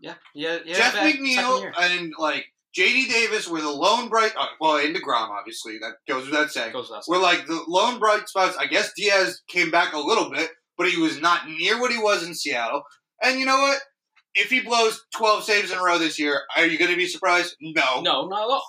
Yeah, 0.01 0.14
yeah, 0.35 0.59
yeah. 0.64 0.75
Jeff 0.75 0.95
McNeil 0.95 1.73
and 1.79 2.12
like 2.18 2.47
JD 2.77 3.11
Davis 3.11 3.49
were 3.49 3.61
the 3.61 3.70
lone 3.70 4.09
bright. 4.09 4.33
Uh, 4.39 4.47
well, 4.61 4.77
and 4.77 4.95
Degrom 4.95 5.29
obviously 5.31 5.79
that 5.79 5.93
goes 6.09 6.27
without 6.27 6.51
saying. 6.51 6.73
Goes 6.73 6.89
without 6.89 7.05
Were 7.09 7.18
like 7.18 7.47
the 7.47 7.62
lone 7.68 7.99
bright 7.99 8.29
spots. 8.29 8.57
I 8.57 8.66
guess 8.66 8.93
Diaz 8.97 9.41
came 9.49 9.70
back 9.70 9.93
a 9.93 9.99
little 9.99 10.31
bit, 10.31 10.51
but 10.79 10.89
he 10.89 11.01
was 11.01 11.20
not 11.20 11.49
near 11.49 11.79
what 11.79 11.93
he 11.93 11.99
was 11.99 12.27
in 12.27 12.35
Seattle. 12.35 12.83
And 13.23 13.39
you 13.39 13.47
know 13.47 13.59
what? 13.59 13.79
If 14.35 14.51
he 14.51 14.61
blows 14.61 15.01
twelve 15.14 15.45
saves 15.45 15.70
in 15.70 15.79
a 15.79 15.83
row 15.83 15.99
this 15.99 16.18
year, 16.18 16.41
are 16.57 16.66
you 16.66 16.79
going 16.79 16.91
to 16.91 16.97
be 16.97 17.07
surprised? 17.07 17.57
No. 17.61 18.01
No, 18.01 18.27
not 18.27 18.45
at 18.45 18.51
all. 18.51 18.66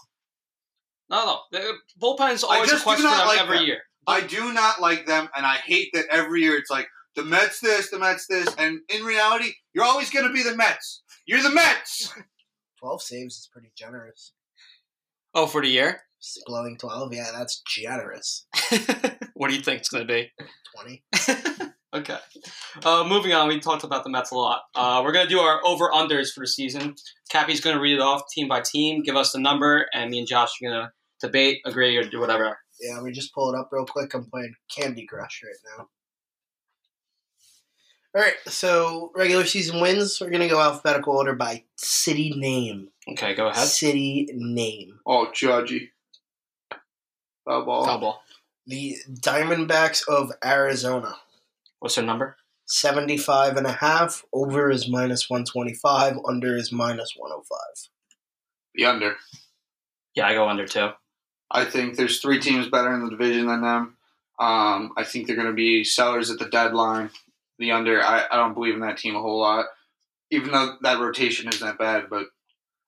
Not 1.09 1.23
at 1.23 1.27
all. 1.27 1.45
The 1.51 1.73
bullpen's 2.01 2.43
always 2.43 2.71
a 2.71 2.79
question 2.79 3.05
not 3.05 3.27
like 3.27 3.41
every 3.41 3.57
them. 3.59 3.67
year. 3.67 3.81
I 4.05 4.21
do 4.21 4.51
not 4.51 4.81
like 4.81 5.05
them, 5.05 5.29
and 5.35 5.45
I 5.45 5.55
hate 5.55 5.89
that 5.93 6.05
every 6.11 6.41
year 6.41 6.57
it's 6.57 6.69
like 6.69 6.87
the 7.15 7.23
Mets 7.23 7.59
this, 7.61 7.89
the 7.89 7.99
Mets 7.99 8.27
this, 8.27 8.53
and 8.57 8.79
in 8.89 9.03
reality, 9.03 9.53
you're 9.73 9.85
always 9.85 10.09
going 10.09 10.27
to 10.27 10.33
be 10.33 10.43
the 10.43 10.57
Mets. 10.57 11.03
You're 11.25 11.43
the 11.43 11.51
Mets. 11.51 12.11
12 12.83 13.01
saves 13.01 13.37
is 13.37 13.49
pretty 13.51 13.71
generous. 13.77 14.33
Oh, 15.33 15.47
for 15.47 15.61
the 15.61 15.69
year? 15.69 16.01
Blowing 16.45 16.77
12, 16.77 17.13
yeah, 17.13 17.29
that's 17.33 17.61
generous. 17.65 18.45
what 19.35 19.49
do 19.49 19.55
you 19.55 19.61
think 19.61 19.79
it's 19.79 19.89
going 19.89 20.05
to 20.05 20.13
be? 20.13 20.31
20. 20.75 21.69
Okay. 21.95 22.17
Uh, 22.83 23.05
moving 23.07 23.33
on, 23.33 23.47
we 23.47 23.59
talked 23.59 23.83
about 23.83 24.03
the 24.03 24.09
Mets 24.09 24.31
a 24.31 24.35
lot. 24.35 24.63
Uh, 24.73 25.01
we're 25.03 25.11
going 25.11 25.27
to 25.27 25.29
do 25.29 25.39
our 25.39 25.63
over 25.63 25.91
unders 25.91 26.33
for 26.33 26.39
the 26.41 26.47
season. 26.47 26.95
Cappy's 27.29 27.61
going 27.61 27.75
to 27.75 27.79
read 27.79 27.93
it 27.93 28.01
off 28.01 28.23
team 28.33 28.47
by 28.47 28.61
team, 28.61 29.03
give 29.03 29.15
us 29.15 29.31
the 29.31 29.39
number, 29.39 29.85
and 29.93 30.09
me 30.09 30.17
and 30.17 30.27
Josh 30.27 30.59
are 30.59 30.71
going 30.71 30.81
to 30.81 30.91
debate, 31.21 31.59
agree, 31.67 31.95
or 31.95 32.03
do 32.03 32.19
whatever. 32.19 32.57
Yeah, 32.81 32.99
we 33.03 33.11
just 33.11 33.31
pull 33.31 33.53
it 33.53 33.59
up 33.59 33.69
real 33.71 33.85
quick. 33.85 34.15
I'm 34.15 34.25
playing 34.25 34.55
Candy 34.75 35.05
Crush 35.05 35.41
right 35.45 35.77
now. 35.77 35.87
All 38.15 38.21
right, 38.21 38.35
so 38.45 39.11
regular 39.15 39.43
season 39.45 39.81
wins. 39.81 40.21
We're 40.21 40.29
gonna 40.29 40.47
go 40.47 40.61
alphabetical 40.61 41.17
order 41.17 41.33
by 41.33 41.63
city 41.77 42.31
name. 42.35 42.89
Okay, 43.09 43.33
go 43.33 43.47
ahead. 43.47 43.67
City 43.67 44.29
name. 44.33 44.99
Oh, 45.05 45.31
Judgy. 45.33 45.89
Foul 47.45 47.65
ball. 47.65 47.85
Foul 47.85 47.99
ball. 47.99 48.23
The 48.67 48.97
Diamondbacks 49.11 50.07
of 50.07 50.31
Arizona. 50.45 51.15
What's 51.79 51.95
their 51.95 52.05
number? 52.05 52.37
75 52.65 53.57
and 53.57 53.67
a 53.67 53.73
half. 53.73 54.23
Over 54.31 54.69
is 54.69 54.87
minus 54.87 55.29
125. 55.29 56.17
Under 56.25 56.55
is 56.55 56.71
minus 56.71 57.13
105. 57.17 57.89
The 58.75 58.85
under. 58.85 59.15
Yeah, 60.15 60.27
I 60.27 60.33
go 60.33 60.47
under 60.47 60.67
too. 60.67 60.91
I 61.51 61.65
think 61.65 61.97
there's 61.97 62.19
three 62.19 62.39
teams 62.39 62.69
better 62.69 62.93
in 62.93 63.03
the 63.03 63.09
division 63.09 63.47
than 63.47 63.61
them. 63.61 63.97
Um, 64.39 64.93
I 64.97 65.03
think 65.03 65.27
they're 65.27 65.35
going 65.35 65.47
to 65.47 65.53
be 65.53 65.83
sellers 65.83 66.31
at 66.31 66.39
the 66.39 66.49
deadline. 66.49 67.09
The 67.59 67.71
under, 67.71 68.01
I, 68.03 68.25
I 68.31 68.35
don't 68.37 68.53
believe 68.53 68.73
in 68.73 68.81
that 68.81 68.97
team 68.97 69.15
a 69.15 69.21
whole 69.21 69.39
lot, 69.39 69.65
even 70.31 70.51
though 70.51 70.75
that 70.81 70.99
rotation 70.99 71.47
isn't 71.47 71.65
that 71.65 71.77
bad. 71.77 72.05
But 72.09 72.25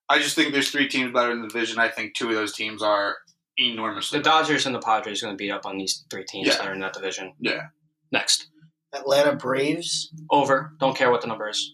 I 0.10 0.20
just 0.20 0.36
think 0.36 0.54
there's 0.54 0.72
three 0.72 0.88
teams 0.88 1.14
better 1.14 1.32
in 1.32 1.42
the 1.42 1.48
division. 1.48 1.80
I 1.80 1.90
think 1.90 2.16
two 2.16 2.30
of 2.30 2.36
those 2.36 2.54
teams 2.54 2.82
are 2.82 3.16
enormously 3.58 4.20
The 4.20 4.24
better. 4.24 4.42
Dodgers 4.44 4.66
and 4.66 4.74
the 4.76 4.80
Padres 4.80 5.22
are 5.22 5.28
going 5.28 5.38
to 5.38 5.42
beat 5.42 5.52
up 5.52 5.66
on 5.66 5.78
these 5.78 6.04
three 6.10 6.26
teams 6.28 6.48
Yeah. 6.48 6.58
that 6.58 6.68
are 6.68 6.74
in 6.74 6.80
that 6.82 6.94
division. 6.94 7.34
Yeah. 7.40 7.68
Next. 8.12 8.50
Atlanta 8.94 9.36
Braves, 9.36 10.12
Over. 10.30 10.72
Don't 10.80 10.96
care 10.98 11.12
what 11.12 11.22
the 11.22 11.28
number 11.28 11.50
is. 11.50 11.74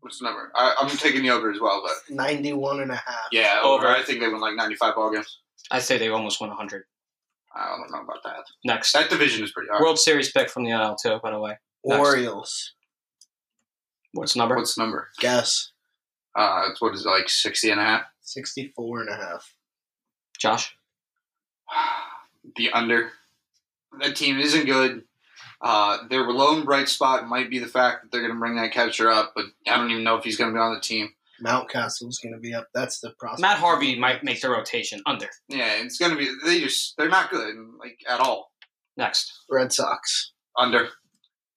What's 0.00 0.18
the 0.18 0.24
number? 0.26 0.52
I, 0.54 0.74
I'm 0.80 0.88
taking 0.96 1.22
the 1.22 1.30
over 1.30 1.50
as 1.50 1.58
well, 1.60 1.82
but 1.84 2.14
91 2.14 2.80
and 2.80 2.90
a 2.90 2.96
half. 2.96 3.28
yeah, 3.32 3.60
over. 3.62 3.86
Over. 3.86 3.94
I 3.96 4.02
think 4.02 4.20
they 4.20 4.28
win 4.28 4.40
like 4.40 4.54
95 4.54 4.94
ball 4.94 5.10
games. 5.12 5.40
I'd 5.70 5.82
say 5.82 5.98
they 5.98 6.08
almost 6.08 6.40
won 6.40 6.50
100. 6.50 6.84
I 7.56 7.68
don't 7.68 7.90
know 7.90 8.02
about 8.02 8.22
that. 8.24 8.44
Next. 8.64 8.92
That 8.92 9.08
division 9.10 9.42
is 9.42 9.52
pretty 9.52 9.68
hard. 9.70 9.80
World 9.82 9.98
Series 9.98 10.30
pick 10.32 10.50
from 10.50 10.64
the 10.64 10.70
NL, 10.70 10.96
too, 11.02 11.18
by 11.22 11.30
the 11.30 11.38
way. 11.40 11.56
Next. 11.84 12.00
Orioles. 12.00 12.72
What's 14.12 14.36
number? 14.36 14.56
What's 14.56 14.78
number? 14.78 15.08
Guess. 15.20 15.72
Uh, 16.36 16.68
it's 16.70 16.80
what 16.80 16.94
is 16.94 17.04
it, 17.04 17.08
like 17.08 17.28
60 17.28 17.70
and 17.70 17.80
a 17.80 17.84
half? 17.84 18.02
64 18.22 19.00
and 19.02 19.10
a 19.10 19.16
half. 19.16 19.54
Josh? 20.38 20.76
the 22.56 22.70
under. 22.70 23.10
That 24.00 24.16
team 24.16 24.38
isn't 24.38 24.66
good. 24.66 25.04
Uh, 25.60 25.98
their 26.08 26.24
lone 26.24 26.64
bright 26.64 26.88
spot 26.88 27.28
might 27.28 27.48
be 27.48 27.58
the 27.58 27.66
fact 27.66 28.02
that 28.02 28.12
they're 28.12 28.20
going 28.20 28.34
to 28.34 28.38
bring 28.38 28.56
that 28.56 28.72
catcher 28.72 29.10
up, 29.10 29.32
but 29.34 29.46
I 29.66 29.76
don't 29.76 29.90
even 29.90 30.04
know 30.04 30.16
if 30.16 30.24
he's 30.24 30.36
going 30.36 30.50
to 30.50 30.54
be 30.54 30.60
on 30.60 30.74
the 30.74 30.80
team. 30.80 31.10
Mountcastle's 31.42 32.18
going 32.18 32.34
to 32.34 32.40
be 32.40 32.54
up. 32.54 32.68
That's 32.74 33.00
the 33.00 33.10
prospect. 33.18 33.40
Matt 33.40 33.58
Harvey 33.58 33.98
might 33.98 34.22
make 34.22 34.40
the 34.40 34.50
rotation. 34.50 35.00
Under. 35.06 35.28
Yeah, 35.48 35.82
it's 35.82 35.98
going 35.98 36.12
to 36.12 36.18
be. 36.18 36.28
They 36.44 36.60
just 36.60 36.96
they're 36.96 37.08
not 37.08 37.30
good 37.30 37.56
like 37.78 37.98
at 38.08 38.20
all. 38.20 38.52
Next. 38.96 39.32
Red 39.50 39.72
Sox. 39.72 40.32
Under. 40.56 40.90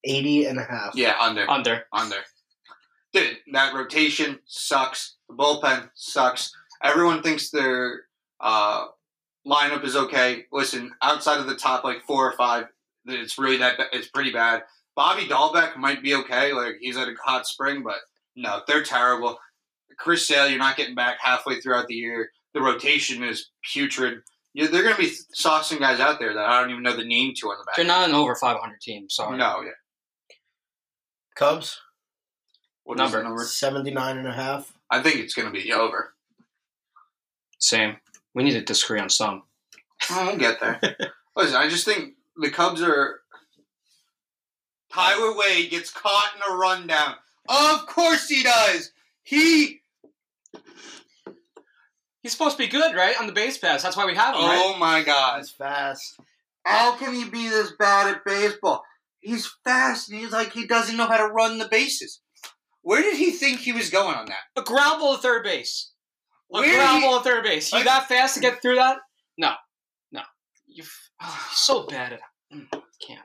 80 0.04 0.46
and 0.46 0.60
a 0.60 0.64
half. 0.64 0.96
Yeah, 0.96 1.16
under. 1.20 1.50
Under. 1.50 1.86
Under. 1.92 2.18
Dude, 3.14 3.38
that 3.54 3.74
rotation 3.74 4.40
sucks. 4.46 5.16
The 5.30 5.36
bullpen 5.36 5.90
sucks. 5.96 6.52
Everyone 6.84 7.24
thinks 7.24 7.50
their 7.50 8.02
uh, 8.40 8.86
lineup 9.46 9.84
is 9.84 9.96
okay. 9.96 10.46
Listen, 10.52 10.92
outside 11.02 11.40
of 11.40 11.48
the 11.48 11.56
top 11.56 11.84
like 11.84 12.04
four 12.06 12.30
or 12.30 12.36
five, 12.38 12.66
it's 13.06 13.38
really 13.38 13.58
that 13.58 13.80
it's 13.94 14.10
pretty 14.10 14.32
bad. 14.32 14.64
Bobby 14.96 15.24
Dalbec 15.24 15.78
might 15.78 16.04
be 16.04 16.16
okay. 16.16 16.54
Like 16.54 16.76
he's 16.80 16.98
at 16.98 17.08
a 17.08 17.16
hot 17.24 17.48
spring, 17.48 17.84
but 17.84 17.98
no, 18.36 18.62
they're 18.68 18.84
terrible. 18.84 19.38
Chris 19.98 20.28
Sale, 20.28 20.50
you're 20.50 20.60
not 20.60 20.78
getting 20.78 20.96
back 20.96 21.18
halfway 21.20 21.60
throughout 21.60 21.88
the 21.88 21.96
year. 21.96 22.30
The 22.54 22.62
rotation 22.62 23.24
is 23.24 23.50
putrid. 23.74 24.20
Yeah, 24.54 24.68
they're 24.68 24.84
going 24.84 24.96
to 24.96 25.02
be 25.02 25.14
saucing 25.40 25.80
guys 25.80 26.00
out 26.00 26.20
there 26.20 26.34
that 26.34 26.46
I 26.46 26.62
don't 26.62 26.72
even 26.72 26.84
know 26.84 26.96
the 26.96 27.06
name 27.06 27.34
to 27.38 27.48
on 27.48 27.58
the 27.60 27.64
back. 27.66 27.76
They're 27.76 27.86
not 27.86 28.10
an 28.10 28.16
over 28.16 28.36
500 28.36 28.82
team. 28.82 29.10
Sorry. 29.10 29.38
No, 29.38 29.62
yeah. 29.62 29.70
Cubs. 31.38 31.80
What 32.84 32.96
is 33.00 33.12
the 33.12 33.18
Number. 33.18 33.24
number? 33.24 33.44
79 33.44 34.18
and 34.18 34.28
a 34.28 34.34
half. 34.34 34.74
I 34.90 35.02
think 35.02 35.18
it's 35.18 35.34
going 35.34 35.48
to 35.48 35.52
be 35.54 35.72
over. 35.74 36.14
Same. 37.60 37.98
We 38.34 38.44
need 38.44 38.54
to 38.54 38.62
disagree 38.62 39.00
on 39.00 39.10
some. 39.10 39.44
Oh, 40.10 40.28
we'll 40.28 40.38
get 40.38 40.60
there. 40.60 40.80
Listen, 41.36 41.56
I 41.56 41.68
just 41.70 41.86
think 41.86 42.14
the 42.38 42.50
Cubs 42.50 42.82
are. 42.82 43.22
Tyler 44.92 45.36
Wade 45.38 45.70
gets 45.70 45.92
caught 45.92 46.32
in 46.36 46.54
a 46.54 46.56
rundown. 46.56 47.16
Of 47.50 47.86
course 47.88 48.28
he 48.30 48.44
does. 48.44 48.92
He. 49.24 49.82
He's 52.22 52.32
supposed 52.32 52.58
to 52.58 52.64
be 52.64 52.68
good, 52.68 52.96
right? 52.96 53.20
On 53.20 53.28
the 53.28 53.34
base 53.34 53.58
pass. 53.58 53.84
That's 53.84 53.96
why 53.98 54.06
we 54.06 54.16
have 54.16 54.36
him, 54.36 54.42
right? 54.42 54.60
Oh 54.62 54.78
my 54.78 55.04
God! 55.04 55.38
That's 55.40 55.52
fast. 55.52 56.20
How 56.66 56.96
can 56.98 57.14
he 57.14 57.30
be 57.30 57.48
this 57.48 57.72
bad 57.80 58.14
at 58.14 58.26
baseball? 58.26 58.84
He's 59.22 59.50
fast. 59.64 60.10
and 60.10 60.20
He's 60.20 60.32
like 60.32 60.54
he 60.54 60.66
doesn't 60.68 60.96
know 60.98 61.08
how 61.08 61.18
to 61.18 61.32
run 61.34 61.58
the 61.58 61.68
bases. 61.68 62.22
Where 62.82 63.02
did 63.02 63.18
he 63.18 63.32
think 63.32 63.60
he 63.60 63.74
was 63.74 63.90
going 63.90 64.16
on 64.16 64.28
that? 64.28 64.40
A 64.56 64.64
ground 64.64 65.00
ball 65.00 65.16
to 65.16 65.22
third 65.22 65.44
base. 65.44 65.92
A 66.54 66.60
Where 66.62 66.76
ground 66.76 67.00
he- 67.02 67.08
ball 67.08 67.18
to 67.20 67.24
third 67.24 67.44
base. 67.44 67.72
You 67.72 67.80
Like- 67.80 67.88
that 67.88 68.08
fast 68.08 68.36
to 68.36 68.40
get 68.40 68.62
through 68.62 68.76
that? 68.76 69.00
No. 69.38 69.54
No. 70.12 70.22
You, 70.68 70.84
oh, 71.22 71.50
so 71.54 71.86
bad 71.90 72.14
at 72.14 72.20
mm, 72.54 72.66
Can't. 73.06 73.22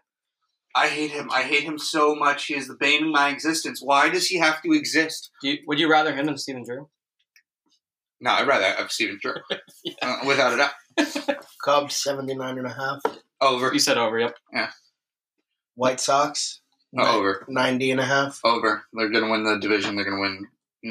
I 0.74 0.88
hate 0.88 1.10
him. 1.10 1.30
I 1.30 1.42
hate 1.42 1.62
him 1.64 1.78
so 1.78 2.14
much. 2.16 2.46
He 2.46 2.54
is 2.54 2.66
the 2.66 2.76
bane 2.80 3.04
of 3.04 3.10
my 3.10 3.28
existence. 3.28 3.80
Why 3.82 4.08
does 4.08 4.26
he 4.26 4.38
have 4.38 4.62
to 4.62 4.72
exist? 4.72 5.30
Do 5.42 5.50
you, 5.50 5.58
would 5.66 5.78
you 5.78 5.88
rather 5.90 6.14
him 6.14 6.26
than 6.26 6.38
Steven 6.38 6.64
Drew? 6.64 6.88
No, 8.20 8.30
I'd 8.32 8.46
rather 8.48 8.64
have 8.64 8.90
Steven 8.90 9.18
Drew. 9.20 9.34
uh, 10.02 10.16
without 10.26 10.54
a 10.54 10.56
doubt. 10.56 11.44
Cubs 11.64 11.96
79 11.96 12.58
and 12.58 12.66
a 12.66 12.70
half. 12.72 13.00
Over. 13.40 13.72
You 13.72 13.80
said 13.80 13.98
over. 13.98 14.18
Yep. 14.18 14.34
White 15.74 16.00
Sox 16.00 16.60
No, 16.92 17.04
over. 17.04 17.44
90 17.48 17.90
and 17.92 18.00
a 18.00 18.04
half. 18.04 18.40
Over. 18.44 18.84
They're 18.92 19.10
going 19.10 19.24
to 19.24 19.30
win 19.30 19.44
the 19.44 19.58
division. 19.58 19.96
They're 19.96 20.04
going 20.04 20.16
to 20.16 20.20
win 20.20 20.46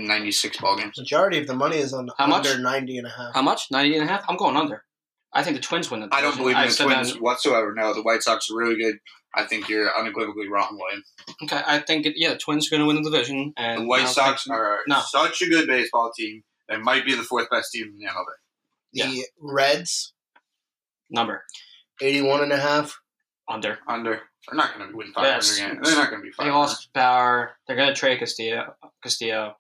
96 0.08 0.58
ball 0.58 0.78
games. 0.78 0.98
Majority 0.98 1.40
of 1.40 1.48
the 1.48 1.54
money 1.56 1.78
is 1.78 1.94
on 1.94 2.10
How 2.18 2.28
much? 2.28 2.48
under 2.48 2.62
90 2.62 2.98
and 2.98 3.08
a 3.08 3.10
half. 3.10 3.34
How 3.36 3.42
much? 3.42 3.70
90 3.72 3.98
and 3.98 4.10
a 4.10 4.12
half? 4.12 4.24
I'm 4.30 4.38
going 4.38 4.58
under. 4.58 4.84
I 5.34 5.44
think 5.44 5.56
the 5.56 5.62
Twins 5.62 5.90
win 5.90 6.02
the 6.02 6.10
I 6.12 6.22
don't 6.22 6.36
believe 6.36 6.56
in 6.56 6.62
I 6.62 6.66
the 6.68 6.72
said 6.74 6.86
Twins 6.86 7.14
that- 7.14 7.22
whatsoever. 7.22 7.74
No, 7.76 7.94
the 7.94 8.02
White 8.02 8.22
Sox 8.24 8.50
are 8.52 8.58
really 8.58 8.76
good. 8.76 8.98
I 9.34 9.46
think 9.46 9.70
you're 9.70 9.90
unequivocally 9.98 10.50
wrong, 10.50 10.78
William. 10.78 11.04
Okay, 11.44 11.62
I 11.66 11.80
think 11.80 12.06
it, 12.06 12.16
yeah, 12.18 12.32
the 12.34 12.38
Twins 12.38 12.68
are 12.68 12.72
going 12.72 12.82
to 12.82 12.86
win 12.88 13.02
the 13.02 13.10
division, 13.10 13.54
and 13.56 13.80
The 13.80 13.84
I 13.84 13.88
White 13.88 13.98
don't 14.06 14.08
Sox 14.14 14.44
think- 14.44 14.56
are 14.58 14.80
No. 14.88 15.00
such 15.08 15.42
a 15.42 15.48
good 15.50 15.68
baseball 15.68 16.12
team. 16.14 16.44
They 16.68 16.76
might 16.78 17.06
be 17.06 17.16
the 17.16 17.24
fourth 17.24 17.50
best 17.50 17.72
team 17.72 17.88
in 17.88 17.98
the 17.98 18.08
MLB. 18.08 18.26
The 18.94 19.26
Reds 19.40 20.14
number 21.10 21.46
81 22.02 22.42
and 22.44 22.52
a 22.52 22.58
half. 22.60 23.00
Under. 23.52 23.78
Under. 23.88 24.22
They're 24.48 24.58
not 24.58 24.76
going 24.78 24.90
to 24.90 24.96
win 24.96 25.14
500 25.14 25.28
Yes. 25.36 25.58
games. 25.58 25.80
They're 25.84 25.96
not 25.98 26.10
going 26.10 26.22
to 26.22 26.26
be 26.26 26.32
500. 26.32 26.50
They 26.52 26.56
lost 26.58 26.94
Bauer. 26.94 27.52
They're 27.68 27.76
going 27.76 27.90
to 27.90 27.94
trade 27.96 28.20
Castillo. 28.20 28.76
Castillo. 29.04 29.56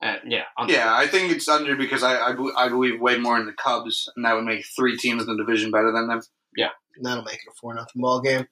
And 0.00 0.20
yeah, 0.26 0.42
under. 0.58 0.72
Yeah, 0.72 0.94
I 0.94 1.06
think 1.06 1.32
it's 1.32 1.48
under 1.48 1.74
because 1.76 2.02
I, 2.02 2.18
I, 2.20 2.32
be- 2.32 2.52
I 2.56 2.68
believe 2.68 3.00
way 3.00 3.18
more 3.18 3.38
in 3.38 3.46
the 3.46 3.52
Cubs, 3.52 4.10
and 4.16 4.24
that 4.24 4.34
would 4.34 4.44
make 4.44 4.64
three 4.76 4.96
teams 4.96 5.22
in 5.22 5.28
the 5.28 5.36
division 5.36 5.70
better 5.70 5.92
than 5.92 6.08
them. 6.08 6.20
And 6.94 7.06
that'll 7.06 7.24
make 7.24 7.36
it 7.36 7.50
a 7.50 7.54
4 7.58 7.72
nothing 7.74 8.02
ball 8.02 8.20
game. 8.20 8.46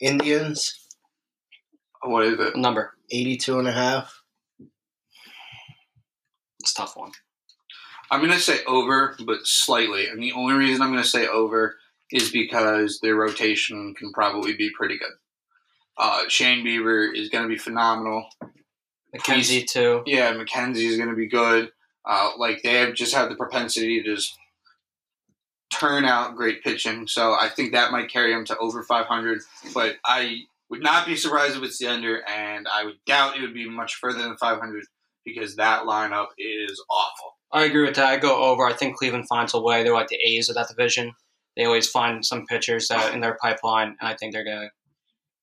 Indians 0.00 0.78
What 2.02 2.26
is 2.26 2.38
it? 2.38 2.54
number. 2.56 2.92
82 3.10 3.58
and 3.58 3.66
a 3.68 3.72
half. 3.72 4.22
It's 6.60 6.72
a 6.72 6.74
tough 6.74 6.96
one. 6.96 7.12
I'm 8.10 8.20
going 8.20 8.32
to 8.32 8.38
say 8.38 8.58
over, 8.66 9.16
but 9.24 9.46
slightly. 9.46 10.08
And 10.08 10.22
the 10.22 10.32
only 10.32 10.54
reason 10.54 10.82
I'm 10.82 10.90
going 10.92 11.02
to 11.02 11.08
say 11.08 11.26
over 11.26 11.76
is 12.12 12.30
because 12.30 13.00
their 13.00 13.14
rotation 13.16 13.94
can 13.94 14.12
probably 14.12 14.54
be 14.54 14.70
pretty 14.70 14.98
good. 14.98 15.12
Uh, 15.98 16.28
Shane 16.28 16.64
Bieber 16.64 17.14
is 17.14 17.28
going 17.28 17.44
to 17.44 17.48
be 17.48 17.58
phenomenal. 17.58 18.26
McKenzie 19.14 19.66
too. 19.66 20.02
Yeah, 20.06 20.34
McKenzie 20.34 20.88
is 20.88 20.96
going 20.96 21.08
to 21.08 21.16
be 21.16 21.28
good. 21.28 21.70
Uh, 22.04 22.30
like 22.38 22.62
they 22.62 22.74
have 22.74 22.94
just 22.94 23.14
have 23.14 23.28
the 23.28 23.36
propensity 23.36 24.02
to 24.02 24.14
just 24.14 24.36
turn 25.72 26.04
out 26.04 26.36
great 26.36 26.62
pitching. 26.62 27.06
So 27.06 27.32
I 27.32 27.48
think 27.48 27.72
that 27.72 27.92
might 27.92 28.10
carry 28.10 28.32
them 28.32 28.44
to 28.46 28.58
over 28.58 28.82
500. 28.82 29.40
But 29.74 29.96
I 30.04 30.42
would 30.70 30.82
not 30.82 31.06
be 31.06 31.16
surprised 31.16 31.56
if 31.56 31.62
it's 31.62 31.78
the 31.78 31.88
under, 31.88 32.22
and 32.28 32.66
I 32.72 32.84
would 32.84 32.96
doubt 33.06 33.36
it 33.36 33.42
would 33.42 33.54
be 33.54 33.68
much 33.68 33.96
further 33.96 34.18
than 34.22 34.36
500 34.36 34.84
because 35.24 35.56
that 35.56 35.82
lineup 35.82 36.28
is 36.38 36.82
awful. 36.90 37.32
I 37.52 37.64
agree 37.64 37.84
with 37.84 37.96
that. 37.96 38.06
I 38.06 38.16
go 38.18 38.42
over. 38.42 38.66
I 38.66 38.72
think 38.72 38.96
Cleveland 38.96 39.28
finds 39.28 39.54
a 39.54 39.60
way. 39.60 39.82
They're 39.82 39.94
like 39.94 40.08
the 40.08 40.16
A's 40.16 40.48
of 40.48 40.56
that 40.56 40.68
division. 40.68 41.12
They 41.56 41.64
always 41.64 41.88
find 41.88 42.24
some 42.24 42.46
pitchers 42.46 42.88
that 42.88 43.14
in 43.14 43.20
their 43.20 43.38
pipeline, 43.40 43.96
and 44.00 44.08
I 44.08 44.14
think 44.14 44.32
they're 44.32 44.44
going 44.44 44.60
to 44.60 44.70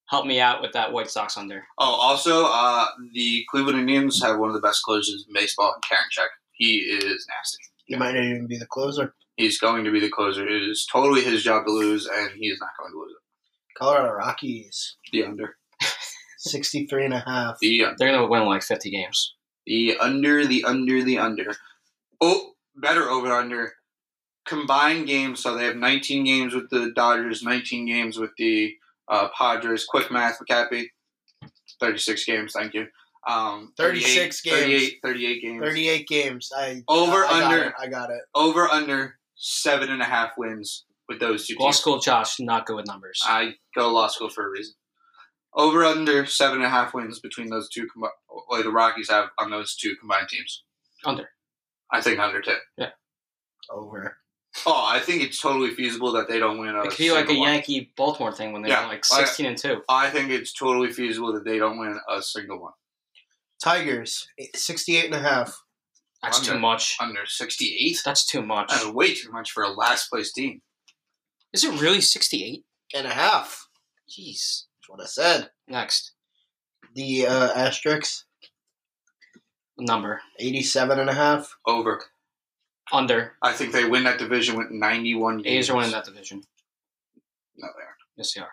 help 0.10 0.26
me 0.26 0.40
out 0.40 0.62
with 0.62 0.74
that 0.74 0.94
White 0.94 1.10
Sox 1.10 1.38
under. 1.38 1.64
Oh, 1.80 1.86
also, 1.86 2.46
uh, 2.46 2.86
the 3.14 3.46
Cleveland 3.50 3.80
Indians 3.80 4.22
have 4.22 4.38
one 4.38 4.50
of 4.50 4.56
the 4.56 4.62
best 4.62 4.84
closers 4.84 5.26
in 5.28 5.34
baseball, 5.34 5.76
Karinchak. 5.84 6.28
He 6.52 6.78
is 6.78 7.26
nasty. 7.28 7.64
He 7.86 7.96
might 7.96 8.14
not 8.14 8.24
even 8.24 8.48
be 8.48 8.58
the 8.58 8.68
closer. 8.68 9.16
He's 9.38 9.60
going 9.60 9.84
to 9.86 9.92
be 9.92 10.00
the 10.00 10.10
closer. 10.10 10.48
It 10.48 10.62
is 10.64 10.88
totally 10.92 11.22
his 11.22 11.44
job 11.44 11.66
to 11.66 11.72
lose, 11.72 12.08
and 12.08 12.32
he 12.36 12.48
is 12.48 12.60
not 12.60 12.70
going 12.80 12.92
to 12.92 13.00
lose 13.00 13.12
it. 13.12 13.78
Colorado 13.78 14.14
Rockies 14.14 14.98
The 15.12 15.26
under. 15.26 15.58
63 16.38 17.06
and 17.06 17.14
a 17.16 17.24
half. 17.26 17.58
The 17.60 17.86
under. 17.86 17.96
They're 17.98 18.12
going 18.12 18.22
to 18.22 18.28
win 18.28 18.46
like 18.46 18.62
50 18.62 18.92
games. 18.92 19.34
The 19.66 19.98
under, 20.00 20.46
the 20.46 20.64
under, 20.64 21.04
the 21.04 21.18
under. 21.18 21.56
Oh, 22.22 22.52
better 22.76 23.10
over 23.10 23.32
under. 23.32 23.74
Combined 24.46 25.08
games, 25.08 25.42
so 25.42 25.56
they 25.56 25.66
have 25.66 25.76
19 25.78 26.26
games 26.26 26.54
with 26.54 26.70
the 26.70 26.92
Dodgers, 26.96 27.44
19 27.44 27.86
games 27.88 28.18
with 28.18 28.32
the 28.38 28.74
uh, 29.08 29.30
Padres. 29.38 29.86
Quick 29.86 30.12
math, 30.12 30.40
McCappy. 30.40 30.88
36 31.80 32.26
games, 32.26 32.54
thank 32.54 32.74
you. 32.74 32.88
Um, 33.28 33.72
36 33.78 34.42
games. 34.42 34.58
38, 34.58 35.00
38 35.02 35.42
games. 35.42 35.62
38 35.62 36.08
games. 36.08 36.52
I 36.56 36.84
Over, 36.88 37.24
I 37.26 37.40
got 37.40 37.44
under. 37.54 37.64
it, 37.64 37.74
I 37.80 37.88
got 37.88 38.10
it. 38.10 38.20
Over, 38.36 38.68
under, 38.68 39.18
seven 39.36 39.90
and 39.90 40.02
a 40.02 40.06
half 40.06 40.32
wins 40.38 40.86
with 41.08 41.20
those 41.20 41.48
two 41.48 41.56
Law 41.58 41.68
teams. 41.68 41.78
school 41.78 42.00
Josh, 42.00 42.40
not 42.40 42.66
good 42.66 42.76
with 42.76 42.88
numbers. 42.88 43.22
I 43.26 43.54
go 43.76 43.84
to 43.84 43.88
law 43.88 44.08
school 44.08 44.30
for 44.30 44.46
a 44.48 44.50
reason. 44.50 44.74
Over, 45.56 45.86
under, 45.86 46.26
seven 46.26 46.58
and 46.58 46.66
a 46.66 46.70
half 46.70 46.94
wins 46.94 47.20
between 47.20 47.50
those 47.50 47.70
two, 47.70 47.88
combi- 47.96 48.10
like 48.50 48.64
the 48.64 48.72
Rockies 48.72 49.10
have 49.10 49.30
on 49.38 49.52
those 49.52 49.76
two 49.76 49.96
combined 49.96 50.28
teams. 50.28 50.64
under. 51.06 51.30
I 51.92 52.02
think 52.02 52.20
under 52.20 52.42
too. 52.42 52.56
Yeah. 52.78 52.90
Over. 53.70 54.18
Oh, 54.66 54.86
I 54.88 55.00
think 55.00 55.24
it's 55.24 55.42
totally 55.42 55.72
feasible 55.72 56.12
that 56.14 56.28
they 56.30 56.40
don't 56.40 56.58
win. 56.60 56.76
A 56.76 56.84
It 56.84 56.90
could 56.90 56.98
be 56.98 57.12
like 57.12 57.30
a 57.30 57.34
one. 57.38 57.50
Yankee 57.54 57.92
Baltimore 57.98 58.32
thing 58.32 58.54
when 58.54 58.62
they're 58.62 58.72
Yeah, 58.72 58.88
like 58.88 59.06
I- 59.12 59.24
16 59.26 59.46
and 59.46 59.58
2. 59.58 59.84
I 59.90 60.10
think 60.10 60.30
it's 60.32 60.54
totally 60.54 60.92
feasible 60.92 61.34
that 61.34 61.44
they 61.46 61.58
don't 61.58 61.78
win 61.80 62.00
a 62.10 62.22
single 62.22 62.62
one. 62.62 62.74
Tigers 63.62 64.28
68 64.56 65.06
and 65.06 65.16
a 65.16 65.20
half. 65.20 65.58
That's 66.22 66.40
Under. 66.40 66.54
too 66.54 66.60
much. 66.60 66.96
Under 67.02 67.26
68? 67.26 68.02
That's 68.06 68.26
too 68.26 68.42
much. 68.42 68.70
That's 68.70 68.86
way 68.88 69.14
too 69.14 69.32
much 69.32 69.52
for 69.52 69.64
a 69.64 69.70
last 69.70 70.10
place 70.10 70.32
team. 70.32 70.62
Is 71.52 71.64
it 71.64 71.82
really 71.82 72.02
68? 72.02 72.64
And 72.96 73.06
a 73.08 73.10
half. 73.14 73.68
Jeez. 74.10 74.66
That's 74.80 74.90
what 74.90 75.02
I 75.02 75.06
said. 75.06 75.50
Next. 75.68 76.14
The 76.96 77.28
uh, 77.28 77.54
Asterix 77.54 78.24
Number. 79.78 80.22
87 80.40 81.00
and 81.00 81.10
a 81.10 81.14
half. 81.14 81.56
Over. 81.66 82.04
Under. 82.94 83.34
I 83.42 83.52
think 83.54 83.74
they 83.74 83.86
win 83.86 84.04
that 84.04 84.20
division 84.20 84.56
with 84.58 84.70
91 84.70 85.38
games. 85.38 85.48
A's 85.48 85.70
are 85.70 85.76
winning 85.76 85.92
that 85.92 86.06
division. 86.06 86.44
No, 87.58 87.68
they 87.76 87.84
aren't. 87.84 87.98
Yes, 88.16 88.34
they 88.34 88.42
are. 88.42 88.52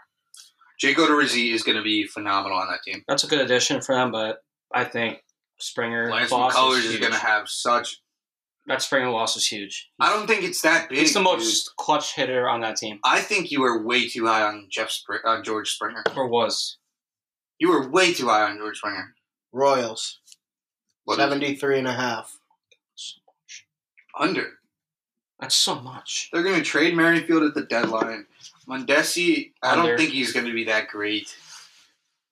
Jay 0.79 0.95
Odorizzi 0.95 1.53
is 1.53 1.63
going 1.63 1.77
to 1.77 1.83
be 1.83 2.07
phenomenal 2.07 2.57
on 2.59 2.69
that 2.69 2.83
team. 2.83 3.05
That's 3.07 3.23
a 3.23 3.27
good 3.27 3.41
addition 3.41 3.83
for 3.83 3.95
them, 3.95 4.11
but 4.11 4.43
I 4.73 4.85
think 4.85 5.23
Springer 5.59 6.11
Lance 6.11 6.33
loss 6.33 6.55
McCullers 6.55 6.79
is 6.79 6.87
is 6.87 7.01
going 7.01 7.13
to 7.13 7.19
have 7.19 7.49
such. 7.51 8.01
that 8.67 8.81
Springer 8.81 9.11
loss 9.11 9.37
is 9.37 9.47
huge. 9.47 9.91
I 10.01 10.11
don't 10.11 10.27
think 10.27 10.43
it's 10.43 10.63
that 10.63 10.89
big. 10.89 10.99
He's 10.99 11.13
the 11.13 11.21
dude. 11.21 11.25
most 11.27 11.77
clutch 11.77 12.15
hitter 12.15 12.49
on 12.49 12.61
that 12.63 12.77
team, 12.77 12.99
I 13.05 13.21
think 13.21 13.51
you 13.51 13.61
were 13.61 13.85
way 13.85 14.09
too 14.09 14.27
high 14.27 14.43
on 14.43 14.69
Jeff 14.71 14.89
Spr- 14.89 15.25
on 15.25 15.45
George 15.45 15.71
Springer. 15.71 16.03
or 16.17 16.27
was. 16.29 16.79
You 17.59 17.69
were 17.69 17.91
way 17.91 18.15
too 18.15 18.29
high 18.29 18.51
on 18.51 18.57
George 18.57 18.79
Springer. 18.79 19.15
Royals 19.53 20.21
What 21.05 21.19
is 21.19 21.27
it? 21.27 21.31
73 21.31 21.79
and 21.81 21.89
a 21.89 21.93
half. 21.93 22.39
Under? 24.19 24.59
That's 25.41 25.57
so 25.57 25.81
much. 25.81 26.29
They're 26.33 26.43
going 26.43 26.57
to 26.59 26.63
trade 26.65 26.95
Merrifield 26.95 27.43
at 27.45 27.55
the 27.55 27.63
deadline. 27.63 28.27
Mondesi, 28.69 29.53
I 29.63 29.73
Under. 29.73 29.89
don't 29.91 29.99
think 29.99 30.11
he's 30.11 30.33
going 30.33 30.47
to 30.47 30.53
be 30.53 30.65
that 30.65 30.89
great. 30.89 31.35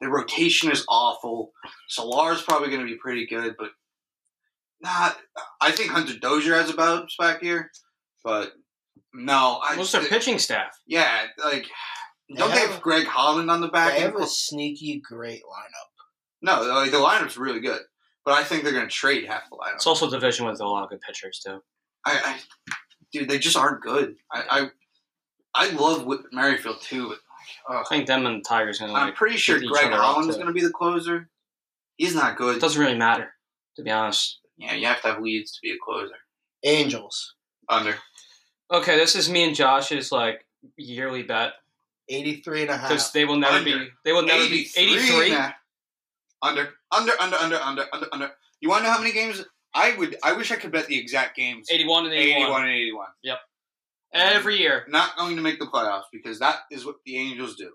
The 0.01 0.09
rotation 0.09 0.71
is 0.71 0.85
awful. 0.89 1.53
Soler's 1.89 2.43
probably 2.43 2.69
going 2.69 2.81
to 2.81 2.87
be 2.87 2.97
pretty 2.97 3.27
good, 3.27 3.57
but 3.59 3.71
not. 4.81 5.17
I 5.61 5.73
think 5.73 5.91
Hunter 5.91 6.19
Dozier 6.19 6.55
has 6.55 6.71
a 6.71 6.75
bounce 6.77 7.17
back 7.19 7.41
here, 7.41 7.71
but 8.23 8.53
no. 9.15 9.61
I, 9.65 9.77
What's 9.77 9.91
their 9.93 10.05
pitching 10.05 10.39
staff? 10.39 10.79
Yeah, 10.87 11.27
like 11.45 11.67
don't 12.37 12.51
They 12.51 12.55
they 12.57 12.61
have- 12.61 12.71
have 12.73 12.81
Greg 12.83 13.07
Holland 13.07 13.51
on 13.51 13.61
the 13.61 13.69
back 13.69 13.93
They 13.97 14.05
end? 14.05 14.13
have 14.13 14.23
a 14.23 14.27
sneaky 14.27 15.01
great 15.01 15.43
lineup. 15.43 16.05
No, 16.43 16.63
like, 16.63 16.93
the 16.93 16.99
lineup's 16.99 17.37
really 17.37 17.59
good, 17.61 17.81
but 18.29 18.35
I 18.35 18.45
think 18.45 18.63
they're 18.63 18.75
going 18.75 18.87
to 18.87 18.95
trade 18.95 19.25
half 19.25 19.49
the 19.49 19.57
lineup. 19.57 19.77
It's 19.77 19.87
also 19.87 20.07
a 20.07 20.11
division 20.11 20.45
with 20.45 20.61
a 20.61 20.67
lot 20.69 20.85
of 20.85 20.91
good 20.91 21.01
pitchers 21.01 21.41
too. 21.43 21.63
I, 22.05 22.13
I 22.13 22.39
dude, 23.11 23.27
they 23.27 23.39
just 23.39 23.57
aren't 23.57 23.81
good. 23.81 24.17
I, 24.31 24.69
I, 25.55 25.65
I 25.69 25.71
love 25.71 26.05
Whit 26.05 26.21
Merrifield 26.31 26.83
too. 26.83 27.05
But 27.09 27.19
like, 27.71 27.79
ugh. 27.79 27.87
I 27.87 27.89
think 27.89 28.07
them 28.07 28.27
and 28.27 28.41
the 28.41 28.45
Tigers 28.47 28.81
gonna 28.81 28.93
I'm 28.93 29.07
like. 29.07 29.15
pretty 29.15 29.39
sure 29.39 29.59
Greg 29.59 29.87
other 29.87 29.95
up, 29.95 30.01
Holland's 30.01 30.37
too. 30.37 30.43
going 30.43 30.49
to 30.49 30.53
be 30.53 30.61
the 30.61 30.71
closer. 30.71 31.31
He's 31.97 32.15
not 32.15 32.37
good. 32.37 32.57
It 32.57 32.61
doesn't 32.61 32.79
really 32.79 32.99
matter, 32.99 33.33
to 33.77 33.83
be 33.83 33.91
honest. 33.91 34.41
Yeah, 34.59 34.75
you 34.75 34.85
have 34.85 35.01
to 35.01 35.09
have 35.09 35.23
leads 35.23 35.53
to 35.53 35.61
be 35.63 35.71
a 35.71 35.79
closer. 35.83 36.17
Angels 36.65 37.35
Under. 37.67 37.95
Okay, 38.71 38.99
this 38.99 39.17
is 39.17 39.31
me 39.31 39.45
and 39.45 39.57
Josh's 39.57 40.13
like 40.13 40.45
yearly 40.77 41.23
bet 41.23 41.53
83 42.11 42.61
and 42.61 42.71
a 42.73 42.77
half. 42.77 42.91
because 42.91 43.11
they 43.13 43.25
will 43.25 43.37
never 43.39 43.57
Under. 43.57 43.79
be. 43.79 43.89
They 44.05 44.13
will 44.13 44.27
never 44.27 44.47
be 44.51 44.69
83. 44.77 45.35
Under. 46.43 46.75
Under. 46.91 47.13
Under. 47.21 47.37
Under. 47.37 47.57
Under. 47.57 47.87
Under. 47.93 48.07
Under. 48.13 48.31
You 48.61 48.69
want 48.69 48.83
to 48.83 48.89
know 48.89 48.93
how 48.93 49.01
many 49.01 49.13
games? 49.13 49.45
I 49.75 49.95
would. 49.97 50.17
I 50.23 50.33
wish 50.33 50.51
I 50.51 50.57
could 50.57 50.73
bet 50.73 50.87
the 50.87 50.99
exact 50.99 51.37
games. 51.37 51.69
81 51.71 52.07
and 52.07 52.15
81. 52.15 52.43
81 52.43 52.63
and 52.63 52.71
81. 52.71 53.07
Yep. 53.23 53.39
Every 54.15 54.57
year. 54.57 54.85
Not 54.89 55.17
going 55.17 55.37
to 55.37 55.43
make 55.43 55.59
the 55.59 55.67
playoffs 55.67 56.05
because 56.13 56.39
that 56.39 56.61
is 56.71 56.87
what 56.87 56.97
the 57.05 57.17
Angels 57.17 57.57
do. 57.57 57.73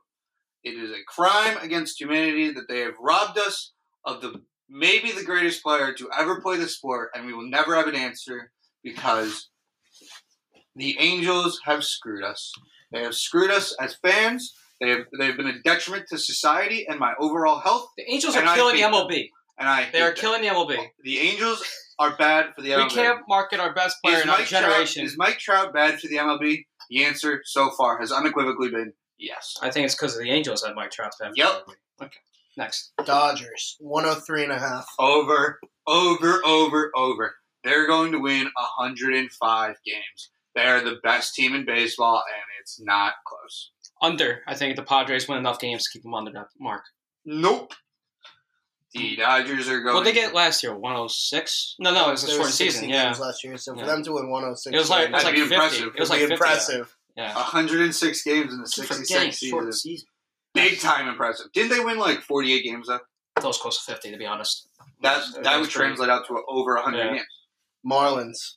It 0.64 0.76
is 0.76 0.92
a 0.92 1.04
crime 1.08 1.58
against 1.62 2.00
humanity 2.00 2.52
that 2.52 2.68
they 2.70 2.80
have 2.80 2.96
robbed 3.00 3.38
us 3.38 3.74
of 4.06 4.22
the 4.22 4.42
maybe 4.70 5.12
the 5.12 5.24
greatest 5.24 5.62
player 5.62 5.94
to 5.94 6.10
ever 6.18 6.42
play 6.42 6.58
the 6.58 6.68
sport, 6.68 7.12
and 7.14 7.26
we 7.26 7.34
will 7.34 7.48
never 7.50 7.76
have 7.76 7.88
an 7.88 7.96
answer 7.96 8.52
because 8.84 9.50
the 10.76 10.98
Angels 11.00 11.60
have 11.66 11.84
screwed 11.84 12.24
us. 12.24 12.52
They 12.92 13.04
have 13.04 13.16
screwed 13.16 13.52
us 13.52 13.76
as 13.80 13.96
fans, 13.96 14.54
They 14.82 14.90
have 14.90 15.06
they've 15.18 15.38
been 15.38 15.48
a 15.48 15.60
detriment 15.60 16.06
to 16.10 16.18
society 16.18 16.86
and 16.88 17.00
my 17.00 17.14
overall 17.20 17.60
health. 17.60 17.88
The 17.98 18.04
Angels 18.12 18.36
are 18.36 18.44
I 18.46 18.56
killing 18.56 18.76
the 18.76 18.82
hate 18.82 18.92
them. 18.92 19.08
MLB. 19.08 19.30
And 19.60 19.70
I 19.70 19.90
They 19.92 20.02
are 20.02 20.08
them. 20.10 20.16
killing 20.18 20.42
the 20.42 20.48
MLB. 20.48 20.78
the 21.04 21.20
Angels 21.20 21.64
are 22.00 22.16
bad 22.16 22.54
for 22.56 22.62
the 22.62 22.72
MLB. 22.72 22.84
We 22.84 22.90
can't 22.90 23.20
market 23.28 23.60
our 23.60 23.74
best 23.74 23.98
player 24.04 24.18
Is 24.18 24.24
in 24.24 24.30
our 24.30 24.40
Mike, 24.40 24.48
Trout, 24.48 24.64
generation. 24.64 25.06
is 25.06 25.16
Mike 25.18 25.38
Trout 25.40 25.74
bad 25.74 26.00
for 26.00 26.08
the 26.08 26.16
MLB? 26.18 26.66
The 26.90 27.04
answer 27.06 27.42
so 27.46 27.70
far 27.78 28.00
has 28.00 28.12
unequivocally 28.12 28.70
been 28.72 28.94
yes. 29.18 29.56
I 29.62 29.70
think 29.72 29.86
it's 29.86 29.96
because 29.96 30.18
of 30.18 30.24
the 30.24 30.32
Angels 30.32 30.62
that 30.64 30.76
Mike 30.76 30.92
Trout's 30.92 31.18
been. 31.18 31.32
Yep. 31.36 31.64
Okay. 32.02 32.18
Next. 32.58 32.92
Dodgers, 33.06 33.78
103 33.80 34.44
and 34.44 34.52
a 34.52 34.60
half. 34.60 34.86
Over, 35.00 35.60
over, 35.88 36.42
over, 36.46 36.92
over. 36.96 37.36
They're 37.64 37.88
going 37.88 38.12
to 38.12 38.20
win 38.20 38.50
105 38.56 39.76
games. 39.86 40.30
They're 40.56 40.82
the 40.84 40.98
best 41.04 41.34
team 41.34 41.56
in 41.56 41.66
baseball, 41.66 42.22
and 42.28 42.44
it's 42.62 42.80
not 42.80 43.14
close. 43.26 43.72
Under. 44.04 44.42
I 44.48 44.54
think 44.54 44.76
the 44.76 44.84
Padres 44.84 45.28
win 45.28 45.38
enough 45.40 45.60
games 45.60 45.84
to 45.86 45.90
keep 45.92 46.04
them 46.04 46.14
under 46.14 46.32
that 46.34 46.48
mark. 46.60 46.84
Nope. 47.26 47.74
The 48.94 49.16
Dodgers 49.16 49.68
are 49.70 49.82
going. 49.82 49.96
What 49.96 50.04
did 50.04 50.14
they 50.14 50.20
get 50.22 50.36
last 50.36 50.62
year? 50.62 50.76
106? 50.76 51.76
No, 51.80 51.92
no, 51.94 52.10
it 52.10 52.12
was 52.12 52.24
a 52.24 52.28
There 52.28 52.36
short 52.36 52.46
was 52.48 52.54
60 52.54 52.72
season. 52.74 52.90
games 52.90 53.18
Yeah. 53.18 53.26
last 53.26 53.44
year, 53.44 53.58
so 53.58 53.74
for 53.74 53.80
Yeah. 53.80 53.86
them 53.88 54.04
to 54.04 54.12
win 54.12 54.30
106 54.30 54.72
It 54.76 54.78
was 54.78 54.90
like, 54.92 55.08
it 55.08 55.12
was 55.14 55.24
That'd 55.24 55.40
like 55.40 55.50
be 55.50 55.50
50. 55.50 55.56
impressive. 55.56 55.88
It 55.96 56.00
was 56.00 56.10
like 56.12 56.20
be 56.20 56.28
50. 56.28 56.34
impressive. 56.34 56.96
Yeah. 57.16 57.34
106 57.36 58.24
games 58.24 58.54
in 58.54 58.60
the 58.60 58.66
For 58.66 58.72
66 58.72 59.10
getting 59.10 59.32
season. 59.32 59.74
season. 59.74 60.08
Big 60.54 60.80
time 60.80 61.08
impressive. 61.08 61.48
Didn't 61.54 61.70
they 61.72 61.80
win 61.84 61.98
like 61.98 62.22
48 62.22 62.64
games 62.64 62.88
though? 62.88 63.00
That 63.38 63.46
was 63.46 63.58
close 63.58 63.84
to 63.84 63.92
50, 63.92 64.12
to 64.12 64.18
be 64.18 64.26
honest. 64.28 64.68
That 65.02 65.18
was- 65.18 65.34
that 65.42 65.60
would 65.60 65.70
translate 65.72 66.10
out 66.10 66.28
to 66.28 66.44
over 66.48 66.76
100 66.78 66.98
Yeah. 67.06 67.14
games. 67.16 67.26
Marlins, 67.84 68.56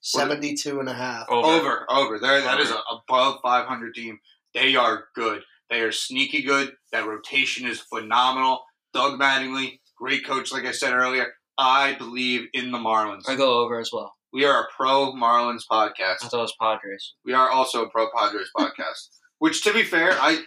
72 0.00 0.80
and 0.80 0.88
a 0.88 0.94
half. 0.94 1.28
Over. 1.28 1.46
Over, 1.48 1.86
over. 1.90 2.18
There, 2.18 2.40
that 2.40 2.60
is 2.60 2.70
Over. 2.70 2.80
a 2.90 2.94
above 2.96 3.40
500 3.42 3.94
team. 3.94 4.18
They 4.56 4.74
are 4.74 5.04
good. 5.14 5.42
They 5.68 5.82
are 5.82 5.92
sneaky 5.92 6.42
good. 6.42 6.72
That 6.90 7.06
rotation 7.06 7.66
is 7.66 7.80
phenomenal. 7.80 8.64
Doug 8.94 9.20
Mattingly, 9.20 9.80
great 9.98 10.26
coach. 10.26 10.50
Like 10.50 10.64
I 10.64 10.72
said 10.72 10.94
earlier, 10.94 11.34
I 11.58 11.92
believe 11.92 12.46
in 12.54 12.72
the 12.72 12.78
Marlins. 12.78 13.28
I 13.28 13.36
go 13.36 13.62
over 13.62 13.78
as 13.78 13.90
well. 13.92 14.14
We 14.32 14.46
are 14.46 14.62
a 14.62 14.66
pro 14.74 15.12
Marlins 15.12 15.64
I 15.70 15.88
podcast. 15.88 16.20
thought 16.20 16.38
it 16.38 16.40
was 16.40 16.54
Padres. 16.58 17.14
We 17.22 17.34
are 17.34 17.50
also 17.50 17.84
a 17.84 17.90
pro 17.90 18.08
Padres 18.16 18.48
podcast. 18.56 19.08
Which, 19.38 19.62
to 19.64 19.74
be 19.74 19.82
fair, 19.82 20.12
I 20.12 20.42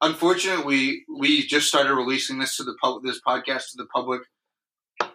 unfortunately 0.00 0.64
we 0.64 1.04
we 1.18 1.42
just 1.44 1.66
started 1.66 1.92
releasing 1.94 2.38
this 2.38 2.56
to 2.58 2.62
the 2.62 2.76
pub, 2.80 3.02
this 3.02 3.20
podcast 3.26 3.70
to 3.70 3.78
the 3.78 3.86
public 3.86 4.20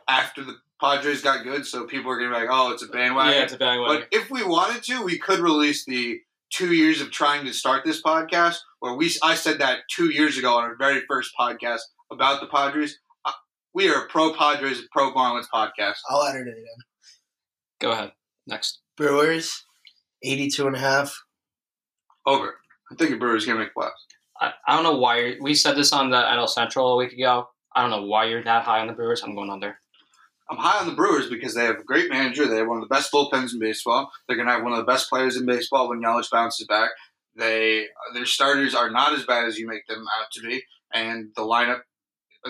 after 0.10 0.44
the 0.44 0.58
Padres 0.82 1.22
got 1.22 1.46
good. 1.46 1.66
So 1.66 1.86
people 1.86 2.12
are 2.12 2.18
gonna 2.18 2.32
be 2.32 2.36
like, 2.36 2.50
"Oh, 2.52 2.74
it's 2.74 2.84
a 2.84 2.88
bandwagon." 2.88 3.34
yeah, 3.34 3.44
it's 3.44 3.54
a 3.54 3.58
bandwagon. 3.58 4.02
But 4.02 4.18
if 4.18 4.30
we 4.30 4.44
wanted 4.44 4.84
to, 4.84 5.04
we 5.04 5.18
could 5.18 5.40
release 5.40 5.86
the 5.86 6.20
two 6.54 6.74
years 6.74 7.02
of 7.02 7.12
trying 7.12 7.46
to 7.46 7.54
start 7.54 7.84
this 7.84 8.02
podcast, 8.02 8.58
where 8.80 8.94
we 8.94 9.12
I 9.24 9.36
said 9.36 9.60
that 9.60 9.80
two 9.94 10.12
years 10.12 10.38
ago 10.38 10.56
on 10.58 10.64
our 10.64 10.76
very 10.78 11.02
first 11.08 11.32
podcast 11.40 11.80
about 12.12 12.42
the 12.42 12.48
Padres. 12.48 13.00
Uh, 13.26 13.32
We 13.74 13.90
are 13.90 14.04
a 14.04 14.08
pro 14.08 14.34
Padres, 14.34 14.82
pro 14.92 15.12
Marlins 15.14 15.46
podcast. 15.54 15.98
I'll 16.10 16.24
edit 16.24 16.48
it 16.48 16.58
in. 16.58 16.66
Go 17.82 17.92
ahead. 17.92 18.12
Next. 18.48 18.80
Brewers, 18.96 19.64
82 20.24 20.68
and 20.68 20.76
a 20.76 20.80
half. 20.80 21.18
Over. 22.26 22.56
I 22.92 22.96
think 22.96 23.10
the 23.12 23.18
Brewers 23.18 23.46
gonna 23.46 23.60
make 23.60 23.74
playoffs. 23.76 23.90
I, 24.40 24.54
I 24.68 24.76
don't 24.76 24.84
know 24.84 24.98
why 24.98 25.20
you're, 25.20 25.36
we 25.42 25.56
said 25.56 25.76
this 25.76 25.92
on 25.94 26.10
the 26.10 26.18
NL 26.18 26.48
Central 26.48 26.94
a 26.94 26.98
week 26.98 27.14
ago. 27.14 27.48
I 27.76 27.82
don't 27.82 27.90
know 27.90 28.06
why 28.06 28.26
you're 28.26 28.44
that 28.44 28.64
high 28.64 28.80
on 28.80 28.88
the 28.88 28.94
Brewers. 28.94 29.24
I'm 29.24 29.36
going 29.36 29.50
under. 29.50 29.80
I'm 30.54 30.60
high 30.60 30.80
on 30.80 30.88
the 30.88 30.94
Brewers 30.94 31.30
because 31.30 31.56
they 31.56 31.66
have 31.66 31.80
a 31.80 31.84
great 31.84 32.12
manager. 32.12 32.48
They 32.48 32.58
have 32.58 32.68
one 32.68 32.78
of 32.78 32.88
the 32.88 32.94
best 32.94 33.12
bullpens 33.12 33.54
in 33.54 33.60
baseball. 33.60 34.12
They're 34.28 34.38
going 34.38 34.48
to 34.48 34.54
have 34.54 34.64
one 34.64 34.74
of 34.74 34.78
the 34.78 34.92
best 34.92 35.10
players 35.10 35.36
in 35.36 35.46
baseball 35.46 35.90
when 35.90 36.02
Yelich 36.02 36.30
bounces 36.32 36.68
back. 36.68 36.92
They 37.36 37.88
their 38.14 38.28
starters 38.28 38.76
are 38.76 38.92
not 38.92 39.14
as 39.14 39.26
bad 39.26 39.46
as 39.46 39.58
you 39.58 39.68
make 39.68 39.88
them 39.88 40.06
out 40.20 40.28
to 40.34 40.42
be, 40.42 40.62
and 40.94 41.32
the 41.36 41.42
lineup 41.42 41.80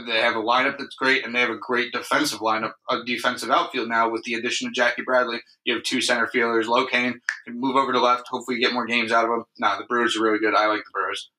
they 0.08 0.20
have 0.20 0.36
a 0.36 0.40
lineup 0.40 0.78
that's 0.80 0.96
great, 0.96 1.24
and 1.24 1.34
they 1.34 1.40
have 1.40 1.52
a 1.52 1.58
great 1.58 1.94
defensive 1.94 2.40
lineup, 2.40 2.74
a 2.90 3.04
defensive 3.06 3.52
outfield 3.52 3.88
now 3.88 4.10
with 4.10 4.24
the 4.24 4.34
addition 4.34 4.68
of 4.68 4.74
Jackie 4.74 5.04
Bradley. 5.04 5.40
You 5.64 5.76
have 5.76 5.84
two 5.84 6.02
center 6.02 6.28
fielders. 6.28 6.68
Locane 6.68 7.14
can 7.46 7.60
move 7.60 7.76
over 7.76 7.94
to 7.94 8.00
left. 8.00 8.28
Hopefully, 8.28 8.60
get 8.60 8.74
more 8.74 8.88
games 8.88 9.12
out 9.12 9.24
of 9.24 9.30
them. 9.30 9.44
No, 9.60 9.78
the 9.78 9.86
Brewers 9.86 10.18
are 10.18 10.24
really 10.24 10.40
good. 10.40 10.56
I 10.56 10.68
like 10.68 10.80
the 10.84 10.92
Brewers. 10.92 11.30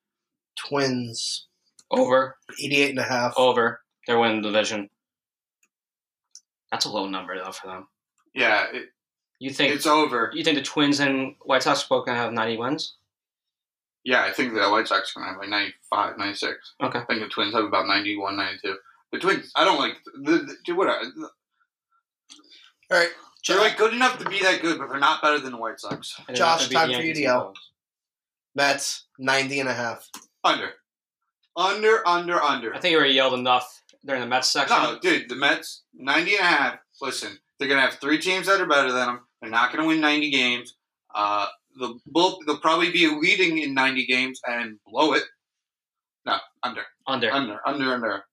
Twins, 0.55 1.47
Over. 1.91 2.37
88 2.59 2.89
and 2.91 2.99
a 2.99 3.03
half. 3.03 3.33
Over. 3.37 3.81
They're 4.07 4.17
winning 4.17 4.41
the 4.41 4.49
division. 4.49 4.89
That's 6.71 6.85
a 6.85 6.89
low 6.89 7.07
number 7.07 7.37
though 7.37 7.51
for 7.51 7.67
them. 7.67 7.87
Yeah, 8.33 8.65
it, 8.73 8.89
You 9.39 9.51
think 9.51 9.73
it's 9.73 9.85
over. 9.85 10.31
you 10.33 10.43
think 10.43 10.57
the 10.57 10.63
Twins 10.63 10.99
and 10.99 11.35
White 11.43 11.63
Sox 11.63 11.83
are 11.83 11.87
both 11.89 12.05
gonna 12.05 12.17
have 12.17 12.33
90 12.33 12.57
wins? 12.57 12.95
Yeah, 14.05 14.23
I 14.23 14.31
think 14.31 14.53
the 14.53 14.69
White 14.69 14.87
Sox 14.87 15.11
are 15.15 15.19
going 15.19 15.29
to 15.29 15.33
have 15.33 15.41
like 15.41 15.49
95, 15.49 16.17
96. 16.19 16.73
Okay. 16.83 16.99
I 16.99 17.05
think 17.05 17.21
the 17.21 17.27
Twins 17.27 17.55
have 17.55 17.63
about 17.63 17.87
91, 17.87 18.37
92. 18.37 18.75
The 19.11 19.17
Twins, 19.17 19.51
I 19.55 19.65
don't 19.65 19.79
like 19.79 19.95
the, 20.21 20.55
the 20.67 20.73
what? 20.75 20.87
All 20.87 20.99
right. 22.91 23.09
They're 23.47 23.57
like 23.57 23.77
good 23.77 23.95
enough 23.95 24.19
to 24.19 24.29
be 24.29 24.39
that 24.41 24.61
good, 24.61 24.77
but 24.77 24.89
they're 24.89 24.99
not 24.99 25.23
better 25.23 25.39
than 25.39 25.53
the 25.53 25.57
White 25.57 25.79
Sox. 25.79 26.19
Josh, 26.35 26.69
time 26.69 26.93
for 26.93 27.01
you 27.01 27.15
to 27.15 27.23
and 27.23 27.25
go. 27.25 27.53
Mets, 28.53 29.05
90 29.17 29.61
and 29.61 29.69
a 29.69 29.73
half. 29.73 30.07
Under, 30.43 30.69
under, 31.57 32.07
under, 32.07 32.41
under. 32.41 32.75
I 32.75 32.79
think 32.79 32.91
you 32.91 32.99
already 32.99 33.15
yelled 33.15 33.33
enough 33.33 33.81
during 34.05 34.21
the 34.21 34.27
Mets 34.27 34.51
section. 34.51 34.77
No, 34.77 34.99
dude, 34.99 35.29
the 35.29 35.35
Mets 35.35 35.83
90 35.93 36.31
and 36.35 36.39
a 36.39 36.43
half. 36.43 36.75
Listen, 37.01 37.37
they're 37.59 37.67
going 37.67 37.79
to 37.81 37.85
have 37.89 37.99
three 37.99 38.19
teams 38.19 38.47
that 38.47 38.61
are 38.61 38.65
better 38.67 38.91
than 38.91 39.07
them. 39.07 39.19
They're 39.41 39.49
not 39.51 39.71
going 39.71 39.83
to 39.83 39.87
win 39.87 40.01
90 40.01 40.29
games. 40.31 40.75
Uh, 41.13 41.47
the 41.77 41.97
bull, 42.05 42.39
they'll 42.45 42.59
probably 42.59 42.91
be 42.91 43.07
leading 43.07 43.57
in 43.57 43.73
90 43.73 44.05
games 44.05 44.39
and 44.47 44.77
blow 44.85 45.13
it. 45.13 45.23
No, 46.25 46.37
under, 46.63 46.81
Under. 47.05 47.31
under, 47.31 47.59
under, 47.67 47.93
under. 47.93 48.23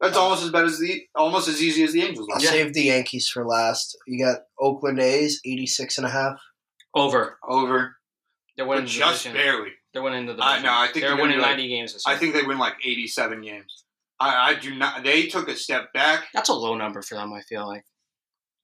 That's 0.00 0.16
almost 0.16 0.42
as 0.42 0.50
bad 0.50 0.64
as 0.64 0.78
the, 0.80 1.02
almost 1.14 1.48
as 1.48 1.62
easy 1.62 1.84
as 1.84 1.92
the 1.92 2.02
Angels. 2.02 2.26
I'll 2.30 2.38
Are. 2.38 2.42
Yeah. 2.42 2.50
save 2.50 2.74
the 2.74 2.82
Yankees 2.84 3.28
for 3.28 3.44
last. 3.46 3.96
You 4.06 4.24
got 4.24 4.40
Oakland 4.58 4.98
A's, 5.00 5.40
86 5.44 5.98
and 5.98 6.06
a 6.06 6.10
half. 6.10 6.40
Over. 6.94 7.38
Over, 7.48 7.96
They're 8.56 8.66
but 8.66 8.70
winning 8.70 8.84
the 8.84 8.90
just 8.90 9.24
division. 9.24 9.32
barely. 9.46 9.70
They're 9.92 10.02
winning 10.02 10.26
the 10.26 10.32
I 10.40 10.56
division. 10.56 10.62
know, 10.64 10.72
I 10.72 10.86
think 10.86 10.94
they're 11.04 11.08
they're 11.14 11.22
winning 11.22 11.36
be 11.38 11.42
like- 11.42 11.50
90 11.56 11.68
games 11.68 11.92
this 11.92 12.04
year. 12.06 12.16
I 12.16 12.18
think 12.18 12.34
they 12.34 12.42
win 12.42 12.58
like 12.58 12.74
87 12.84 13.42
games. 13.42 13.81
I, 14.22 14.50
I 14.50 14.54
do 14.54 14.74
not. 14.74 15.02
They 15.02 15.26
took 15.26 15.48
a 15.48 15.56
step 15.56 15.92
back. 15.92 16.26
that's 16.32 16.48
a 16.48 16.54
low 16.54 16.74
number 16.76 17.02
for 17.02 17.16
them. 17.16 17.32
I 17.32 17.42
feel 17.42 17.66
like. 17.66 17.84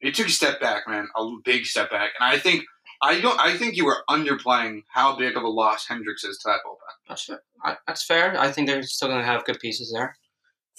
They 0.02 0.12
took 0.12 0.28
a 0.28 0.30
step 0.30 0.60
back, 0.60 0.84
man, 0.86 1.08
a 1.16 1.28
big 1.44 1.66
step 1.66 1.90
back. 1.90 2.10
And 2.20 2.32
I 2.32 2.38
think 2.38 2.62
I 3.02 3.20
don't. 3.20 3.38
I 3.40 3.56
think 3.56 3.76
you 3.76 3.84
were 3.84 4.04
underplaying 4.08 4.82
how 4.92 5.16
big 5.16 5.36
of 5.36 5.42
a 5.42 5.48
loss 5.48 5.86
Hendriks 5.86 6.24
is 6.24 6.38
to 6.38 6.46
that 6.46 6.60
bullpen. 6.66 6.94
That's 7.08 7.24
fair. 7.24 7.42
I, 7.64 7.76
that's 7.86 8.04
fair. 8.04 8.38
I 8.38 8.50
think 8.52 8.68
they're 8.68 8.82
still 8.82 9.08
going 9.08 9.20
to 9.20 9.26
have 9.26 9.44
good 9.44 9.58
pieces 9.60 9.92
there. 9.92 10.16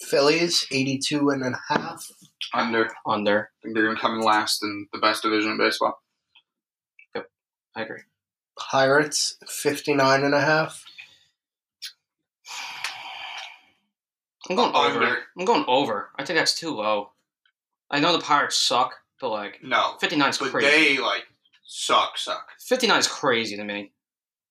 Phillies, 0.08 0.66
82 0.70 1.28
and 1.28 1.44
a 1.44 1.58
half. 1.68 2.06
Under. 2.54 2.86
I 3.06 3.12
Under. 3.12 3.50
think 3.62 3.74
they're 3.74 3.84
going 3.84 3.96
to 3.96 4.00
come 4.00 4.14
in 4.18 4.22
last 4.22 4.62
in 4.62 4.86
the 4.92 4.98
best 4.98 5.22
division 5.22 5.52
in 5.52 5.58
baseball. 5.58 6.00
Yep, 7.14 7.26
I 7.76 7.82
agree. 7.82 8.00
Pirates, 8.58 9.36
59 9.46 10.24
and 10.24 10.34
a 10.34 10.40
half. 10.40 10.84
I'm 14.50 14.56
going 14.56 14.74
over. 14.74 15.02
Under. 15.04 15.18
I'm 15.38 15.44
going 15.46 15.64
over. 15.68 16.10
I 16.16 16.24
think 16.24 16.38
that's 16.38 16.54
too 16.58 16.74
low. 16.74 17.12
I 17.90 18.00
know 18.00 18.12
the 18.12 18.22
Pirates 18.22 18.56
suck, 18.56 18.94
but 19.20 19.30
like 19.30 19.60
No, 19.62 19.96
59 20.00 20.28
is 20.30 20.38
but 20.38 20.50
crazy. 20.50 20.68
they 20.96 20.98
like 21.02 21.24
suck, 21.64 22.18
suck. 22.18 22.48
59 22.60 22.98
is 22.98 23.06
crazy 23.08 23.56
to 23.56 23.64
me. 23.64 23.92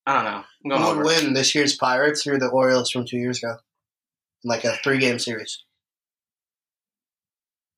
I 0.06 0.14
don't 0.14 0.24
know. 0.24 0.42
I'm 0.64 0.70
going 0.70 0.82
Who 0.82 0.88
over. 0.88 0.96
would 1.04 1.06
win 1.24 1.32
this 1.34 1.54
year's 1.54 1.76
Pirates 1.76 2.26
or 2.26 2.38
the 2.38 2.48
Orioles 2.48 2.90
from 2.90 3.04
two 3.06 3.18
years 3.18 3.38
ago? 3.38 3.56
In 4.42 4.48
like 4.48 4.64
a 4.64 4.72
three 4.82 4.98
game 4.98 5.18
series. 5.18 5.62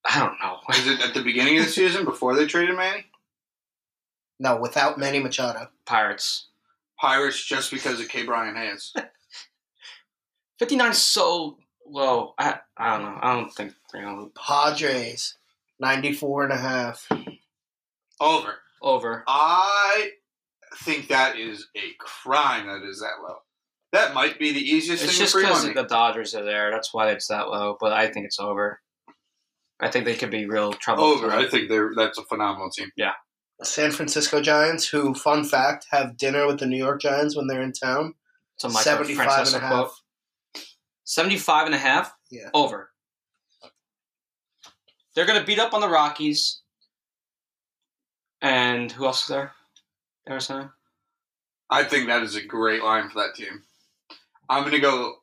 I 0.09 0.19
don't 0.21 0.39
know. 0.41 0.59
Is 0.75 0.87
it 0.87 1.01
at 1.01 1.15
the 1.15 1.23
beginning 1.23 1.59
of 1.59 1.65
the 1.65 1.71
season 1.71 2.05
before 2.05 2.35
they 2.37 2.47
traded 2.47 2.77
Manny? 2.77 3.07
No, 4.39 4.57
without 4.57 4.99
Manny 4.99 5.21
Machado. 5.21 5.69
Pirates. 5.87 6.49
Pirates 7.01 7.45
just 7.45 7.71
because 7.73 8.01
of 8.01 8.07
Ke'Bryan 8.09 8.57
Hayes. 8.57 8.93
59 10.59 10.91
is 10.91 10.99
so 11.03 11.59
low. 11.93 12.35
I, 12.39 12.59
I 12.77 12.97
don't 12.97 13.05
know. 13.07 13.19
I 13.21 13.35
don't 13.35 13.51
think 13.51 13.75
they're 13.93 14.03
going 14.03 14.17
to 14.17 14.23
lose. 14.23 14.33
Padres, 14.37 15.37
94 15.81 16.45
and 16.45 16.53
a 16.53 16.57
half. 16.57 17.09
Over. 18.21 18.55
over. 18.81 19.25
I 19.27 20.11
think 20.77 21.09
that 21.09 21.39
is 21.39 21.69
a 21.77 21.95
crime. 21.99 22.67
That 22.67 22.89
is 22.89 23.01
that 23.01 23.23
low. 23.23 23.37
That 23.93 24.15
might 24.15 24.39
be 24.39 24.53
the 24.53 24.61
easiest 24.61 25.05
It's 25.05 25.13
thing 25.13 25.21
just 25.21 25.33
to 25.35 25.41
free 25.41 25.47
because 25.47 25.75
the 25.75 25.83
Dodgers 25.83 26.35
are 26.35 26.45
there. 26.45 26.71
That's 26.71 26.95
why 26.95 27.11
it's 27.11 27.29
that 27.29 27.49
low. 27.49 27.77
But 27.79 27.93
I 27.93 28.09
think 28.09 28.27
it's 28.27 28.41
over. 28.41 28.81
I 29.81 29.91
think 29.91 30.05
they 30.05 30.15
could 30.15 30.31
be 30.31 30.47
real 30.47 30.73
trouble. 30.73 31.05
Over. 31.05 31.31
I 31.31 31.47
think 31.49 31.69
they're 31.69 31.93
that's 31.95 32.17
a 32.17 32.23
phenomenal 32.25 32.71
team. 32.71 32.91
Yeah. 32.97 33.13
San 33.63 33.91
Francisco 33.91 34.41
Giants, 34.41 34.89
who, 34.89 35.15
fun 35.15 35.45
fact, 35.45 35.87
have 35.91 36.17
dinner 36.17 36.47
with 36.47 36.59
the 36.59 36.67
New 36.67 36.77
York 36.77 37.01
Giants 37.01 37.37
when 37.37 37.47
they're 37.47 37.63
in 37.63 37.73
town. 37.73 38.15
It's 38.55 38.65
a 38.65 38.69
Michael 38.69 38.83
75 38.83 39.47
and 39.47 39.57
a 39.57 39.59
half. 39.61 39.71
quote. 39.71 39.91
75 41.05 41.67
and 41.67 41.75
a 41.75 41.79
half? 41.79 42.13
Yeah. 42.31 42.51
Over. 42.55 42.91
They're 45.15 45.27
going 45.27 45.41
to 45.41 45.47
beat 45.47 45.59
up 45.59 45.75
on 45.75 45.81
the 45.81 45.89
Rockies. 45.89 46.61
And 48.41 48.91
who 48.91 49.07
else 49.07 49.23
is 49.23 49.29
there? 49.29 49.53
Arizona? 50.29 50.73
I 51.71 51.85
think 51.85 52.09
that 52.09 52.23
is 52.23 52.37
a 52.37 52.45
great 52.45 52.83
line 52.83 53.09
for 53.09 53.21
that 53.21 53.35
team. 53.35 53.63
I'm 54.49 54.65
gonna 54.65 54.79
go 54.79 55.15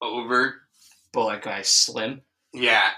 over. 0.00 0.62
But 1.12 1.24
like 1.26 1.42
guy 1.42 1.62
slim. 1.62 2.22
Yeah, 2.54 2.88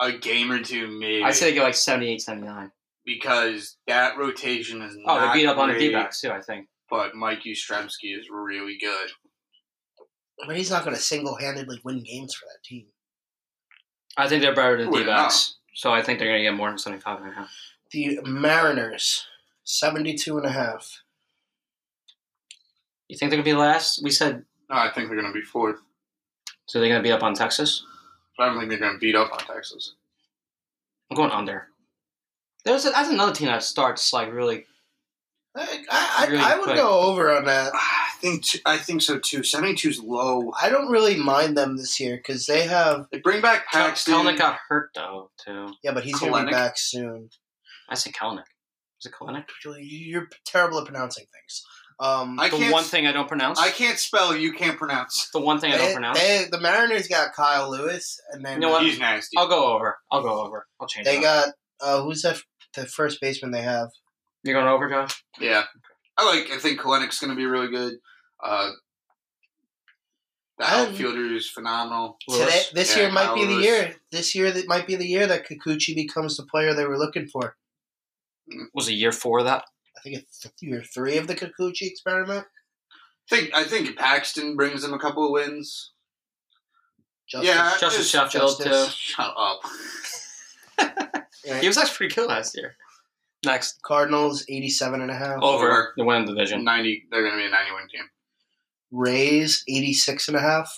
a 0.00 0.12
game 0.12 0.52
or 0.52 0.62
two 0.62 0.86
maybe. 0.86 1.24
I'd 1.24 1.34
say 1.34 1.50
they 1.50 1.56
go 1.56 1.64
like 1.64 1.74
78, 1.74 2.22
79. 2.22 2.70
because 3.04 3.76
that 3.88 4.16
rotation 4.18 4.82
is 4.82 4.96
oh, 4.98 5.02
not. 5.04 5.16
Oh, 5.16 5.20
not 5.20 5.34
they 5.34 5.40
beat 5.40 5.46
up 5.48 5.58
on 5.58 5.72
the 5.72 5.78
D-backs 5.78 6.20
too. 6.20 6.30
I 6.30 6.40
think. 6.40 6.68
But 6.88 7.14
Mike 7.14 7.42
Yastrzemski 7.42 8.16
is 8.16 8.28
really 8.30 8.78
good. 8.80 9.10
But 10.46 10.56
he's 10.56 10.70
not 10.70 10.84
going 10.84 10.96
to 10.96 11.02
single 11.02 11.36
handedly 11.36 11.80
win 11.84 12.02
games 12.02 12.34
for 12.34 12.46
that 12.46 12.62
team. 12.64 12.86
I 14.16 14.28
think 14.28 14.42
they're 14.42 14.54
better 14.54 14.76
than 14.76 14.90
Well, 14.90 15.00
D-backs. 15.00 15.56
So 15.74 15.92
I 15.92 16.02
think 16.02 16.18
they're 16.18 16.28
gonna 16.28 16.42
get 16.42 16.52
more 16.54 16.68
than 16.68 16.78
75 16.78 17.20
and 17.22 17.30
a 17.30 17.34
half. 17.34 17.50
The 17.92 18.18
Mariners, 18.24 19.24
72 19.64 20.36
and 20.36 20.44
a 20.46 20.50
half. 20.50 21.02
You 23.08 23.16
think 23.16 23.30
they're 23.30 23.38
gonna 23.38 23.44
be 23.44 23.52
last? 23.54 24.00
We 24.02 24.10
said 24.10 24.44
No, 24.68 24.76
I 24.76 24.90
think 24.90 25.08
they're 25.08 25.20
gonna 25.20 25.32
be 25.32 25.42
fourth. 25.42 25.76
so. 26.66 26.80
They're 26.80 26.88
gonna 26.88 27.02
beat 27.02 27.12
up 27.12 27.22
on 27.22 27.34
Texas. 27.34 27.84
But 28.36 28.44
I 28.44 28.46
don't 28.48 28.58
think 28.58 28.70
they're 28.70 28.78
gonna 28.80 28.98
beat 28.98 29.14
up 29.16 29.32
on 29.32 29.38
Texas. 29.38 29.94
I'm 31.10 31.16
going 31.16 31.30
under. 31.30 31.68
There's 32.64 32.84
a, 32.86 32.90
that's 32.90 33.08
another 33.08 33.32
team 33.32 33.46
that 33.48 33.62
starts 33.62 34.12
like 34.12 34.32
really. 34.32 34.66
I, 35.56 35.84
I, 35.90 36.26
Really 36.28 36.38
I 36.42 36.54
would 36.56 36.64
quick. 36.64 36.76
go 36.76 37.00
over 37.00 37.34
on 37.36 37.44
that. 37.46 37.72
Ah, 37.74 37.99
I 38.20 38.22
think 38.22 38.44
t- 38.44 38.60
I 38.66 38.76
think 38.76 39.00
so 39.02 39.18
too. 39.18 39.42
72 39.42 39.88
is 39.88 39.98
low. 40.00 40.52
I 40.60 40.68
don't 40.68 40.90
really 40.90 41.16
mind 41.16 41.56
them 41.56 41.76
this 41.78 41.98
year 41.98 42.16
because 42.16 42.44
they 42.46 42.66
have. 42.66 43.06
They 43.10 43.18
bring 43.18 43.40
back 43.40 43.66
Paxton. 43.72 44.14
Kelnick 44.14 44.38
got 44.38 44.58
hurt 44.68 44.90
though 44.94 45.30
too. 45.44 45.72
Yeah, 45.82 45.92
but 45.92 46.04
he's 46.04 46.18
going 46.18 46.32
to 46.32 46.46
be 46.46 46.52
back 46.52 46.74
soon. 46.76 47.30
I 47.88 47.94
say 47.94 48.10
Kelnick. 48.10 48.44
Is 49.00 49.06
it 49.06 49.12
Kelnick? 49.12 49.44
You're 49.80 50.28
terrible 50.44 50.78
at 50.80 50.84
pronouncing 50.84 51.24
things. 51.32 51.64
Um, 51.98 52.38
I 52.38 52.48
the 52.50 52.70
one 52.70 52.84
thing 52.84 53.06
I 53.06 53.12
don't 53.12 53.28
pronounce. 53.28 53.58
I 53.58 53.70
can't 53.70 53.98
spell. 53.98 54.36
You 54.36 54.52
can't 54.52 54.78
pronounce. 54.78 55.28
the 55.32 55.40
one 55.40 55.58
thing 55.58 55.72
I 55.72 55.78
don't 55.78 55.92
pronounce. 55.92 56.18
they- 56.18 56.46
the 56.50 56.60
Mariners 56.60 57.08
got 57.08 57.32
Kyle 57.34 57.70
Lewis, 57.70 58.18
and 58.32 58.44
then 58.44 58.54
You 58.54 58.60
know 58.60 58.70
what? 58.70 58.82
He's 58.82 58.98
nasty. 58.98 59.36
I'll 59.38 59.48
go 59.48 59.74
over. 59.74 59.98
I'll 60.10 60.22
go 60.22 60.40
over. 60.44 60.66
I'll 60.80 60.86
change. 60.86 61.06
they 61.06 61.16
it 61.18 61.24
up. 61.24 61.46
got 61.46 61.48
uh, 61.80 62.02
who's 62.02 62.22
that? 62.22 62.38
The 62.74 62.86
first 62.86 63.20
baseman 63.20 63.50
they 63.50 63.62
have. 63.62 63.88
You're 64.44 64.54
going 64.54 64.68
over, 64.68 64.88
Josh. 64.88 65.22
Yeah, 65.38 65.64
I 66.20 66.26
like. 66.36 66.50
I 66.50 66.58
think 66.58 66.80
Kelenic's 66.80 67.18
going 67.18 67.30
to 67.30 67.36
be 67.36 67.46
really 67.46 67.68
good. 67.68 67.94
Uh, 68.44 68.70
the 70.58 70.64
Um, 70.64 70.88
outfielder 70.88 71.34
is 71.34 71.48
phenomenal. 71.48 72.18
Today, 72.28 72.62
this 72.74 72.94
Yeah, 72.94 73.04
year 73.04 73.12
might 73.12 73.24
Kyle 73.26 73.34
be 73.34 73.46
the 73.46 73.52
Lewis. 73.54 73.64
year. 73.64 73.96
This 74.10 74.34
year 74.34 74.50
that 74.52 74.68
might 74.68 74.86
be 74.86 74.96
the 74.96 75.06
year 75.06 75.26
that 75.26 75.46
Kikuchi 75.48 75.94
becomes 75.94 76.36
the 76.36 76.44
player 76.44 76.74
they 76.74 76.84
were 76.84 76.98
looking 76.98 77.26
for. 77.28 77.56
Was 78.74 78.88
it 78.88 78.94
year 78.94 79.12
four 79.12 79.38
of 79.38 79.46
that? 79.46 79.64
I 79.96 80.00
think 80.02 80.16
it's 80.18 80.46
year 80.60 80.82
three 80.82 81.16
of 81.16 81.26
the 81.28 81.34
Kikuchi 81.34 81.82
experiment. 81.82 82.46
I 83.32 83.34
think 83.36 83.54
I 83.54 83.64
think 83.64 83.96
Paxton 83.96 84.56
brings 84.56 84.82
them 84.82 84.92
a 84.92 84.98
couple 84.98 85.24
of 85.24 85.30
wins. 85.30 85.92
Justice, 87.28 87.48
Yeah, 87.48 87.70
Justice 87.78 87.96
just 87.96 88.32
Sheffield 88.32 88.58
Justice. 88.62 88.92
Shut 88.92 89.32
up. 89.38 89.60
Yeah. 90.78 91.14
too. 91.54 91.60
He 91.60 91.66
was 91.68 91.78
actually 91.78 91.96
pretty 91.96 92.14
good 92.16 92.28
last 92.28 92.56
year. 92.56 92.76
Next, 93.44 93.80
Cardinals, 93.82 94.44
87 94.48 95.00
and 95.00 95.10
a 95.10 95.14
half. 95.14 95.42
over 95.42 95.70
Over. 95.70 95.92
the 95.96 96.04
win 96.04 96.26
division. 96.26 96.62
Ninety. 96.64 97.06
They're 97.10 97.22
going 97.22 97.32
to 97.34 97.38
be 97.38 97.46
a 97.46 97.50
ninety-win 97.50 97.88
team. 97.88 98.04
Rays, 98.92 99.64
86 99.68 100.28
and 100.28 100.36
a 100.36 100.40
half. 100.40 100.70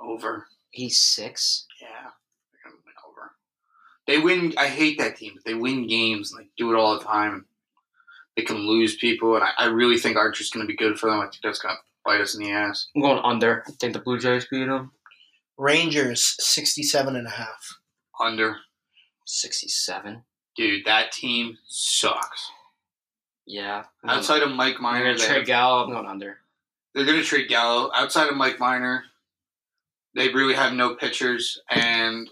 Over. 0.00 0.46
86? 0.74 1.66
Yeah, 1.80 1.88
they're 2.52 2.70
gonna 2.70 2.80
win 2.84 2.94
over. 3.08 3.32
They 4.06 4.18
win. 4.18 4.54
I 4.58 4.68
hate 4.68 4.98
that 4.98 5.16
team. 5.16 5.32
but 5.34 5.44
They 5.44 5.54
win 5.54 5.86
games 5.86 6.32
and 6.32 6.42
they 6.44 6.48
do 6.56 6.72
it 6.72 6.78
all 6.78 6.98
the 6.98 7.04
time. 7.04 7.46
They 8.36 8.42
can 8.42 8.58
lose 8.58 8.96
people, 8.96 9.34
and 9.34 9.42
I, 9.44 9.50
I 9.58 9.64
really 9.66 9.96
think 9.98 10.16
Archer's 10.16 10.50
going 10.50 10.66
to 10.66 10.70
be 10.70 10.76
good 10.76 10.98
for 10.98 11.10
them. 11.10 11.20
I 11.20 11.24
think 11.24 11.38
that's 11.42 11.58
going 11.58 11.74
to 11.74 11.80
bite 12.04 12.20
us 12.20 12.34
in 12.36 12.42
the 12.44 12.50
ass. 12.52 12.86
I'm 12.94 13.00
going 13.02 13.18
under. 13.24 13.64
I 13.66 13.70
think 13.72 13.94
the 13.94 13.98
Blue 13.98 14.18
Jays 14.18 14.46
beat 14.50 14.66
them. 14.66 14.92
Rangers, 15.56 16.34
67 16.38 17.16
and 17.16 17.26
a 17.26 17.30
half. 17.30 17.78
Under, 18.20 18.56
Sixty-seven. 19.24 20.22
Dude, 20.56 20.84
that 20.86 21.12
team 21.12 21.58
sucks. 21.66 22.50
Yeah. 23.46 23.84
Outside 24.06 24.42
of 24.42 24.50
Mike 24.50 24.76
I'm 24.76 24.82
Miner, 24.82 25.04
gonna 25.04 25.18
they 25.18 25.26
trade 25.26 25.36
have- 25.38 25.46
Gallo. 25.46 25.84
I'm 25.84 25.90
going 25.92 26.06
under. 26.06 26.38
they're 26.94 27.04
going 27.04 27.18
to 27.18 27.24
trade 27.24 27.48
Gallo. 27.48 27.90
Outside 27.94 28.28
of 28.28 28.36
Mike 28.36 28.58
Minor, 28.58 29.04
they 30.14 30.28
really 30.30 30.54
have 30.54 30.72
no 30.72 30.94
pitchers, 30.94 31.60
and 31.70 32.28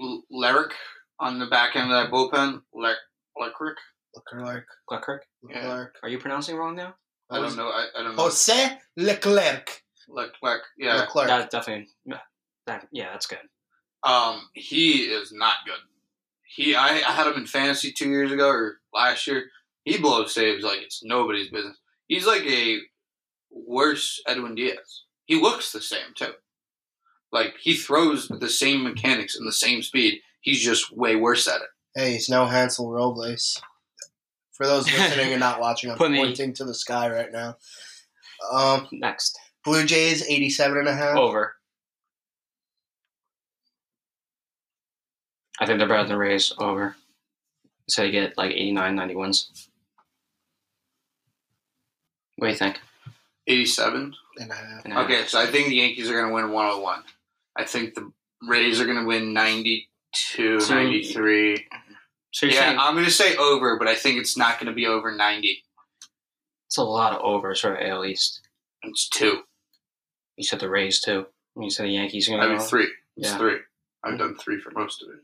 L- 0.00 0.22
Lerick 0.32 0.72
on 1.18 1.38
the 1.40 1.46
back 1.46 1.74
end 1.76 1.90
of 1.92 2.02
that 2.02 2.10
bullpen. 2.12 2.62
Le- 2.72 2.94
Leclerc. 3.38 3.76
Leclerc. 4.14 4.66
Leclerc. 4.90 5.24
Yeah. 5.48 5.56
Leclerc. 5.66 5.96
Are 6.02 6.08
you 6.08 6.18
pronouncing 6.18 6.56
wrong 6.56 6.76
now? 6.76 6.94
I 7.30 7.36
don't 7.40 7.56
know. 7.56 7.68
I, 7.68 7.86
I 7.96 8.02
don't 8.02 8.16
know. 8.16 8.22
Jose 8.22 8.78
Leclerc. 8.96 9.82
Leclerc. 10.08 10.62
Yeah. 10.78 10.96
Leclerc. 10.96 11.26
That 11.28 11.50
definitely. 11.50 11.88
yeah, 12.04 12.18
That 12.66 12.88
yeah, 12.92 13.10
that's 13.12 13.26
good. 13.26 13.38
Um, 14.02 14.48
he 14.54 15.02
is 15.02 15.32
not 15.32 15.54
good. 15.66 15.74
He, 16.52 16.74
I, 16.74 16.88
I 16.88 17.12
had 17.12 17.26
him 17.28 17.34
in 17.34 17.46
fantasy 17.46 17.92
two 17.92 18.08
years 18.08 18.32
ago 18.32 18.48
or 18.48 18.78
last 18.92 19.26
year. 19.26 19.44
He 19.84 19.98
blows 19.98 20.34
saves 20.34 20.64
like 20.64 20.80
it's 20.82 21.00
nobody's 21.04 21.48
business. 21.48 21.78
He's 22.08 22.26
like 22.26 22.42
a 22.42 22.78
worse 23.50 24.20
Edwin 24.26 24.54
Diaz. 24.56 25.02
He 25.26 25.40
looks 25.40 25.72
the 25.72 25.80
same 25.80 26.12
too. 26.16 26.32
Like 27.32 27.54
he 27.60 27.74
throws 27.74 28.28
with 28.28 28.40
the 28.40 28.48
same 28.48 28.82
mechanics 28.82 29.36
and 29.36 29.46
the 29.46 29.52
same 29.52 29.82
speed. 29.82 30.20
He's 30.40 30.60
just 30.62 30.94
way 30.96 31.14
worse 31.16 31.46
at 31.46 31.60
it. 31.60 31.68
Hey, 31.94 32.14
it's 32.16 32.28
no 32.28 32.46
Hansel 32.46 32.90
Robles. 32.90 33.60
For 34.52 34.66
those 34.66 34.86
listening 34.98 35.30
and 35.32 35.40
not 35.40 35.60
watching, 35.60 35.90
I'm 35.90 35.96
Put 35.98 36.10
me- 36.10 36.18
pointing 36.18 36.52
to 36.54 36.64
the 36.64 36.74
sky 36.74 37.08
right 37.10 37.30
now. 37.32 37.56
Um, 38.52 38.88
Next, 38.92 39.38
Blue 39.64 39.84
Jays, 39.84 40.26
87 40.28 40.78
and 40.78 40.88
a 40.88 40.94
half. 40.94 41.16
over. 41.16 41.54
I 45.60 45.66
think 45.66 45.78
they're 45.78 45.88
better 45.88 46.02
than 46.04 46.12
the 46.12 46.16
Rays. 46.18 46.52
Over. 46.58 46.96
So 47.88 48.02
you 48.02 48.12
get 48.12 48.38
like 48.38 48.52
89, 48.52 48.94
90 48.96 49.14
wins. 49.16 49.68
What 52.36 52.46
do 52.48 52.52
you 52.52 52.58
think? 52.58 52.80
Eighty-seven. 53.46 54.14
and 54.38 54.50
a 54.50 54.54
half. 54.54 54.84
And, 54.84 54.94
Okay, 54.96 55.26
so 55.26 55.40
I 55.40 55.46
think 55.46 55.68
the 55.68 55.74
Yankees 55.76 56.08
are 56.08 56.14
going 56.14 56.28
to 56.28 56.32
win 56.34 56.50
one 56.52 56.66
hundred 56.70 56.82
one. 56.82 57.02
I 57.56 57.64
think 57.64 57.94
the 57.94 58.10
Rays 58.48 58.80
are 58.80 58.84
going 58.86 58.98
to 58.98 59.04
win 59.04 59.32
92, 59.32 60.60
So- 60.60 60.74
93. 60.74 61.66
So 62.32 62.46
you're 62.46 62.54
Yeah, 62.54 62.60
saying 62.68 62.78
I'm 62.78 62.94
going 62.94 63.04
to 63.06 63.10
say 63.10 63.36
over, 63.36 63.76
but 63.76 63.88
I 63.88 63.96
think 63.96 64.18
it's 64.18 64.36
not 64.36 64.58
going 64.58 64.68
to 64.68 64.72
be 64.72 64.86
over 64.86 65.10
90. 65.14 65.64
it's 66.66 66.76
a 66.78 66.82
lot 66.84 67.12
of 67.12 67.20
overs 67.22 67.60
for 67.60 67.76
AL 67.76 68.04
East. 68.04 68.40
It's 68.84 69.08
two. 69.08 69.42
You 70.36 70.44
said 70.44 70.60
the 70.60 70.70
Rays 70.70 71.00
too. 71.00 71.26
You 71.56 71.68
said 71.70 71.86
the 71.86 71.90
Yankees 71.90 72.28
are 72.28 72.36
going 72.36 72.42
to 72.48 72.54
I 72.54 72.58
mean, 72.58 72.60
three. 72.66 72.84
It's 73.16 73.28
Yeah. 73.30 73.36
three. 73.38 73.58
I've 74.04 74.16
done 74.18 74.36
three 74.36 74.60
for 74.60 74.70
most 74.70 75.02
of 75.02 75.08
it. 75.10 75.16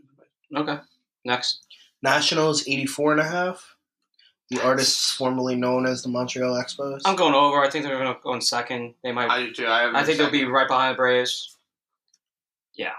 Okay. 0.54 0.78
Next. 1.24 1.64
Nationals, 2.02 2.66
84 2.68 3.12
and 3.12 3.20
a 3.20 3.24
half. 3.24 3.76
The 4.50 4.62
artists 4.62 5.10
formerly 5.12 5.56
known 5.56 5.86
as 5.86 6.02
the 6.02 6.08
Montreal 6.08 6.54
Expos. 6.54 7.00
I'm 7.04 7.16
going 7.16 7.34
over. 7.34 7.58
I 7.64 7.68
think 7.68 7.84
they're 7.84 7.98
going 7.98 8.14
to 8.14 8.20
go 8.22 8.32
in 8.34 8.40
second. 8.40 8.94
They 9.02 9.10
might. 9.10 9.28
I 9.28 9.46
do 9.46 9.52
too. 9.52 9.66
I, 9.66 10.00
I 10.00 10.04
think 10.04 10.18
they'll 10.18 10.30
be 10.30 10.44
right 10.44 10.68
behind 10.68 10.92
the 10.94 10.96
Braves. 10.96 11.56
Yeah. 12.76 12.92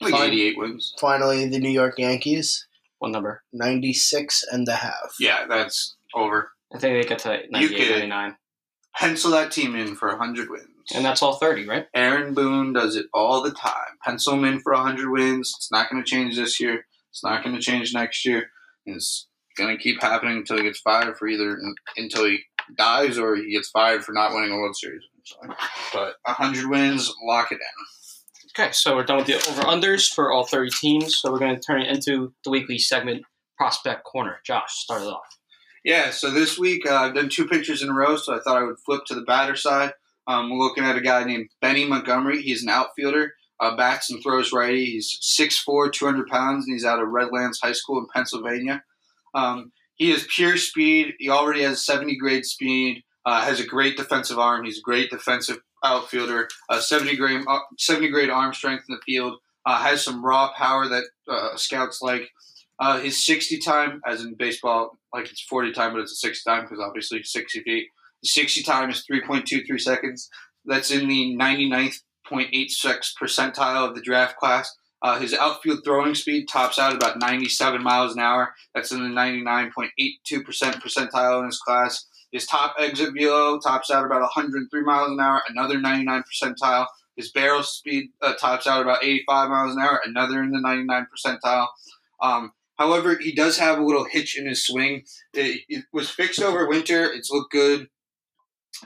Like 0.00 0.12
Fine. 0.12 0.28
88 0.28 0.58
wins. 0.58 0.94
Finally, 1.00 1.48
the 1.48 1.58
New 1.58 1.70
York 1.70 1.98
Yankees, 1.98 2.66
One 2.98 3.12
number. 3.12 3.42
96 3.52 4.44
and 4.50 4.66
a 4.68 4.74
half. 4.76 5.14
Yeah, 5.18 5.46
that's 5.48 5.96
over. 6.14 6.52
I 6.72 6.78
think 6.78 7.02
they 7.02 7.08
get 7.08 7.18
to 7.20 7.42
98, 7.50 7.76
could- 7.76 7.90
99. 7.90 8.36
Pencil 8.96 9.30
that 9.32 9.52
team 9.52 9.76
in 9.76 9.94
for 9.94 10.08
100 10.08 10.50
wins. 10.50 10.66
And 10.94 11.04
that's 11.04 11.22
all 11.22 11.34
30, 11.34 11.66
right? 11.66 11.86
Aaron 11.94 12.34
Boone 12.34 12.72
does 12.72 12.96
it 12.96 13.06
all 13.12 13.42
the 13.42 13.50
time. 13.50 13.98
Pencil 14.02 14.34
him 14.34 14.44
in 14.44 14.60
for 14.60 14.72
100 14.72 15.10
wins. 15.10 15.52
It's 15.56 15.70
not 15.70 15.90
going 15.90 16.02
to 16.02 16.08
change 16.08 16.36
this 16.36 16.58
year. 16.60 16.86
It's 17.10 17.22
not 17.22 17.44
going 17.44 17.54
to 17.54 17.62
change 17.62 17.92
next 17.92 18.24
year. 18.24 18.48
It's 18.86 19.28
going 19.56 19.76
to 19.76 19.82
keep 19.82 20.00
happening 20.00 20.38
until 20.38 20.56
he 20.56 20.62
gets 20.62 20.80
fired 20.80 21.18
for 21.18 21.28
either 21.28 21.58
until 21.96 22.24
he 22.24 22.38
dies 22.76 23.18
or 23.18 23.36
he 23.36 23.52
gets 23.52 23.68
fired 23.70 24.04
for 24.04 24.12
not 24.12 24.32
winning 24.32 24.52
a 24.52 24.56
World 24.56 24.76
Series. 24.76 25.02
But 25.92 26.14
100 26.24 26.70
wins, 26.70 27.12
lock 27.22 27.52
it 27.52 27.56
in. 27.56 28.58
Okay, 28.58 28.72
so 28.72 28.96
we're 28.96 29.04
done 29.04 29.18
with 29.18 29.26
the 29.26 29.34
over-unders 29.34 30.12
for 30.12 30.32
all 30.32 30.44
30 30.44 30.70
teams. 30.80 31.18
So 31.18 31.30
we're 31.30 31.38
going 31.38 31.54
to 31.54 31.60
turn 31.60 31.82
it 31.82 31.94
into 31.94 32.32
the 32.44 32.50
weekly 32.50 32.78
segment, 32.78 33.24
Prospect 33.56 34.04
Corner. 34.04 34.38
Josh, 34.44 34.72
start 34.72 35.02
it 35.02 35.08
off. 35.08 35.38
Yeah, 35.84 36.10
so 36.10 36.30
this 36.30 36.58
week 36.58 36.88
uh, 36.90 36.94
I've 36.94 37.14
done 37.14 37.28
two 37.28 37.46
pictures 37.46 37.82
in 37.82 37.88
a 37.88 37.94
row, 37.94 38.16
so 38.16 38.34
I 38.34 38.40
thought 38.40 38.56
I 38.56 38.64
would 38.64 38.78
flip 38.84 39.04
to 39.06 39.14
the 39.14 39.22
batter 39.22 39.54
side. 39.54 39.92
Um, 40.28 40.50
we're 40.50 40.58
looking 40.58 40.84
at 40.84 40.96
a 40.96 41.00
guy 41.00 41.24
named 41.24 41.48
Benny 41.62 41.86
Montgomery. 41.86 42.42
He's 42.42 42.62
an 42.62 42.68
outfielder, 42.68 43.32
uh, 43.60 43.74
bats 43.76 44.10
and 44.10 44.22
throws 44.22 44.52
righty. 44.52 44.84
He's 44.84 45.18
6'4", 45.22 45.90
200 45.90 46.28
pounds, 46.28 46.66
and 46.66 46.74
he's 46.74 46.84
out 46.84 47.00
of 47.00 47.08
Redlands 47.08 47.60
High 47.60 47.72
School 47.72 47.98
in 47.98 48.06
Pennsylvania. 48.14 48.84
Um, 49.34 49.72
he 49.96 50.10
has 50.10 50.26
pure 50.32 50.58
speed. 50.58 51.14
He 51.18 51.30
already 51.30 51.62
has 51.62 51.84
70 51.84 52.16
grade 52.18 52.44
speed. 52.44 53.04
Uh, 53.24 53.40
has 53.42 53.58
a 53.58 53.66
great 53.66 53.96
defensive 53.96 54.38
arm. 54.38 54.64
He's 54.64 54.78
a 54.78 54.82
great 54.82 55.10
defensive 55.10 55.58
outfielder. 55.82 56.48
Uh, 56.68 56.80
70 56.80 57.16
grade 57.16 57.44
uh, 57.48 57.58
70 57.78 58.08
grade 58.08 58.30
arm 58.30 58.52
strength 58.52 58.84
in 58.88 58.94
the 58.94 59.00
field. 59.04 59.38
Uh, 59.66 59.78
has 59.78 60.02
some 60.02 60.24
raw 60.24 60.52
power 60.56 60.88
that 60.88 61.04
uh, 61.28 61.56
scouts 61.56 62.00
like. 62.02 62.30
His 63.02 63.24
60 63.26 63.58
time, 63.58 64.00
as 64.06 64.22
in 64.22 64.34
baseball, 64.34 64.98
like 65.12 65.30
it's 65.30 65.42
40 65.42 65.72
time, 65.72 65.92
but 65.92 66.00
it's 66.00 66.12
a 66.12 66.16
60 66.16 66.48
time 66.48 66.62
because 66.62 66.78
obviously 66.78 67.22
60 67.22 67.62
feet. 67.62 67.88
His 68.22 68.34
60 68.34 68.62
time 68.62 68.90
is 68.90 69.04
3.23 69.10 69.80
seconds. 69.80 70.28
that's 70.64 70.90
in 70.90 71.08
the 71.08 71.36
99.86 71.38 71.92
percentile 73.20 73.88
of 73.88 73.94
the 73.94 74.02
draft 74.02 74.36
class. 74.36 74.74
Uh, 75.00 75.18
his 75.20 75.32
outfield 75.32 75.80
throwing 75.84 76.14
speed 76.14 76.46
tops 76.48 76.78
out 76.78 76.94
about 76.94 77.18
97 77.18 77.82
miles 77.82 78.14
an 78.14 78.20
hour. 78.20 78.54
That's 78.74 78.90
in 78.90 79.02
the 79.02 79.08
99.82% 79.08 79.88
percentile 80.82 81.40
in 81.40 81.46
his 81.46 81.60
class. 81.60 82.06
His 82.32 82.46
top 82.46 82.74
exit 82.78 83.14
velo 83.16 83.58
tops 83.60 83.90
out 83.90 84.04
about 84.04 84.20
103 84.20 84.82
miles 84.82 85.12
an 85.12 85.20
hour, 85.20 85.42
another 85.48 85.80
99 85.80 86.22
percentile. 86.22 86.86
His 87.16 87.30
barrel 87.30 87.62
speed 87.62 88.10
uh, 88.20 88.34
tops 88.34 88.66
out 88.66 88.82
about 88.82 89.02
85 89.02 89.50
miles 89.50 89.74
an 89.74 89.82
hour, 89.82 90.00
another 90.04 90.42
in 90.42 90.50
the 90.50 90.60
99 90.60 91.06
percentile. 91.06 91.68
Um, 92.20 92.52
however, 92.76 93.16
he 93.18 93.32
does 93.32 93.58
have 93.58 93.78
a 93.78 93.82
little 93.84 94.04
hitch 94.04 94.36
in 94.36 94.46
his 94.46 94.66
swing. 94.66 95.04
It, 95.32 95.62
it 95.68 95.84
was 95.92 96.10
fixed 96.10 96.42
over 96.42 96.68
winter. 96.68 97.04
It's 97.04 97.30
looked 97.30 97.52
good 97.52 97.88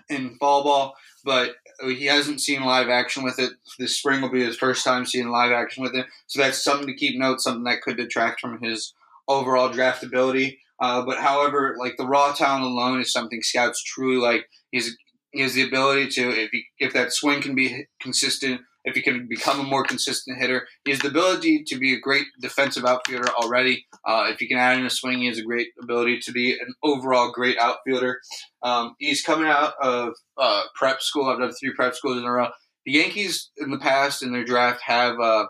in 0.08 0.36
fall 0.36 0.62
ball, 0.64 0.94
but 1.24 1.52
he 1.84 2.06
hasn't 2.06 2.40
seen 2.40 2.62
live 2.64 2.88
action 2.88 3.22
with 3.22 3.38
it. 3.38 3.52
This 3.78 3.98
spring 3.98 4.20
will 4.20 4.30
be 4.30 4.44
his 4.44 4.56
first 4.56 4.84
time 4.84 5.06
seeing 5.06 5.28
live 5.28 5.52
action 5.52 5.82
with 5.82 5.94
it, 5.94 6.06
so 6.26 6.40
that's 6.40 6.62
something 6.62 6.86
to 6.86 6.94
keep 6.94 7.18
note. 7.18 7.40
Something 7.40 7.64
that 7.64 7.82
could 7.82 7.96
detract 7.96 8.40
from 8.40 8.60
his 8.62 8.94
overall 9.28 9.70
draftability. 9.70 10.58
Uh, 10.80 11.04
but 11.04 11.18
however, 11.18 11.76
like 11.78 11.96
the 11.96 12.06
raw 12.06 12.32
talent 12.32 12.64
alone 12.64 13.00
is 13.00 13.12
something 13.12 13.42
scouts 13.42 13.82
truly 13.82 14.20
like. 14.20 14.46
He's 14.70 14.96
he 15.32 15.40
has 15.40 15.54
the 15.54 15.66
ability 15.66 16.08
to 16.08 16.30
if 16.30 16.50
he, 16.50 16.64
if 16.78 16.92
that 16.92 17.12
swing 17.12 17.40
can 17.40 17.54
be 17.54 17.86
consistent, 18.00 18.60
if 18.84 18.94
he 18.94 19.02
can 19.02 19.26
become 19.28 19.60
a 19.60 19.64
more 19.64 19.84
consistent 19.84 20.38
hitter, 20.38 20.66
he 20.84 20.90
has 20.90 21.00
the 21.00 21.08
ability 21.08 21.64
to 21.66 21.78
be 21.78 21.94
a 21.94 22.00
great 22.00 22.26
defensive 22.40 22.84
outfielder 22.84 23.30
already. 23.30 23.86
Uh, 24.06 24.26
if 24.28 24.38
he 24.38 24.48
can 24.48 24.58
add 24.58 24.78
in 24.78 24.86
a 24.86 24.90
swing, 24.90 25.20
he 25.20 25.28
has 25.28 25.38
a 25.38 25.44
great 25.44 25.68
ability 25.80 26.18
to 26.20 26.32
be 26.32 26.52
an 26.52 26.74
overall 26.82 27.30
great 27.32 27.58
outfielder. 27.58 28.20
Um, 28.62 28.94
he's 28.98 29.22
coming 29.22 29.48
out 29.48 29.74
of 29.80 30.14
uh, 30.36 30.62
prep 30.74 31.00
school. 31.00 31.28
I've 31.28 31.38
done 31.38 31.52
three 31.52 31.72
prep 31.74 31.94
schools 31.94 32.18
in 32.18 32.24
a 32.24 32.30
row. 32.30 32.48
The 32.84 32.92
Yankees 32.92 33.50
in 33.58 33.70
the 33.70 33.78
past 33.78 34.22
in 34.22 34.32
their 34.32 34.44
draft 34.44 34.82
have 34.84 35.20
uh, 35.20 35.46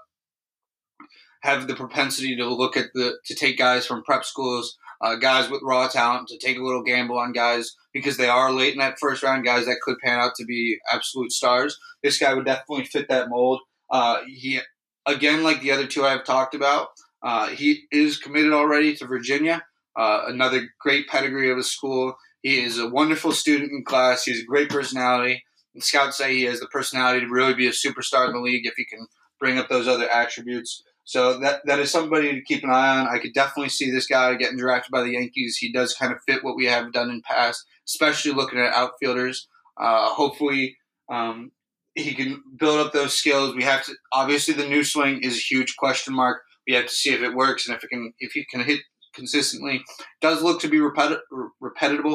have 1.43 1.67
the 1.67 1.75
propensity 1.75 2.37
to 2.37 2.49
look 2.49 2.77
at 2.77 2.93
the 2.95 3.19
to 3.27 3.35
take 3.35 3.59
guys 3.59 3.87
from 3.87 4.05
prep 4.05 4.25
schools, 4.25 4.77
uh, 5.03 5.17
guys 5.17 5.51
with 5.51 5.63
raw 5.63 5.89
talent, 5.89 6.29
to 6.29 6.39
take 6.39 6.59
a 6.59 6.63
little 6.63 6.83
gamble 6.83 7.19
on 7.19 7.33
guys 7.33 7.75
because 7.93 8.17
they 8.17 8.29
are 8.29 8.53
late 8.53 8.73
in 8.73 8.79
that 8.79 8.99
first 9.01 9.23
round, 9.23 9.45
guys 9.45 9.67
that 9.67 9.81
could 9.83 9.99
pan 9.99 10.21
out 10.21 10.35
to 10.37 10.45
be 10.45 10.79
absolute 10.93 11.33
stars. 11.33 11.79
This 12.03 12.19
guy 12.19 12.33
would 12.35 12.47
definitely 12.47 12.85
fit 12.85 13.09
that 13.09 13.29
mold. 13.29 13.61
Uh, 13.91 14.21
he 14.27 14.61
again, 15.07 15.43
like 15.43 15.61
the 15.61 15.73
other 15.73 15.87
two 15.87 16.05
I've 16.05 16.25
talked 16.25 16.55
about, 16.55 16.89
uh, 17.23 17.49
he 17.49 17.83
is 17.91 18.19
committed 18.19 18.53
already 18.53 18.95
to 18.97 19.07
Virginia. 19.07 19.63
Uh, 19.95 20.23
another 20.27 20.69
great 20.81 21.09
pedigree 21.09 21.51
of 21.51 21.59
a 21.59 21.63
school. 21.63 22.15
He 22.43 22.63
is 22.63 22.79
a 22.79 22.89
wonderful 22.89 23.33
student 23.33 23.71
in 23.73 23.85
class. 23.85 24.25
He 24.25 24.33
has 24.33 24.41
a 24.41 24.47
great 24.47 24.71
personality. 24.71 25.43
And 25.75 25.83
scouts 25.83 26.19
say 26.19 26.35
he 26.35 26.45
has 26.45 26.61
the 26.61 26.67
personality 26.67 27.21
to 27.21 27.33
really 27.33 27.55
be 27.55 27.67
a 27.67 27.71
superstar 27.71 28.27
in 28.27 28.33
the 28.33 28.41
league 28.41 28.67
if 28.67 28.75
he 28.77 28.85
can 28.85 29.07
bring 29.39 29.59
up 29.59 29.69
those 29.69 29.89
other 29.89 30.09
attributes. 30.09 30.83
So 31.05 31.39
that 31.41 31.63
that 31.67 31.81
is 31.81 31.91
somebody 31.91 32.33
to 32.33 32.43
keep 32.43 32.63
an 32.63 32.71
eye 32.71 33.01
on. 33.01 33.09
I 33.09 33.19
could 33.19 33.35
definitely 33.35 33.71
see 33.71 33.91
this 33.91 34.07
guy 34.07 34.35
getting 34.35 34.59
drafted 34.59 34.93
by 34.93 35.03
the 35.03 35.13
Yankees. 35.13 35.57
He 35.57 35.73
does 35.73 35.95
kind 35.95 36.13
of 36.13 36.19
fit 36.27 36.45
what 36.45 36.57
we 36.57 36.67
have 36.67 36.93
done 36.93 37.11
in 37.11 37.23
past, 37.23 37.65
especially 37.89 38.33
looking 38.33 38.61
at 38.61 38.73
outfielders. 38.73 39.49
Uh, 39.81 40.09
hopefully, 40.11 40.77
um, 41.11 41.51
he 41.95 42.15
can 42.15 42.43
build 42.59 42.79
up 42.79 42.93
those 42.93 43.15
skills. 43.15 43.55
We 43.55 43.65
have 43.65 43.85
to 43.87 43.95
obviously 44.13 44.55
the 44.55 44.69
new 44.69 44.85
swing 44.85 45.23
is 45.23 45.37
a 45.37 45.41
huge 45.41 45.77
question 45.77 46.15
mark. 46.15 46.43
We 46.67 46.75
have 46.75 46.87
to 46.87 46.95
see 46.95 47.13
if 47.13 47.21
it 47.21 47.35
works 47.35 47.67
and 47.67 47.77
if 47.77 47.83
it 47.83 47.89
can 47.89 48.13
if 48.21 48.33
he 48.33 48.45
can 48.45 48.63
hit 48.63 48.81
consistently. 49.15 49.83
Does 50.21 50.43
look 50.43 50.61
to 50.61 50.69
be 50.69 50.79
repeti- 50.79 51.19
repetitive, 51.61 52.07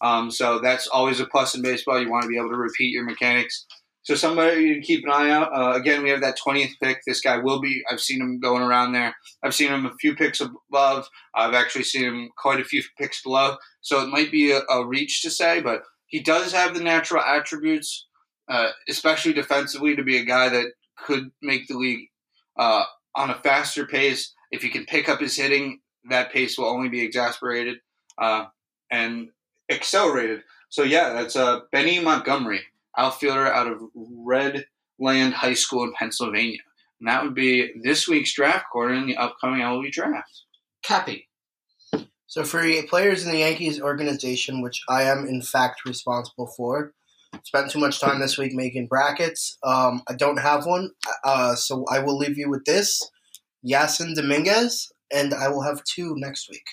um, 0.00 0.30
so 0.30 0.58
that's 0.58 0.86
always 0.88 1.20
a 1.20 1.26
plus 1.26 1.54
in 1.54 1.62
baseball. 1.62 2.00
You 2.00 2.10
want 2.10 2.24
to 2.24 2.28
be 2.28 2.36
able 2.36 2.50
to 2.50 2.56
repeat 2.56 2.90
your 2.90 3.04
mechanics. 3.04 3.66
So 4.04 4.16
somebody 4.16 4.74
to 4.74 4.80
keep 4.80 5.04
an 5.04 5.12
eye 5.12 5.30
out. 5.30 5.52
Uh, 5.54 5.74
again, 5.74 6.02
we 6.02 6.10
have 6.10 6.22
that 6.22 6.38
20th 6.38 6.72
pick. 6.82 7.02
This 7.06 7.20
guy 7.20 7.38
will 7.38 7.60
be. 7.60 7.82
I've 7.88 8.00
seen 8.00 8.20
him 8.20 8.40
going 8.40 8.62
around 8.62 8.92
there. 8.92 9.14
I've 9.42 9.54
seen 9.54 9.68
him 9.68 9.86
a 9.86 9.94
few 10.00 10.16
picks 10.16 10.40
above. 10.40 11.08
I've 11.34 11.54
actually 11.54 11.84
seen 11.84 12.04
him 12.04 12.30
quite 12.36 12.60
a 12.60 12.64
few 12.64 12.82
picks 12.98 13.22
below. 13.22 13.56
So 13.80 14.02
it 14.02 14.08
might 14.08 14.32
be 14.32 14.50
a, 14.50 14.62
a 14.68 14.84
reach 14.84 15.22
to 15.22 15.30
say, 15.30 15.60
but 15.60 15.82
he 16.06 16.20
does 16.20 16.52
have 16.52 16.74
the 16.74 16.82
natural 16.82 17.22
attributes, 17.22 18.08
uh, 18.48 18.70
especially 18.88 19.34
defensively, 19.34 19.94
to 19.94 20.02
be 20.02 20.18
a 20.18 20.24
guy 20.24 20.48
that 20.48 20.72
could 20.98 21.30
make 21.40 21.68
the 21.68 21.78
league 21.78 22.08
uh, 22.58 22.84
on 23.14 23.30
a 23.30 23.34
faster 23.34 23.86
pace. 23.86 24.34
If 24.50 24.62
he 24.62 24.68
can 24.68 24.84
pick 24.84 25.08
up 25.08 25.20
his 25.20 25.36
hitting, 25.36 25.80
that 26.10 26.32
pace 26.32 26.58
will 26.58 26.66
only 26.66 26.88
be 26.88 27.02
exasperated 27.02 27.78
uh, 28.18 28.46
and 28.90 29.28
accelerated. 29.70 30.42
So 30.70 30.82
yeah, 30.82 31.12
that's 31.12 31.36
uh, 31.36 31.60
Benny 31.70 32.00
Montgomery 32.00 32.62
outfielder 32.96 33.46
out 33.46 33.66
of 33.66 33.80
Redland 33.96 35.32
High 35.32 35.54
School 35.54 35.84
in 35.84 35.92
Pennsylvania. 35.98 36.58
And 37.00 37.08
that 37.08 37.24
would 37.24 37.34
be 37.34 37.72
this 37.82 38.06
week's 38.06 38.34
draft 38.34 38.66
corner 38.72 38.94
in 38.94 39.06
the 39.06 39.16
upcoming 39.16 39.60
MLB 39.60 39.90
draft. 39.90 40.42
Cappy. 40.82 41.28
So 42.26 42.44
for 42.44 42.64
players 42.88 43.24
in 43.24 43.30
the 43.30 43.40
Yankees 43.40 43.80
organization, 43.80 44.62
which 44.62 44.82
I 44.88 45.02
am 45.02 45.26
in 45.26 45.42
fact 45.42 45.84
responsible 45.84 46.46
for, 46.56 46.94
spent 47.44 47.70
too 47.70 47.78
much 47.78 48.00
time 48.00 48.20
this 48.20 48.38
week 48.38 48.52
making 48.54 48.86
brackets. 48.86 49.58
Um, 49.62 50.02
I 50.08 50.14
don't 50.14 50.38
have 50.38 50.64
one, 50.64 50.92
uh, 51.24 51.54
so 51.56 51.84
I 51.90 51.98
will 51.98 52.16
leave 52.16 52.38
you 52.38 52.48
with 52.48 52.64
this: 52.64 53.02
Jasson 53.66 54.14
Dominguez, 54.14 54.90
and 55.12 55.34
I 55.34 55.48
will 55.48 55.62
have 55.62 55.84
two 55.84 56.14
next 56.16 56.48
week. 56.48 56.64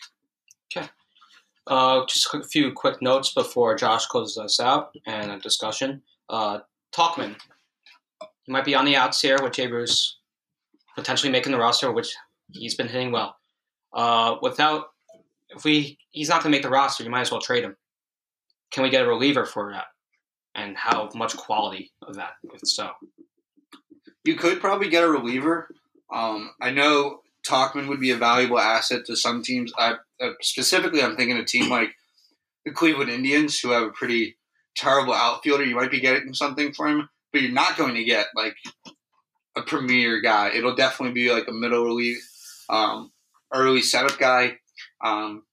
Uh, 1.67 2.05
just 2.07 2.33
a 2.33 2.43
few 2.43 2.71
quick 2.71 3.01
notes 3.01 3.33
before 3.33 3.75
Josh 3.75 4.05
closes 4.07 4.37
us 4.37 4.59
out 4.59 4.95
and 5.05 5.31
a 5.31 5.39
discussion. 5.39 6.01
Uh, 6.29 6.59
Tauchman, 6.91 7.35
he 8.43 8.51
might 8.51 8.65
be 8.65 8.75
on 8.75 8.85
the 8.85 8.95
outs 8.95 9.21
here 9.21 9.37
with 9.41 9.53
Jay 9.53 9.67
Bruce 9.67 10.17
potentially 10.95 11.31
making 11.31 11.51
the 11.51 11.57
roster, 11.57 11.91
which 11.91 12.13
he's 12.51 12.75
been 12.75 12.87
hitting 12.87 13.11
well. 13.11 13.35
Uh, 13.93 14.35
without, 14.41 14.87
if 15.49 15.63
we, 15.63 15.97
he's 16.11 16.29
not 16.29 16.43
going 16.43 16.51
to 16.51 16.57
make 16.57 16.63
the 16.63 16.69
roster, 16.69 17.03
you 17.03 17.09
might 17.09 17.21
as 17.21 17.31
well 17.31 17.41
trade 17.41 17.63
him. 17.63 17.75
Can 18.71 18.83
we 18.83 18.89
get 18.89 19.03
a 19.03 19.07
reliever 19.07 19.45
for 19.45 19.71
that? 19.71 19.85
And 20.55 20.75
how 20.75 21.09
much 21.15 21.37
quality 21.37 21.91
of 22.01 22.15
that, 22.15 22.33
if 22.53 22.61
so? 22.63 22.89
You 24.23 24.35
could 24.35 24.59
probably 24.59 24.89
get 24.89 25.03
a 25.03 25.09
reliever. 25.09 25.69
Um, 26.13 26.51
I 26.61 26.71
know 26.71 27.21
Tauchman 27.47 27.87
would 27.87 27.99
be 27.99 28.11
a 28.11 28.17
valuable 28.17 28.59
asset 28.59 29.05
to 29.05 29.15
some 29.15 29.41
teams. 29.41 29.71
I, 29.77 29.95
uh, 30.21 30.31
specifically, 30.41 31.01
I'm 31.01 31.15
thinking 31.15 31.37
a 31.37 31.45
team 31.45 31.69
like 31.69 31.89
the 32.65 32.71
Cleveland 32.71 33.09
Indians, 33.09 33.59
who 33.59 33.71
have 33.71 33.83
a 33.83 33.91
pretty 33.91 34.37
terrible 34.75 35.13
outfielder. 35.13 35.63
You 35.63 35.75
might 35.75 35.91
be 35.91 35.99
getting 35.99 36.33
something 36.33 36.73
for 36.73 36.87
him, 36.87 37.09
but 37.31 37.41
you're 37.41 37.51
not 37.51 37.77
going 37.77 37.95
to 37.95 38.03
get 38.03 38.27
like 38.35 38.55
a 39.55 39.61
premier 39.61 40.21
guy. 40.21 40.49
It'll 40.49 40.75
definitely 40.75 41.13
be 41.13 41.31
like 41.31 41.47
a 41.47 41.53
middle 41.53 41.83
relief, 41.83 42.19
um, 42.69 43.11
early 43.53 43.81
setup 43.81 44.17
guy. 44.19 44.57
Um, 45.03 45.43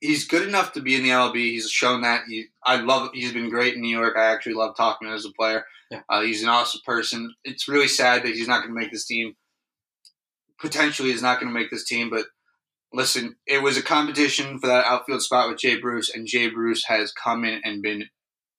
he's 0.00 0.26
good 0.26 0.46
enough 0.46 0.72
to 0.72 0.80
be 0.80 0.96
in 0.96 1.02
the 1.02 1.10
MLB. 1.10 1.36
He's 1.36 1.70
shown 1.70 2.02
that. 2.02 2.24
He, 2.28 2.46
I 2.64 2.76
love. 2.76 3.10
He's 3.14 3.32
been 3.32 3.50
great 3.50 3.74
in 3.74 3.80
New 3.80 3.96
York. 3.96 4.16
I 4.16 4.26
actually 4.26 4.54
love 4.54 4.76
Tauchman 4.76 5.14
as 5.14 5.24
a 5.24 5.32
player. 5.32 5.64
Yeah. 5.90 6.02
Uh, 6.08 6.22
he's 6.22 6.42
an 6.42 6.48
awesome 6.48 6.80
person. 6.84 7.34
It's 7.44 7.68
really 7.68 7.88
sad 7.88 8.22
that 8.22 8.34
he's 8.34 8.48
not 8.48 8.62
going 8.62 8.74
to 8.74 8.80
make 8.80 8.92
this 8.92 9.06
team. 9.06 9.34
Potentially, 10.60 11.10
is 11.10 11.22
not 11.22 11.40
going 11.40 11.52
to 11.52 11.58
make 11.58 11.70
this 11.70 11.84
team, 11.84 12.10
but 12.10 12.26
listen, 12.92 13.36
it 13.46 13.62
was 13.62 13.76
a 13.76 13.82
competition 13.82 14.58
for 14.58 14.66
that 14.66 14.84
outfield 14.86 15.22
spot 15.22 15.48
with 15.48 15.58
Jay 15.58 15.78
Bruce, 15.78 16.12
and 16.14 16.26
Jay 16.26 16.48
Bruce 16.48 16.84
has 16.86 17.12
come 17.12 17.44
in 17.44 17.60
and 17.64 17.82
been 17.82 18.04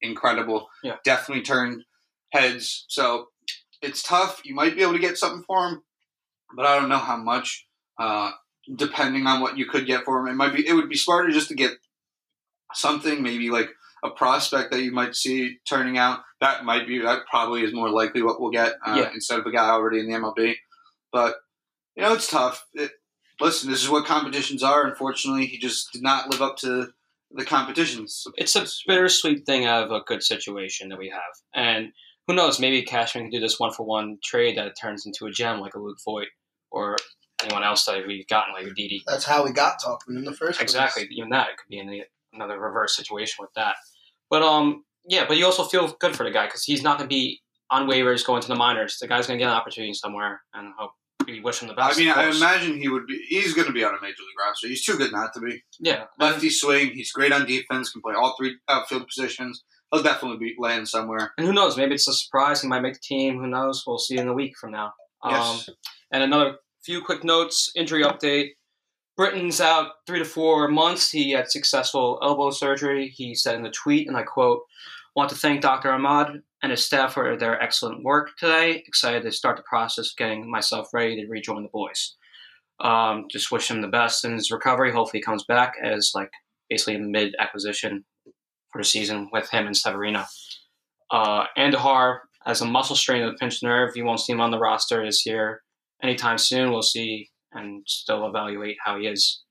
incredible. 0.02 0.68
Yeah. 0.84 0.96
Definitely 1.04 1.44
turned 1.44 1.84
heads. 2.32 2.86
So 2.88 3.28
it's 3.82 4.02
tough. 4.04 4.42
You 4.46 4.56
might 4.56 4.76
be 4.76 4.82
able 4.82 4.94
to 4.94 5.00
get 5.00 5.18
something 5.18 5.44
for 5.46 5.68
him, 5.68 5.84
but 6.56 6.66
I 6.66 6.80
don't 6.80 6.90
know 6.90 6.98
how 6.98 7.18
much. 7.18 7.66
Uh, 8.00 8.32
depending 8.78 9.26
on 9.28 9.42
what 9.42 9.58
you 9.58 9.66
could 9.66 9.86
get 9.86 10.06
for 10.06 10.20
him, 10.20 10.28
it 10.28 10.36
might 10.36 10.56
be. 10.56 10.66
It 10.66 10.74
would 10.74 10.90
be 10.90 10.96
smarter 10.96 11.30
just 11.32 11.50
to 11.50 11.56
get 11.56 11.72
something, 12.74 13.22
maybe 13.22 13.50
like 13.50 13.70
a 14.04 14.10
prospect 14.10 14.72
that 14.72 14.82
you 14.82 14.92
might 14.92 15.16
see 15.16 15.58
turning 15.68 15.98
out. 15.98 16.20
That 16.40 16.64
might 16.64 16.88
be. 16.88 17.00
That 17.00 17.24
probably 17.30 17.64
is 17.64 17.74
more 17.74 17.90
likely 17.90 18.22
what 18.22 18.40
we'll 18.40 18.52
get 18.52 18.74
uh, 18.86 18.96
Yeah. 18.98 19.12
instead 19.14 19.40
of 19.40 19.46
a 19.46 19.52
guy 19.52 19.70
already 19.70 20.00
in 20.00 20.08
the 20.10 20.18
MLB. 20.18 20.56
But 21.12 21.36
you 21.96 22.04
know, 22.04 22.14
it's 22.14 22.30
tough. 22.30 22.66
It, 22.74 22.92
listen, 23.40 23.70
this 23.70 23.84
is 23.84 23.90
what 23.90 24.06
competitions 24.06 24.64
are. 24.64 24.88
Unfortunately, 24.88 25.46
he 25.46 25.58
just 25.58 25.92
did 25.92 26.02
not 26.02 26.30
live 26.30 26.42
up 26.42 26.58
to 26.58 26.90
the 27.32 27.46
competitions. 27.46 28.26
It's 28.38 28.56
a 28.56 28.66
bittersweet 28.88 29.46
thing 29.46 29.68
of 29.68 29.92
a 29.92 30.02
good 30.02 30.24
situation 30.24 30.90
that 30.90 31.00
we 31.00 31.10
have. 31.10 31.22
And 31.54 31.92
who 32.28 32.34
knows, 32.36 32.60
maybe 32.60 32.82
Cashman 32.84 33.26
can 33.26 33.32
do 33.32 33.40
this 33.40 33.60
one 33.60 33.74
for 33.74 33.86
one 33.86 34.18
trade 34.24 34.58
that 34.58 34.74
turns 34.80 35.06
into 35.06 35.26
a 35.26 35.32
gem 35.32 35.60
like 35.60 35.76
a 35.76 35.80
Luke 35.80 35.98
Voit 36.04 36.28
or 36.72 36.96
anyone 37.44 37.64
else 37.64 37.86
that 37.86 38.06
we've 38.08 38.28
gotten, 38.28 38.54
like 38.54 38.66
a 38.66 38.74
Didi. 38.74 39.02
That's 39.08 39.26
how 39.26 39.44
we 39.44 39.52
got 39.52 39.82
Tauchman 39.82 40.18
in 40.18 40.26
the 40.26 40.34
first 40.34 40.60
place. 40.60 40.62
Exactly. 40.62 41.08
Even 41.12 41.30
that 41.30 41.50
it 41.50 41.58
could 41.58 41.70
be 41.70 41.80
in 41.80 41.88
the, 41.88 42.04
another 42.34 42.60
reverse 42.60 42.96
situation 42.96 43.38
with 43.40 43.54
that. 43.56 43.76
But 44.30 44.44
um, 44.44 44.84
yeah. 45.08 45.26
But 45.28 45.38
you 45.38 45.46
also 45.46 45.64
feel 45.64 45.96
good 46.00 46.16
for 46.16 46.24
the 46.24 46.32
guy 46.32 46.46
because 46.46 46.64
he's 46.64 46.84
not 46.84 46.98
going 46.98 47.10
to 47.10 47.14
be 47.14 47.42
on 47.72 47.88
waivers 47.88 48.26
going 48.26 48.42
to 48.42 48.48
the 48.48 48.56
minors. 48.56 48.98
The 49.00 49.08
guy's 49.08 49.28
going 49.28 49.38
to 49.38 49.44
get 49.44 49.50
an 49.50 49.56
opportunity 49.56 49.94
somewhere, 49.94 50.42
and 50.54 50.74
hope 50.78 50.92
we 51.32 51.40
wish 51.40 51.62
him 51.62 51.68
the 51.68 51.76
I 51.78 51.96
mean, 51.96 52.10
I 52.10 52.30
imagine 52.30 52.78
he 52.78 52.88
would 52.90 53.06
be. 53.08 53.18
He's 53.28 53.54
going 53.54 53.68
to 53.68 53.74
be 53.74 53.84
on 53.84 53.94
a 53.94 54.02
major 54.02 54.22
league 54.22 54.40
roster. 54.40 54.68
He's 54.68 54.84
too 54.84 54.98
good 54.98 55.12
not 55.12 55.34
to 55.34 55.40
be. 55.40 55.62
yeah. 55.80 56.06
Lefty 56.20 56.50
swing. 56.50 56.92
He's 56.92 57.12
great 57.12 57.32
on 57.32 57.46
defense. 57.46 57.92
Can 57.92 58.02
play 58.02 58.14
all 58.16 58.36
three 58.38 58.58
outfield 58.70 59.08
positions. 59.08 59.64
he'll 59.92 60.04
definitely 60.04 60.38
be 60.38 60.56
land 60.60 60.88
somewhere. 60.88 61.32
And 61.38 61.48
who 61.48 61.54
knows? 61.54 61.78
Maybe 61.78 61.96
it's 61.96 62.08
a 62.08 62.14
surprise. 62.14 62.62
He 62.62 62.68
might 62.68 62.82
make 62.82 62.94
the 62.94 63.00
team. 63.02 63.40
Who 63.40 63.48
knows? 63.48 63.84
We'll 63.86 63.98
see 63.98 64.18
in 64.18 64.28
a 64.28 64.34
week 64.34 64.54
from 64.60 64.72
now. 64.72 64.94
Um, 65.24 65.32
Yes. 65.34 65.70
And 66.12 66.24
another 66.24 66.58
few 66.84 67.02
quick 67.04 67.24
notes. 67.24 67.72
Injury 67.76 68.04
update. 68.04 68.50
Britton's 69.18 69.60
out 69.60 69.92
three 70.08 70.20
to 70.20 70.26
four 70.26 70.70
months. 70.70 71.12
He 71.12 71.32
had 71.32 71.52
successful 71.52 72.20
elbow 72.24 72.52
surgery. 72.52 73.10
He 73.10 73.36
said 73.36 73.56
in 73.56 73.64
the 73.64 73.70
tweet, 73.72 74.08
and 74.08 74.16
I 74.16 74.24
quote, 74.24 74.62
"Want 75.20 75.32
to 75.32 75.36
thank 75.36 75.60
Dr. 75.60 75.92
Ahmad 75.92 76.44
and 76.64 76.72
his 76.72 76.86
staff 76.86 77.16
for 77.16 77.36
their 77.36 77.62
excellent 77.62 78.06
work 78.06 78.30
today. 78.38 78.82
Excited 78.88 79.24
to 79.24 79.34
start 79.34 79.58
the 79.58 79.64
process 79.64 80.12
of 80.12 80.16
getting 80.16 80.50
myself 80.50 80.94
ready 80.94 81.22
to 81.22 81.28
rejoin 81.28 81.64
the 81.64 81.70
boys. 81.74 82.16
Um, 82.80 83.26
just 83.30 83.52
wish 83.52 83.70
him 83.70 83.82
the 83.82 83.90
best 83.90 84.24
in 84.24 84.32
his 84.32 84.50
recovery. 84.50 84.94
Hopefully, 84.94 85.20
he 85.20 85.22
comes 85.22 85.44
back 85.44 85.74
as 85.84 86.14
like 86.16 86.32
basically 86.70 86.96
a 86.96 87.00
mid 87.00 87.36
acquisition 87.38 88.06
for 88.72 88.80
the 88.80 88.86
season 88.86 89.28
with 89.34 89.50
him 89.50 89.68
and 89.68 89.76
Severino. 89.76 90.24
Uh, 91.12 91.48
Andujar 91.58 92.20
has 92.46 92.62
a 92.62 92.66
muscle 92.66 92.96
strain 92.96 93.22
of 93.22 93.34
the 93.34 93.38
pinched 93.38 93.62
nerve. 93.62 93.98
You 93.98 94.06
won't 94.06 94.22
see 94.22 94.32
him 94.32 94.40
on 94.40 94.52
the 94.52 94.58
roster 94.58 95.06
this 95.06 95.26
year 95.26 95.64
anytime 96.02 96.38
soon. 96.38 96.72
We'll 96.72 96.82
see 96.82 97.30
and 97.52 97.84
still 97.86 98.26
evaluate 98.26 98.78
how 98.86 98.98
he 98.98 99.08
is. 99.08 99.44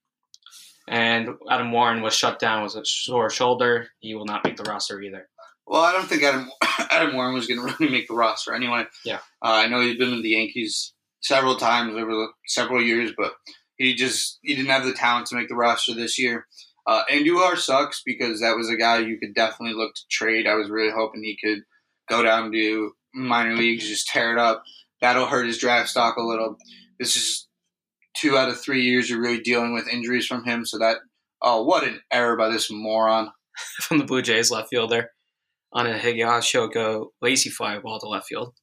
And 0.89 1.29
Adam 1.51 1.73
Warren 1.73 2.01
was 2.01 2.15
shut 2.15 2.39
down 2.39 2.63
with 2.63 2.75
a 2.75 2.87
sore 2.87 3.29
shoulder. 3.29 3.89
He 3.99 4.15
will 4.15 4.25
not 4.25 4.45
make 4.45 4.57
the 4.57 4.63
roster 4.63 5.03
either. 5.03 5.29
Well, 5.69 5.83
I 5.83 5.93
don't 5.93 6.09
think 6.09 6.23
Adam 6.23 6.51
Adam 6.91 7.15
Warren 7.15 7.35
was 7.35 7.47
going 7.47 7.61
to 7.61 7.75
really 7.79 7.93
make 7.93 8.09
the 8.09 8.15
roster 8.15 8.55
anyway. 8.55 8.85
Yeah. 9.05 9.19
uh, 9.45 9.63
I 9.65 9.69
know 9.69 9.81
he's 9.81 9.99
been 9.99 10.13
with 10.13 10.23
the 10.23 10.31
Yankees 10.31 10.95
several 11.21 11.57
times 11.57 11.95
over 11.95 12.11
the 12.11 12.29
several 12.47 12.83
years, 12.83 13.13
but 13.17 13.33
he 13.77 13.95
just 13.95 14.39
he 14.43 14.57
didn't 14.57 14.71
have 14.71 14.85
the 14.85 14.95
talent 14.95 15.27
to 15.27 15.37
make 15.37 15.49
the 15.49 15.55
roster 15.55 15.95
this 15.95 16.19
year. 16.19 16.47
Uh, 16.87 17.03
Andujar 17.11 17.59
sucks 17.59 18.03
because 18.05 18.41
that 18.41 18.57
was 18.57 18.71
a 18.71 18.77
guy 18.77 18.99
you 18.99 19.19
could 19.19 19.35
definitely 19.35 19.77
look 19.77 19.95
to 19.95 20.03
trade. 20.11 20.47
I 20.47 20.55
was 20.55 20.71
really 20.71 20.91
hoping 20.91 21.23
he 21.23 21.39
could 21.43 21.63
go 22.09 22.23
down 22.23 22.51
to 22.51 22.93
minor 23.15 23.55
leagues, 23.55 23.87
just 23.87 24.09
tear 24.09 24.33
it 24.33 24.39
up. 24.39 24.63
That'll 25.03 25.27
hurt 25.27 25.47
his 25.47 25.59
draft 25.59 25.91
stock 25.91 26.17
a 26.17 26.23
little. 26.23 26.57
This 26.99 27.15
is 27.15 27.47
two 28.17 28.39
out 28.39 28.49
of 28.49 28.59
three 28.59 28.83
years 28.83 29.11
you're 29.11 29.21
really 29.21 29.41
dealing 29.41 29.75
with 29.75 29.87
injuries 29.87 30.27
from 30.27 30.45
him. 30.45 30.65
So 30.65 30.79
that 30.79 30.97
oh, 31.43 31.63
what 31.63 31.85
an 31.85 32.01
error 32.11 32.37
by 32.37 32.49
this 32.49 32.71
moron. 32.71 33.31
From 33.83 33.99
the 33.99 34.05
Blue 34.05 34.23
Jays 34.23 34.53
left 34.53 34.71
fielder 34.71 35.11
on 35.73 35.87
a 35.87 35.99
Higashioka 35.99 37.07
lazy 37.21 37.51
fly 37.51 37.79
ball 37.79 37.99
to 38.01 38.09
left 38.09 38.27
field. 38.29 38.55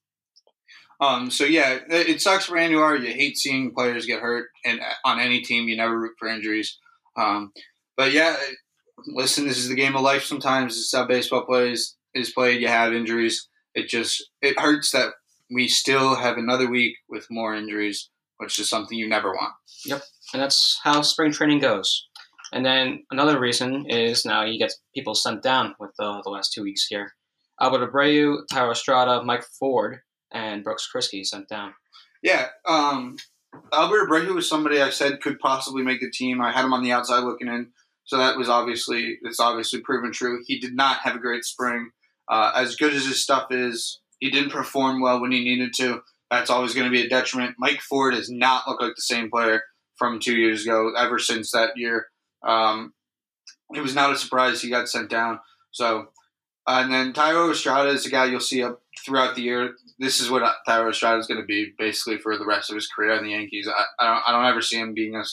Um, 1.02 1.30
so 1.30 1.44
yeah, 1.44 1.80
it, 1.90 2.10
it 2.10 2.22
sucks 2.22 2.46
for 2.46 2.56
Andujar. 2.56 3.02
You 3.02 3.14
hate 3.14 3.38
seeing 3.38 3.74
players 3.74 4.06
get 4.06 4.22
hurt, 4.22 4.48
and 4.64 4.80
on 5.04 5.20
any 5.20 5.42
team, 5.42 5.68
you 5.68 5.76
never 5.76 6.00
root 6.00 6.14
for 6.18 6.28
injuries. 6.28 6.78
Um, 7.18 7.52
but 7.98 8.14
yeah, 8.14 8.36
listen, 9.08 9.48
this 9.48 9.58
is 9.58 9.68
the 9.68 9.76
game 9.76 9.96
of 9.96 10.02
life. 10.02 10.24
Sometimes 10.24 10.76
is 10.76 10.94
how 10.94 11.06
baseball 11.06 11.46
plays 11.46 11.96
is 12.14 12.32
played. 12.32 12.62
You 12.62 12.68
have 12.68 12.94
injuries. 12.94 13.48
It 13.74 13.90
just 13.90 14.30
it 14.42 14.60
hurts 14.60 14.92
that 14.92 15.12
we 15.54 15.68
still 15.68 16.16
have 16.16 16.38
another 16.38 16.70
week 16.70 16.96
with 17.10 17.28
more 17.30 17.54
injuries, 17.54 18.10
which 18.38 18.58
is 18.58 18.70
something 18.70 18.98
you 18.98 19.08
never 19.08 19.32
want. 19.32 19.54
Yep, 19.86 20.02
and 20.34 20.42
that's 20.42 20.80
how 20.84 21.02
spring 21.02 21.34
training 21.34 21.60
goes. 21.60 22.08
And 22.54 22.66
then 22.66 23.04
another 23.12 23.40
reason 23.40 23.90
is 23.90 24.26
now 24.26 24.44
you 24.44 24.60
get 24.60 24.74
people 24.94 25.16
sent 25.16 25.42
down 25.42 25.76
with 25.80 25.92
the, 25.98 26.22
the 26.24 26.30
last 26.30 26.54
two 26.54 26.64
weeks 26.64 26.86
here. 26.88 27.14
Albert 27.60 27.92
Abreu, 27.92 28.40
Thairo 28.52 28.72
Estrada, 28.72 29.24
Mike 29.24 29.44
Ford, 29.44 30.02
and 30.32 30.64
Brooks 30.64 30.88
Kriske 30.94 31.26
sent 31.26 31.48
down. 31.48 31.74
Yeah, 32.22 32.48
um, 32.68 33.18
Albert 33.72 34.08
Abreu 34.08 34.34
was 34.34 34.50
somebody 34.50 34.82
I 34.82 34.90
said 34.90 35.22
could 35.22 35.40
possibly 35.40 35.84
make 35.84 36.02
the 36.02 36.12
team. 36.12 36.42
I 36.42 36.52
had 36.52 36.66
him 36.66 36.74
on 36.74 36.84
the 36.84 36.92
outside 36.92 37.24
looking 37.24 37.48
in, 37.48 37.72
so 38.04 38.18
that 38.18 38.38
was 38.38 38.50
obviously 38.50 39.20
it's 39.22 39.40
obviously 39.40 39.82
proven 39.82 40.12
true. 40.12 40.42
He 40.46 40.60
did 40.60 40.76
not 40.76 40.98
have 41.00 41.16
a 41.16 41.20
great 41.20 41.46
spring. 41.46 41.92
Uh, 42.28 42.52
as 42.56 42.76
good 42.76 42.94
as 42.94 43.06
his 43.06 43.22
stuff 43.22 43.52
is, 43.52 44.00
he 44.20 44.30
didn't 44.30 44.50
perform 44.52 45.02
well 45.02 45.22
when 45.22 45.32
he 45.32 45.44
needed 45.44 45.74
to. 45.76 46.02
That's 46.32 46.50
always 46.50 46.74
going 46.74 46.86
to 46.86 46.92
be 46.92 47.06
a 47.06 47.10
detriment. 47.10 47.56
Mike 47.60 47.82
Ford 47.82 48.16
does 48.16 48.30
not 48.30 48.68
look 48.68 48.82
like 48.82 48.96
the 48.96 49.02
same 49.02 49.30
player 49.30 49.62
from 49.96 50.20
two 50.20 50.36
years 50.36 50.66
ago. 50.66 50.92
Ever 50.98 51.20
since 51.20 51.52
that 51.52 51.78
year, 51.78 52.08
um, 52.46 52.94
it 53.74 53.82
was 53.82 53.96
not 53.96 54.14
a 54.14 54.18
surprise 54.18 54.62
he 54.62 54.70
got 54.70 54.90
sent 54.90 55.10
down. 55.10 55.40
So, 55.72 56.08
uh, 56.68 56.82
and 56.84 56.94
then 56.94 57.14
Thairo 57.14 57.52
Estrada 57.52 57.90
is 57.90 58.06
a 58.06 58.10
guy 58.10 58.26
you'll 58.26 58.40
see 58.40 58.64
up 58.64 58.82
throughout 59.06 59.36
the 59.36 59.42
year 59.42 59.74
this 60.00 60.20
is 60.20 60.30
what 60.30 60.44
Thairo 60.68 60.90
Estrada 60.90 61.20
is 61.20 61.28
going 61.28 61.40
to 61.40 61.46
be 61.46 61.74
basically 61.78 62.18
for 62.18 62.38
the 62.38 62.46
rest 62.46 62.70
of 62.70 62.76
his 62.76 62.88
career 62.88 63.14
in 63.14 63.24
the 63.24 63.32
Yankees. 63.32 63.68
I, 63.68 63.84
I, 64.00 64.08
don't, 64.08 64.24
I 64.28 64.32
don't 64.32 64.52
ever 64.52 64.62
see 64.62 64.78
him 64.78 64.94
being 64.94 65.16
a, 65.16 65.24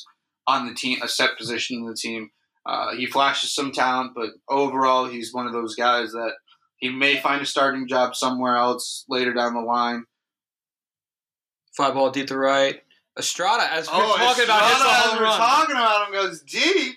on 0.46 0.66
the 0.66 0.74
team, 0.74 1.02
a 1.02 1.08
set 1.08 1.36
position 1.36 1.78
in 1.78 1.86
the 1.86 1.96
team. 1.96 2.30
Uh, 2.64 2.94
he 2.94 3.06
flashes 3.06 3.54
some 3.54 3.72
talent, 3.72 4.12
but 4.14 4.30
overall, 4.48 5.08
he's 5.08 5.34
one 5.34 5.46
of 5.46 5.52
those 5.52 5.74
guys 5.74 6.12
that 6.12 6.32
he 6.76 6.90
may 6.90 7.20
find 7.20 7.42
a 7.42 7.46
starting 7.46 7.88
job 7.88 8.14
somewhere 8.14 8.56
else 8.56 9.04
later 9.08 9.32
down 9.32 9.54
the 9.54 9.60
line. 9.60 10.04
Fly 11.76 11.90
ball 11.90 12.10
deep 12.10 12.28
to 12.28 12.38
right. 12.38 12.82
Estrada, 13.18 13.64
as 13.72 13.88
we're 13.88 13.94
talking 13.94 14.44
about, 14.44 14.62
hits 14.62 14.80
a 14.80 14.84
as 14.84 15.02
home 15.04 15.18
we're 15.18 15.24
run. 15.24 15.38
talking 15.38 15.76
about 15.76 16.06
him 16.06 16.14
goes 16.14 16.42
deep. 16.42 16.94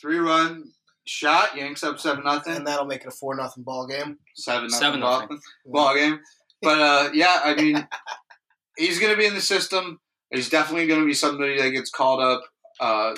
Three 0.00 0.18
run 0.18 0.64
shot, 1.06 1.56
Yanks 1.56 1.82
up 1.84 1.98
seven 2.00 2.24
nothing. 2.24 2.54
and 2.56 2.66
that'll 2.66 2.84
make 2.86 3.02
it 3.02 3.08
a 3.08 3.10
four 3.10 3.34
nothing 3.36 3.62
ball 3.64 3.86
game. 3.86 4.18
seven 4.36 4.68
Seven 4.68 5.00
nothing 5.00 5.00
ball, 5.00 5.20
nothing. 5.20 5.40
ball 5.66 5.94
game. 5.94 6.20
But 6.62 6.80
uh, 6.80 7.10
yeah, 7.14 7.40
I 7.44 7.54
mean, 7.54 7.86
he's 8.76 8.98
going 8.98 9.12
to 9.12 9.18
be 9.18 9.26
in 9.26 9.34
the 9.34 9.40
system. 9.40 10.00
He's 10.32 10.48
definitely 10.48 10.86
going 10.86 11.00
to 11.00 11.06
be 11.06 11.14
somebody 11.14 11.60
that 11.60 11.70
gets 11.70 11.90
called 11.90 12.20
up 12.20 12.42
uh, 12.80 13.14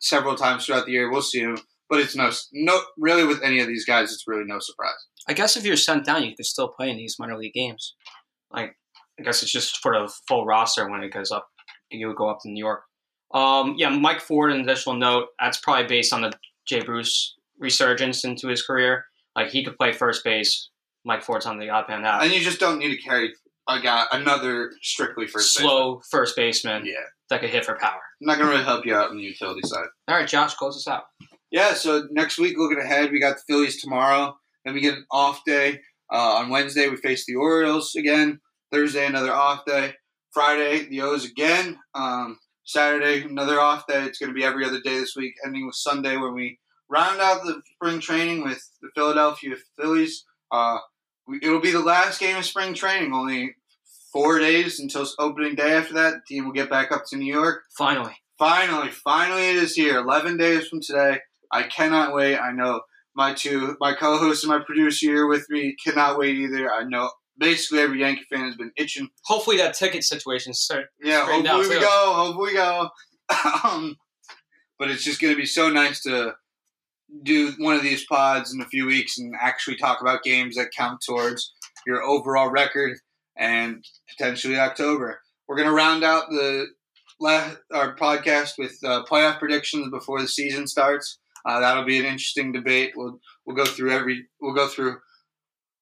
several 0.00 0.34
times 0.34 0.66
throughout 0.66 0.86
the 0.86 0.92
year. 0.92 1.10
We'll 1.10 1.22
see 1.22 1.40
him, 1.40 1.58
but 1.88 2.00
it's 2.00 2.16
no 2.16 2.30
no 2.52 2.80
really 2.98 3.24
with 3.24 3.42
any 3.42 3.60
of 3.60 3.68
these 3.68 3.84
guys. 3.84 4.12
It's 4.12 4.24
really 4.26 4.44
no 4.44 4.58
surprise. 4.58 4.96
I 5.28 5.34
guess 5.34 5.56
if 5.56 5.64
you're 5.64 5.76
sent 5.76 6.04
down, 6.04 6.24
you 6.24 6.34
can 6.34 6.44
still 6.44 6.68
play 6.68 6.90
in 6.90 6.96
these 6.96 7.16
minor 7.18 7.36
league 7.38 7.52
games. 7.52 7.94
Like, 8.50 8.76
I 9.20 9.22
guess 9.22 9.42
it's 9.42 9.52
just 9.52 9.78
for 9.78 9.92
the 9.92 10.12
full 10.26 10.46
roster 10.46 10.88
when 10.90 11.02
it 11.02 11.12
goes 11.12 11.30
up. 11.30 11.46
You 11.90 12.08
would 12.08 12.16
go 12.16 12.28
up 12.28 12.38
to 12.42 12.48
New 12.50 12.62
York. 12.64 12.82
Um, 13.34 13.74
yeah, 13.76 13.90
Mike 13.90 14.20
Ford. 14.20 14.52
An 14.52 14.60
additional 14.60 14.96
note. 14.96 15.28
That's 15.40 15.58
probably 15.58 15.86
based 15.86 16.12
on 16.12 16.22
the 16.22 16.32
Jay 16.66 16.80
Bruce 16.82 17.34
resurgence 17.58 18.24
into 18.24 18.48
his 18.48 18.62
career. 18.62 19.04
Like 19.36 19.48
he 19.50 19.64
could 19.64 19.76
play 19.76 19.92
first 19.92 20.24
base. 20.24 20.70
Mike 21.04 21.22
Ford's 21.22 21.46
on 21.46 21.58
the 21.58 21.70
odd 21.70 21.88
man 21.88 22.04
out. 22.04 22.22
And 22.22 22.32
you 22.32 22.40
just 22.40 22.60
don't 22.60 22.78
need 22.78 22.94
to 22.94 23.02
carry 23.02 23.32
a 23.68 23.80
guy 23.80 24.04
another 24.12 24.72
strictly 24.82 25.26
first 25.26 25.56
baseman. 25.56 25.70
Slow 25.70 26.02
first 26.10 26.36
baseman 26.36 26.86
Yeah, 26.86 26.94
that 27.30 27.40
could 27.40 27.50
hit 27.50 27.64
for 27.64 27.76
power. 27.76 28.00
not 28.20 28.36
going 28.36 28.48
to 28.48 28.52
really 28.54 28.64
help 28.64 28.84
you 28.86 28.94
out 28.94 29.10
on 29.10 29.16
the 29.16 29.22
utility 29.22 29.60
side. 29.64 29.86
All 30.08 30.16
right, 30.16 30.26
Josh, 30.28 30.54
close 30.54 30.76
us 30.76 30.88
out. 30.88 31.04
Yeah, 31.50 31.74
so 31.74 32.06
next 32.10 32.38
week, 32.38 32.56
looking 32.58 32.78
ahead, 32.80 33.10
we 33.10 33.20
got 33.20 33.36
the 33.36 33.42
Phillies 33.46 33.80
tomorrow. 33.80 34.36
Then 34.64 34.74
we 34.74 34.80
get 34.80 34.94
an 34.94 35.06
off 35.10 35.42
day. 35.46 35.80
Uh, 36.12 36.36
on 36.38 36.50
Wednesday, 36.50 36.88
we 36.88 36.96
face 36.96 37.24
the 37.26 37.36
Orioles 37.36 37.94
again. 37.94 38.40
Thursday, 38.72 39.06
another 39.06 39.32
off 39.32 39.64
day. 39.66 39.94
Friday, 40.32 40.88
the 40.88 41.00
O's 41.02 41.24
again. 41.24 41.78
Um, 41.94 42.38
Saturday, 42.68 43.22
another 43.22 43.58
off 43.58 43.86
day. 43.86 44.04
It's 44.04 44.18
going 44.18 44.28
to 44.28 44.34
be 44.34 44.44
every 44.44 44.64
other 44.64 44.80
day 44.80 44.98
this 44.98 45.16
week, 45.16 45.34
ending 45.44 45.66
with 45.66 45.74
Sunday, 45.74 46.16
when 46.16 46.34
we 46.34 46.58
round 46.88 47.20
out 47.20 47.42
the 47.42 47.62
spring 47.74 47.98
training 47.98 48.44
with 48.44 48.60
the 48.82 48.90
Philadelphia 48.94 49.56
Phillies. 49.78 50.24
Uh, 50.52 50.78
we, 51.26 51.38
it'll 51.42 51.60
be 51.60 51.72
the 51.72 51.80
last 51.80 52.20
game 52.20 52.36
of 52.36 52.44
spring 52.44 52.74
training. 52.74 53.12
Only 53.12 53.54
four 54.12 54.38
days 54.38 54.80
until 54.80 55.06
opening 55.18 55.54
day. 55.54 55.72
After 55.72 55.94
that, 55.94 56.14
the 56.14 56.20
team 56.28 56.44
will 56.44 56.52
get 56.52 56.70
back 56.70 56.92
up 56.92 57.04
to 57.08 57.16
New 57.16 57.32
York. 57.32 57.62
Finally, 57.76 58.14
Finally, 58.38 58.90
finally, 58.90 59.48
it 59.48 59.56
is 59.56 59.74
here. 59.74 59.98
Eleven 59.98 60.36
days 60.36 60.68
from 60.68 60.80
today. 60.80 61.18
I 61.50 61.64
cannot 61.64 62.14
wait. 62.14 62.38
I 62.38 62.52
know 62.52 62.82
my 63.16 63.34
two, 63.34 63.76
my 63.80 63.94
co-host 63.94 64.44
and 64.44 64.52
my 64.52 64.60
producer 64.64 65.06
here 65.06 65.26
with 65.26 65.44
me 65.50 65.74
cannot 65.84 66.18
wait 66.18 66.36
either. 66.36 66.72
I 66.72 66.84
know 66.84 67.10
basically 67.38 67.80
every 67.80 68.00
Yankee 68.00 68.26
fan 68.30 68.44
has 68.44 68.56
been 68.56 68.72
itching. 68.76 69.08
hopefully 69.24 69.56
that 69.58 69.74
ticket 69.74 70.04
situation 70.04 70.52
start. 70.54 70.86
Yeah, 71.02 71.24
hopefully 71.24 71.48
out, 71.48 71.60
we 71.60 71.68
too. 71.68 71.80
go. 71.80 72.12
Hopefully 72.14 72.52
we 72.52 72.54
go. 72.54 72.88
um, 73.64 73.96
but 74.78 74.90
it's 74.90 75.04
just 75.04 75.20
going 75.20 75.32
to 75.32 75.40
be 75.40 75.46
so 75.46 75.68
nice 75.68 76.02
to 76.02 76.34
do 77.22 77.52
one 77.58 77.74
of 77.74 77.82
these 77.82 78.04
pods 78.06 78.52
in 78.52 78.60
a 78.60 78.68
few 78.68 78.86
weeks 78.86 79.18
and 79.18 79.34
actually 79.40 79.76
talk 79.76 80.00
about 80.00 80.22
games 80.22 80.56
that 80.56 80.70
count 80.76 81.00
towards 81.00 81.54
your 81.86 82.02
overall 82.02 82.50
record 82.50 82.98
and 83.36 83.84
potentially 84.10 84.58
October. 84.58 85.20
We're 85.46 85.56
going 85.56 85.68
to 85.68 85.74
round 85.74 86.04
out 86.04 86.28
the 86.28 86.66
la- 87.20 87.54
our 87.72 87.96
podcast 87.96 88.52
with 88.58 88.76
uh, 88.84 89.04
playoff 89.04 89.38
predictions 89.38 89.90
before 89.90 90.20
the 90.20 90.28
season 90.28 90.66
starts. 90.66 91.18
Uh, 91.46 91.60
that'll 91.60 91.84
be 91.84 91.98
an 91.98 92.04
interesting 92.04 92.52
debate. 92.52 92.92
We'll 92.96 93.18
we'll 93.46 93.56
go 93.56 93.64
through 93.64 93.92
every 93.92 94.26
we'll 94.40 94.54
go 94.54 94.68
through 94.68 94.98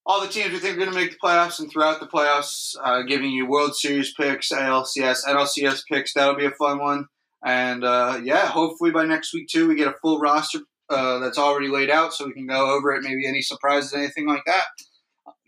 all 0.07 0.21
the 0.21 0.29
teams 0.29 0.53
we 0.53 0.61
think 0.61 0.75
are 0.75 0.79
going 0.79 0.91
to 0.93 0.95
make 0.95 1.11
the 1.11 1.19
playoffs 1.23 1.59
and 1.59 1.71
throughout 1.71 1.99
the 1.99 2.07
playoffs, 2.07 2.77
uh, 2.83 3.03
giving 3.03 3.33
you 3.33 3.45
World 3.45 3.75
Series 3.75 4.15
picks, 4.15 4.51
ALCS, 4.51 5.27
NLCS 5.27 5.83
picks. 5.91 6.15
That'll 6.15 6.37
be 6.37 6.47
a 6.47 6.53
fun 6.53 6.79
one. 6.79 7.07
And 7.45 7.85
uh, 7.85 8.21
yeah, 8.23 8.47
hopefully 8.47 8.93
by 8.93 9.05
next 9.05 9.35
week 9.35 9.49
too, 9.49 9.67
we 9.67 9.75
get 9.75 9.89
a 9.89 9.95
full 10.01 10.21
roster 10.21 10.61
uh, 10.89 11.19
that's 11.19 11.39
already 11.39 11.69
laid 11.69 11.91
out, 11.91 12.15
so 12.15 12.27
we 12.27 12.33
can 12.33 12.47
go 12.47 12.77
over 12.77 12.95
it. 12.95 13.03
Maybe 13.03 13.27
any 13.27 13.43
surprises, 13.43 13.93
anything 13.93 14.29
like 14.29 14.43
that. 14.47 14.65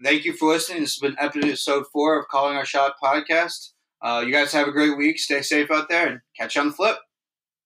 Thank 0.02 0.24
you 0.24 0.32
for 0.32 0.48
listening. 0.48 0.80
This 0.80 0.98
has 1.00 1.08
been 1.08 1.16
episode 1.20 1.84
four 1.92 2.18
of 2.18 2.26
Calling 2.28 2.56
Our 2.56 2.64
Shot 2.64 2.94
podcast. 3.02 3.70
Uh, 4.02 4.22
you 4.26 4.32
guys 4.32 4.52
have 4.52 4.68
a 4.68 4.72
great 4.72 4.96
week. 4.96 5.18
Stay 5.18 5.42
safe 5.42 5.70
out 5.70 5.88
there, 5.88 6.08
and 6.08 6.20
catch 6.36 6.56
you 6.56 6.60
on 6.60 6.68
the 6.68 6.74
flip. 6.74 6.98